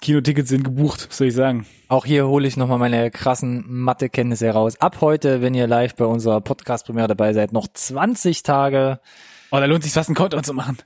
Kinotickets 0.00 0.48
sind 0.50 0.64
gebucht, 0.64 1.12
soll 1.12 1.28
ich 1.28 1.34
sagen. 1.34 1.66
Auch 1.88 2.04
hier 2.04 2.26
hole 2.26 2.46
ich 2.46 2.56
nochmal 2.56 2.78
meine 2.78 3.10
krassen 3.10 3.64
Mathe-Kenntnisse 3.66 4.46
heraus. 4.46 4.80
Ab 4.80 4.98
heute, 5.00 5.40
wenn 5.40 5.54
ihr 5.54 5.66
live 5.66 5.94
bei 5.94 6.04
unserer 6.04 6.40
Podcast-Premiere 6.40 7.08
dabei 7.08 7.32
seid, 7.32 7.52
noch 7.52 7.68
20 7.72 8.42
Tage. 8.42 9.00
Oh, 9.50 9.56
da 9.56 9.64
lohnt 9.64 9.82
sich 9.82 9.92
fast 9.92 10.10
ein 10.10 10.14
Countdown 10.14 10.44
zu 10.44 10.52
machen. 10.52 10.78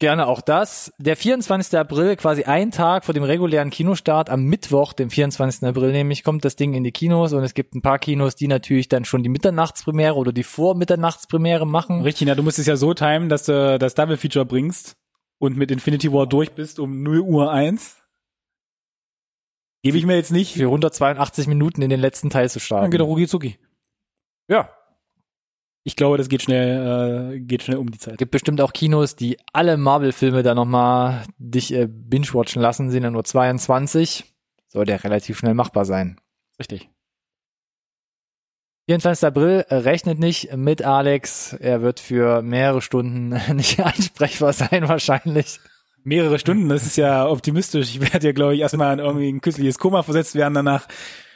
Gerne 0.00 0.28
auch 0.28 0.40
das. 0.40 0.92
Der 0.98 1.16
24. 1.16 1.76
April, 1.76 2.14
quasi 2.14 2.44
ein 2.44 2.70
Tag 2.70 3.04
vor 3.04 3.14
dem 3.14 3.24
regulären 3.24 3.70
Kinostart, 3.70 4.30
am 4.30 4.44
Mittwoch, 4.44 4.92
dem 4.92 5.10
24. 5.10 5.64
April 5.64 5.90
nämlich, 5.90 6.22
kommt 6.22 6.44
das 6.44 6.54
Ding 6.54 6.74
in 6.74 6.84
die 6.84 6.92
Kinos 6.92 7.32
und 7.32 7.42
es 7.42 7.52
gibt 7.52 7.74
ein 7.74 7.82
paar 7.82 7.98
Kinos, 7.98 8.36
die 8.36 8.46
natürlich 8.46 8.88
dann 8.88 9.04
schon 9.04 9.24
die 9.24 9.28
Mitternachtspremiere 9.28 10.14
oder 10.14 10.32
die 10.32 10.44
Vormitternachtspremiere 10.44 11.66
machen. 11.66 12.02
Richtig, 12.02 12.28
na, 12.28 12.36
du 12.36 12.44
musst 12.44 12.60
es 12.60 12.66
ja 12.66 12.76
so 12.76 12.94
timen, 12.94 13.28
dass 13.28 13.44
du 13.44 13.76
das 13.76 13.94
Double 13.94 14.16
Feature 14.16 14.46
bringst 14.46 14.96
und 15.38 15.56
mit 15.56 15.72
Infinity 15.72 16.12
War 16.12 16.28
durch 16.28 16.52
bist 16.52 16.78
um 16.78 17.02
0 17.02 17.20
Uhr 17.20 17.50
1. 17.50 17.96
Gebe 19.82 19.98
ich 19.98 20.06
mir 20.06 20.14
jetzt 20.14 20.30
nicht. 20.30 20.54
Für 20.54 20.66
182 20.66 21.48
Minuten 21.48 21.82
in 21.82 21.90
den 21.90 22.00
letzten 22.00 22.30
Teil 22.30 22.48
zu 22.48 22.60
starten. 22.60 22.84
Dann 22.84 22.90
geht 22.92 23.00
der 23.00 23.06
Rugi 23.06 23.26
Zucki. 23.26 23.58
Ja, 24.48 24.70
Ich 25.88 25.96
glaube, 25.96 26.18
das 26.18 26.28
geht 26.28 26.42
schnell, 26.42 27.32
äh, 27.32 27.40
geht 27.40 27.62
schnell 27.62 27.78
um 27.78 27.90
die 27.90 27.98
Zeit. 27.98 28.18
gibt 28.18 28.30
bestimmt 28.30 28.60
auch 28.60 28.74
Kinos, 28.74 29.16
die 29.16 29.38
alle 29.54 29.78
Marvel-Filme 29.78 30.42
da 30.42 30.54
nochmal 30.54 31.24
dich 31.38 31.72
äh, 31.72 31.88
binge-watchen 31.88 32.60
lassen, 32.60 32.90
sind 32.90 33.04
ja 33.04 33.10
nur 33.10 33.24
22. 33.24 34.26
Sollte 34.66 34.92
ja 34.92 34.98
relativ 34.98 35.38
schnell 35.38 35.54
machbar 35.54 35.86
sein. 35.86 36.20
Richtig. 36.58 36.90
24. 38.84 39.28
April 39.28 39.64
äh, 39.66 39.76
rechnet 39.76 40.18
nicht 40.18 40.54
mit 40.54 40.82
Alex. 40.82 41.54
Er 41.54 41.80
wird 41.80 42.00
für 42.00 42.42
mehrere 42.42 42.82
Stunden 42.82 43.28
nicht 43.56 43.80
ansprechbar 43.80 44.52
sein, 44.52 44.90
wahrscheinlich. 44.90 45.58
Mehrere 46.04 46.38
Stunden, 46.38 46.68
das 46.68 46.84
ist 46.84 46.98
ja 46.98 47.26
optimistisch. 47.26 47.94
Ich 47.94 48.12
werde 48.12 48.26
ja, 48.26 48.32
glaube 48.34 48.54
ich, 48.54 48.60
erstmal 48.60 48.92
in 48.92 48.98
irgendwie 48.98 49.32
ein 49.32 49.40
künstliches 49.40 49.78
Koma 49.78 50.02
versetzt 50.02 50.34
werden 50.34 50.52
danach. 50.52 50.86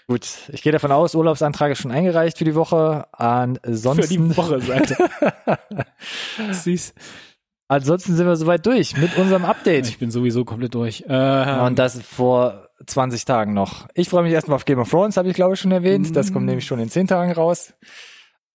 Gut, 0.09 0.27
ich 0.53 0.63
gehe 0.63 0.73
davon 0.73 0.93
aus, 0.93 1.15
Urlaubsantrag 1.15 1.73
ist 1.73 1.79
schon 1.79 1.91
eingereicht 1.93 2.39
für 2.39 2.45
die 2.45 2.55
Woche. 2.55 3.07
Für 3.17 3.19
Ansonsten, 3.21 4.29
die 4.31 4.37
Woche, 4.37 4.61
Seite. 4.61 4.97
Süß. 6.53 6.95
ansonsten 7.69 8.17
sind 8.17 8.27
wir 8.27 8.37
soweit 8.37 8.67
durch 8.67 8.97
mit 8.97 9.17
unserem 9.17 9.45
Update. 9.45 9.87
Ich 9.89 9.99
bin 9.99 10.11
sowieso 10.11 10.45
komplett 10.45 10.75
durch. 10.75 11.05
Äh, 11.09 11.61
Und 11.65 11.79
das 11.79 12.01
vor 12.03 12.69
20 12.87 13.25
Tagen 13.25 13.55
noch. 13.55 13.87
Ich 13.95 14.09
freue 14.09 14.25
mich 14.25 14.33
erstmal 14.33 14.57
auf 14.57 14.65
Game 14.65 14.81
of 14.81 14.91
Thrones, 14.91 15.17
habe 15.17 15.29
ich 15.29 15.35
glaube 15.35 15.55
ich 15.55 15.61
schon 15.61 15.73
erwähnt. 15.73 16.15
Das 16.17 16.33
kommt 16.33 16.47
nämlich 16.47 16.67
schon 16.67 16.81
in 16.81 16.91
10 16.91 17.07
Tagen 17.07 17.33
raus. 17.33 17.73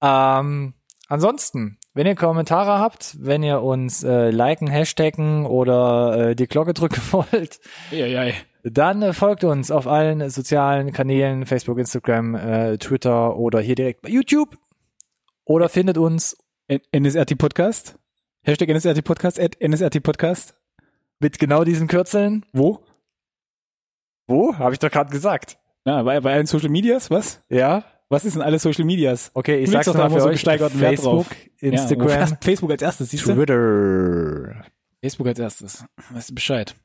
Ähm, 0.01 0.73
ansonsten, 1.07 1.79
wenn 1.93 2.05
ihr 2.05 2.15
Kommentare 2.15 2.77
habt, 2.79 3.15
wenn 3.19 3.41
ihr 3.41 3.61
uns 3.63 4.03
äh, 4.03 4.29
liken, 4.29 4.67
hashtaggen 4.67 5.45
oder 5.45 6.29
äh, 6.31 6.35
die 6.35 6.45
Glocke 6.47 6.73
drücken 6.73 7.01
wollt, 7.11 7.59
ja, 7.91 8.05
ja, 8.05 8.31
dann 8.71 9.01
äh, 9.01 9.13
folgt 9.13 9.43
uns 9.43 9.71
auf 9.71 9.87
allen 9.87 10.29
sozialen 10.29 10.91
Kanälen, 10.91 11.45
Facebook, 11.45 11.77
Instagram, 11.79 12.35
äh, 12.35 12.77
Twitter 12.77 13.35
oder 13.37 13.59
hier 13.59 13.75
direkt 13.75 14.01
bei 14.01 14.09
YouTube. 14.09 14.57
Oder 15.45 15.69
findet 15.69 15.97
uns 15.97 16.37
NSRT 16.93 17.37
Podcast. 17.37 17.97
Hashtag 18.43 18.69
NSRT 18.69 19.03
Podcast, 19.03 19.39
at 19.39 19.55
NSRT 19.61 20.01
Podcast. 20.03 20.55
mit 21.19 21.39
genau 21.39 21.63
diesen 21.63 21.87
Kürzeln. 21.87 22.45
Wo? 22.53 22.83
Wo? 24.27 24.55
Habe 24.57 24.73
ich 24.73 24.79
doch 24.79 24.91
gerade 24.91 25.09
gesagt. 25.09 25.57
Na, 25.85 26.03
bei, 26.03 26.19
bei 26.19 26.33
allen 26.33 26.45
Social 26.47 26.69
Medias, 26.69 27.09
was? 27.09 27.41
Ja? 27.49 27.85
Was 28.09 28.25
ist 28.25 28.35
denn 28.35 28.41
alle 28.41 28.59
Social 28.59 28.85
Medias? 28.85 29.31
Okay, 29.33 29.57
ich 29.59 29.65
Du 29.65 29.71
sag's 29.71 29.85
doch 29.85 29.95
mal 29.95 30.09
für 30.09 30.19
so 30.21 30.27
euch. 30.27 30.33
gesteigerten 30.33 30.79
Wert 30.79 30.95
Facebook, 30.95 31.27
drauf. 31.29 31.35
Instagram, 31.59 32.09
Ja, 32.09 32.27
Facebook 32.41 32.71
als 32.71 32.81
erstes, 32.81 33.09
siehst 33.09 33.25
du? 33.25 33.33
Twitter. 33.33 34.65
Facebook 35.01 35.27
als 35.27 35.39
erstes. 35.39 35.85
Weißt 36.11 36.29
du 36.29 36.35
Bescheid. 36.35 36.75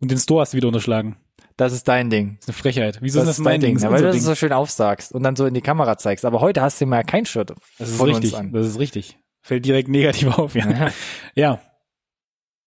Und 0.00 0.10
den 0.10 0.18
Store 0.18 0.40
hast 0.42 0.52
du 0.52 0.56
wieder 0.56 0.68
unterschlagen. 0.68 1.16
Das 1.56 1.72
ist 1.72 1.88
dein 1.88 2.08
Ding. 2.08 2.36
Das 2.36 2.44
ist 2.44 2.48
eine 2.50 2.54
Frechheit. 2.62 2.98
Wieso 3.00 3.18
Das 3.20 3.28
ist 3.30 3.38
das 3.38 3.44
mein 3.44 3.54
dein 3.54 3.60
Ding? 3.60 3.74
Ding, 3.76 3.84
ja, 3.84 3.90
weil 3.90 3.98
du 4.00 4.06
das 4.06 4.16
Ding. 4.16 4.24
so 4.24 4.34
schön 4.36 4.52
aufsagst 4.52 5.12
und 5.12 5.22
dann 5.24 5.34
so 5.34 5.44
in 5.46 5.54
die 5.54 5.60
Kamera 5.60 5.98
zeigst. 5.98 6.24
Aber 6.24 6.40
heute 6.40 6.62
hast 6.62 6.80
du 6.80 6.86
mal 6.86 7.02
kein 7.02 7.26
Shirt 7.26 7.52
Das 7.78 7.88
ist 7.90 8.02
richtig. 8.04 8.36
an. 8.36 8.52
Das 8.52 8.66
ist 8.66 8.78
richtig. 8.78 9.18
Fällt 9.42 9.64
direkt 9.64 9.88
negativ 9.88 10.28
auf, 10.38 10.54
ja. 10.54 10.70
Ja. 10.70 10.90
ja. 11.34 11.60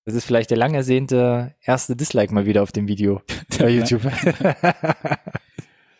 Das 0.03 0.15
ist 0.15 0.25
vielleicht 0.25 0.49
der 0.49 0.57
lang 0.57 0.73
ersehnte 0.73 1.55
erste 1.61 1.95
Dislike 1.95 2.33
mal 2.33 2.45
wieder 2.45 2.63
auf 2.63 2.71
dem 2.71 2.87
Video 2.87 3.21
bei 3.59 3.69
YouTube. 3.69 4.01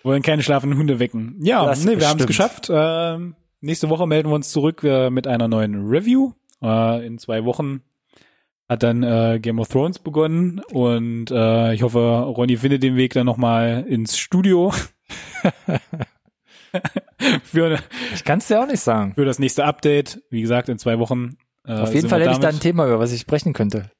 Wollen 0.03 0.23
keine 0.23 0.41
schlafenden 0.43 0.77
Hunde 0.79 0.99
wecken. 0.99 1.37
Ja, 1.41 1.65
Das 1.65 1.85
nee, 1.85 1.97
wir 1.97 2.09
haben 2.09 2.19
es 2.19 2.25
geschafft. 2.27 2.69
Ähm, 2.73 3.35
nächste 3.61 3.89
Woche 3.89 4.07
melden 4.07 4.29
wir 4.29 4.35
uns 4.35 4.49
zurück 4.49 4.83
äh, 4.83 5.09
mit 5.11 5.27
einer 5.27 5.47
neuen 5.47 5.87
Review. 5.87 6.33
Äh, 6.63 7.05
in 7.05 7.19
zwei 7.19 7.45
Wochen 7.45 7.81
hat 8.71 8.83
dann 8.83 9.03
äh, 9.03 9.39
Game 9.41 9.59
of 9.59 9.67
Thrones 9.67 9.99
begonnen 9.99 10.61
und 10.71 11.29
äh, 11.29 11.73
ich 11.73 11.83
hoffe, 11.83 11.99
Ronny 11.99 12.55
findet 12.55 12.81
den 12.81 12.95
Weg 12.95 13.13
dann 13.13 13.25
nochmal 13.25 13.85
ins 13.85 14.17
Studio 14.17 14.71
für, 17.43 17.77
ich 18.13 18.23
kann 18.23 18.39
es 18.39 18.47
dir 18.47 18.61
auch 18.61 18.67
nicht 18.67 18.79
sagen. 18.79 19.13
für 19.15 19.25
das 19.25 19.39
nächste 19.39 19.65
Update. 19.65 20.23
Wie 20.29 20.41
gesagt, 20.41 20.69
in 20.69 20.79
zwei 20.79 20.99
Wochen. 20.99 21.35
Äh, 21.65 21.73
Auf 21.73 21.93
jeden 21.93 22.07
Fall 22.07 22.21
hätte 22.21 22.31
ich 22.31 22.37
da 22.37 22.47
ein 22.47 22.61
Thema, 22.61 22.85
über 22.85 22.97
was 22.97 23.11
ich 23.11 23.19
sprechen 23.19 23.51
könnte. 23.51 23.91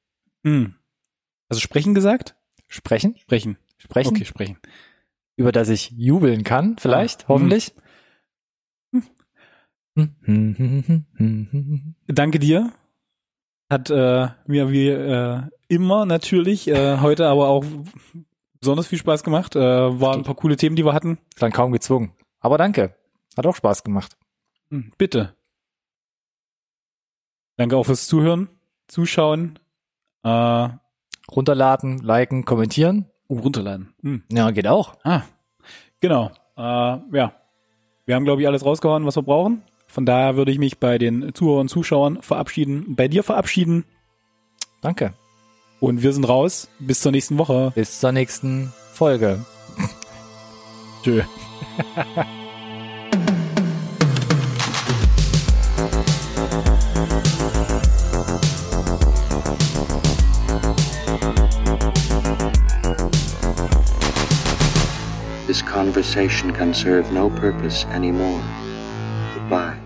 Hm. 0.45 0.75
Also 1.49 1.59
sprechen 1.59 1.93
gesagt? 1.93 2.37
Sprechen? 2.69 3.17
Sprechen. 3.17 3.57
Sprechen? 3.77 4.15
Okay, 4.15 4.23
sprechen. 4.23 4.57
Über 5.35 5.51
das 5.51 5.67
ich 5.67 5.91
jubeln 5.91 6.45
kann, 6.45 6.77
vielleicht, 6.79 7.25
Ah, 7.25 7.27
hoffentlich. 7.27 7.73
Danke 12.07 12.39
dir. 12.39 12.71
Hat 13.71 13.89
äh, 13.89 14.27
mir 14.47 14.69
wie 14.69 14.89
äh, 14.89 15.43
immer 15.69 16.05
natürlich 16.05 16.67
äh, 16.67 16.97
heute 16.97 17.27
aber 17.27 17.47
auch 17.47 17.63
besonders 18.59 18.87
viel 18.87 18.97
Spaß 18.97 19.23
gemacht. 19.23 19.55
Äh, 19.55 19.61
waren 19.61 20.19
ein 20.19 20.23
paar 20.25 20.35
coole 20.35 20.57
Themen, 20.57 20.75
die 20.75 20.83
wir 20.83 20.91
hatten. 20.91 21.19
Dann 21.39 21.53
kaum 21.53 21.71
gezwungen. 21.71 22.11
Aber 22.41 22.57
danke. 22.57 22.93
Hat 23.37 23.45
auch 23.45 23.55
Spaß 23.55 23.85
gemacht. 23.85 24.17
Hm, 24.71 24.91
bitte. 24.97 25.37
Danke 27.55 27.77
auch 27.77 27.85
fürs 27.85 28.07
Zuhören, 28.07 28.49
Zuschauen, 28.89 29.57
äh, 30.23 30.67
Runterladen, 31.31 31.99
liken, 31.99 32.43
kommentieren. 32.43 33.05
oh, 33.29 33.39
runterladen. 33.39 33.93
Hm. 34.01 34.23
Ja, 34.29 34.51
geht 34.51 34.67
auch. 34.67 34.95
Ah, 35.05 35.21
genau. 36.01 36.29
Äh, 36.57 36.61
ja, 36.61 37.33
wir 38.05 38.15
haben 38.15 38.25
glaube 38.25 38.41
ich 38.41 38.47
alles 38.49 38.65
rausgehauen, 38.65 39.05
was 39.05 39.15
wir 39.15 39.23
brauchen. 39.23 39.63
Von 39.91 40.05
daher 40.05 40.37
würde 40.37 40.53
ich 40.53 40.57
mich 40.57 40.77
bei 40.79 40.97
den 40.97 41.33
Zuhörern 41.33 41.63
und 41.63 41.67
Zuschauern 41.67 42.21
verabschieden, 42.21 42.95
bei 42.95 43.09
dir 43.09 43.23
verabschieden 43.23 43.83
Danke. 44.81 45.13
und 45.81 46.01
wir 46.01 46.13
sind 46.13 46.23
raus. 46.23 46.69
Bis 46.79 47.01
zur 47.01 47.11
nächsten 47.11 47.37
Woche. 47.37 47.73
Bis 47.75 47.99
zur 47.99 48.13
nächsten 48.13 48.71
Folge. 48.93 49.45
Tschö. 51.03 51.23
This 65.47 65.61
conversation 65.61 66.53
can 66.53 66.73
serve 66.73 67.11
no 67.11 67.29
purpose 67.29 67.85
anymore. 67.87 68.41
Goodbye. 69.33 69.80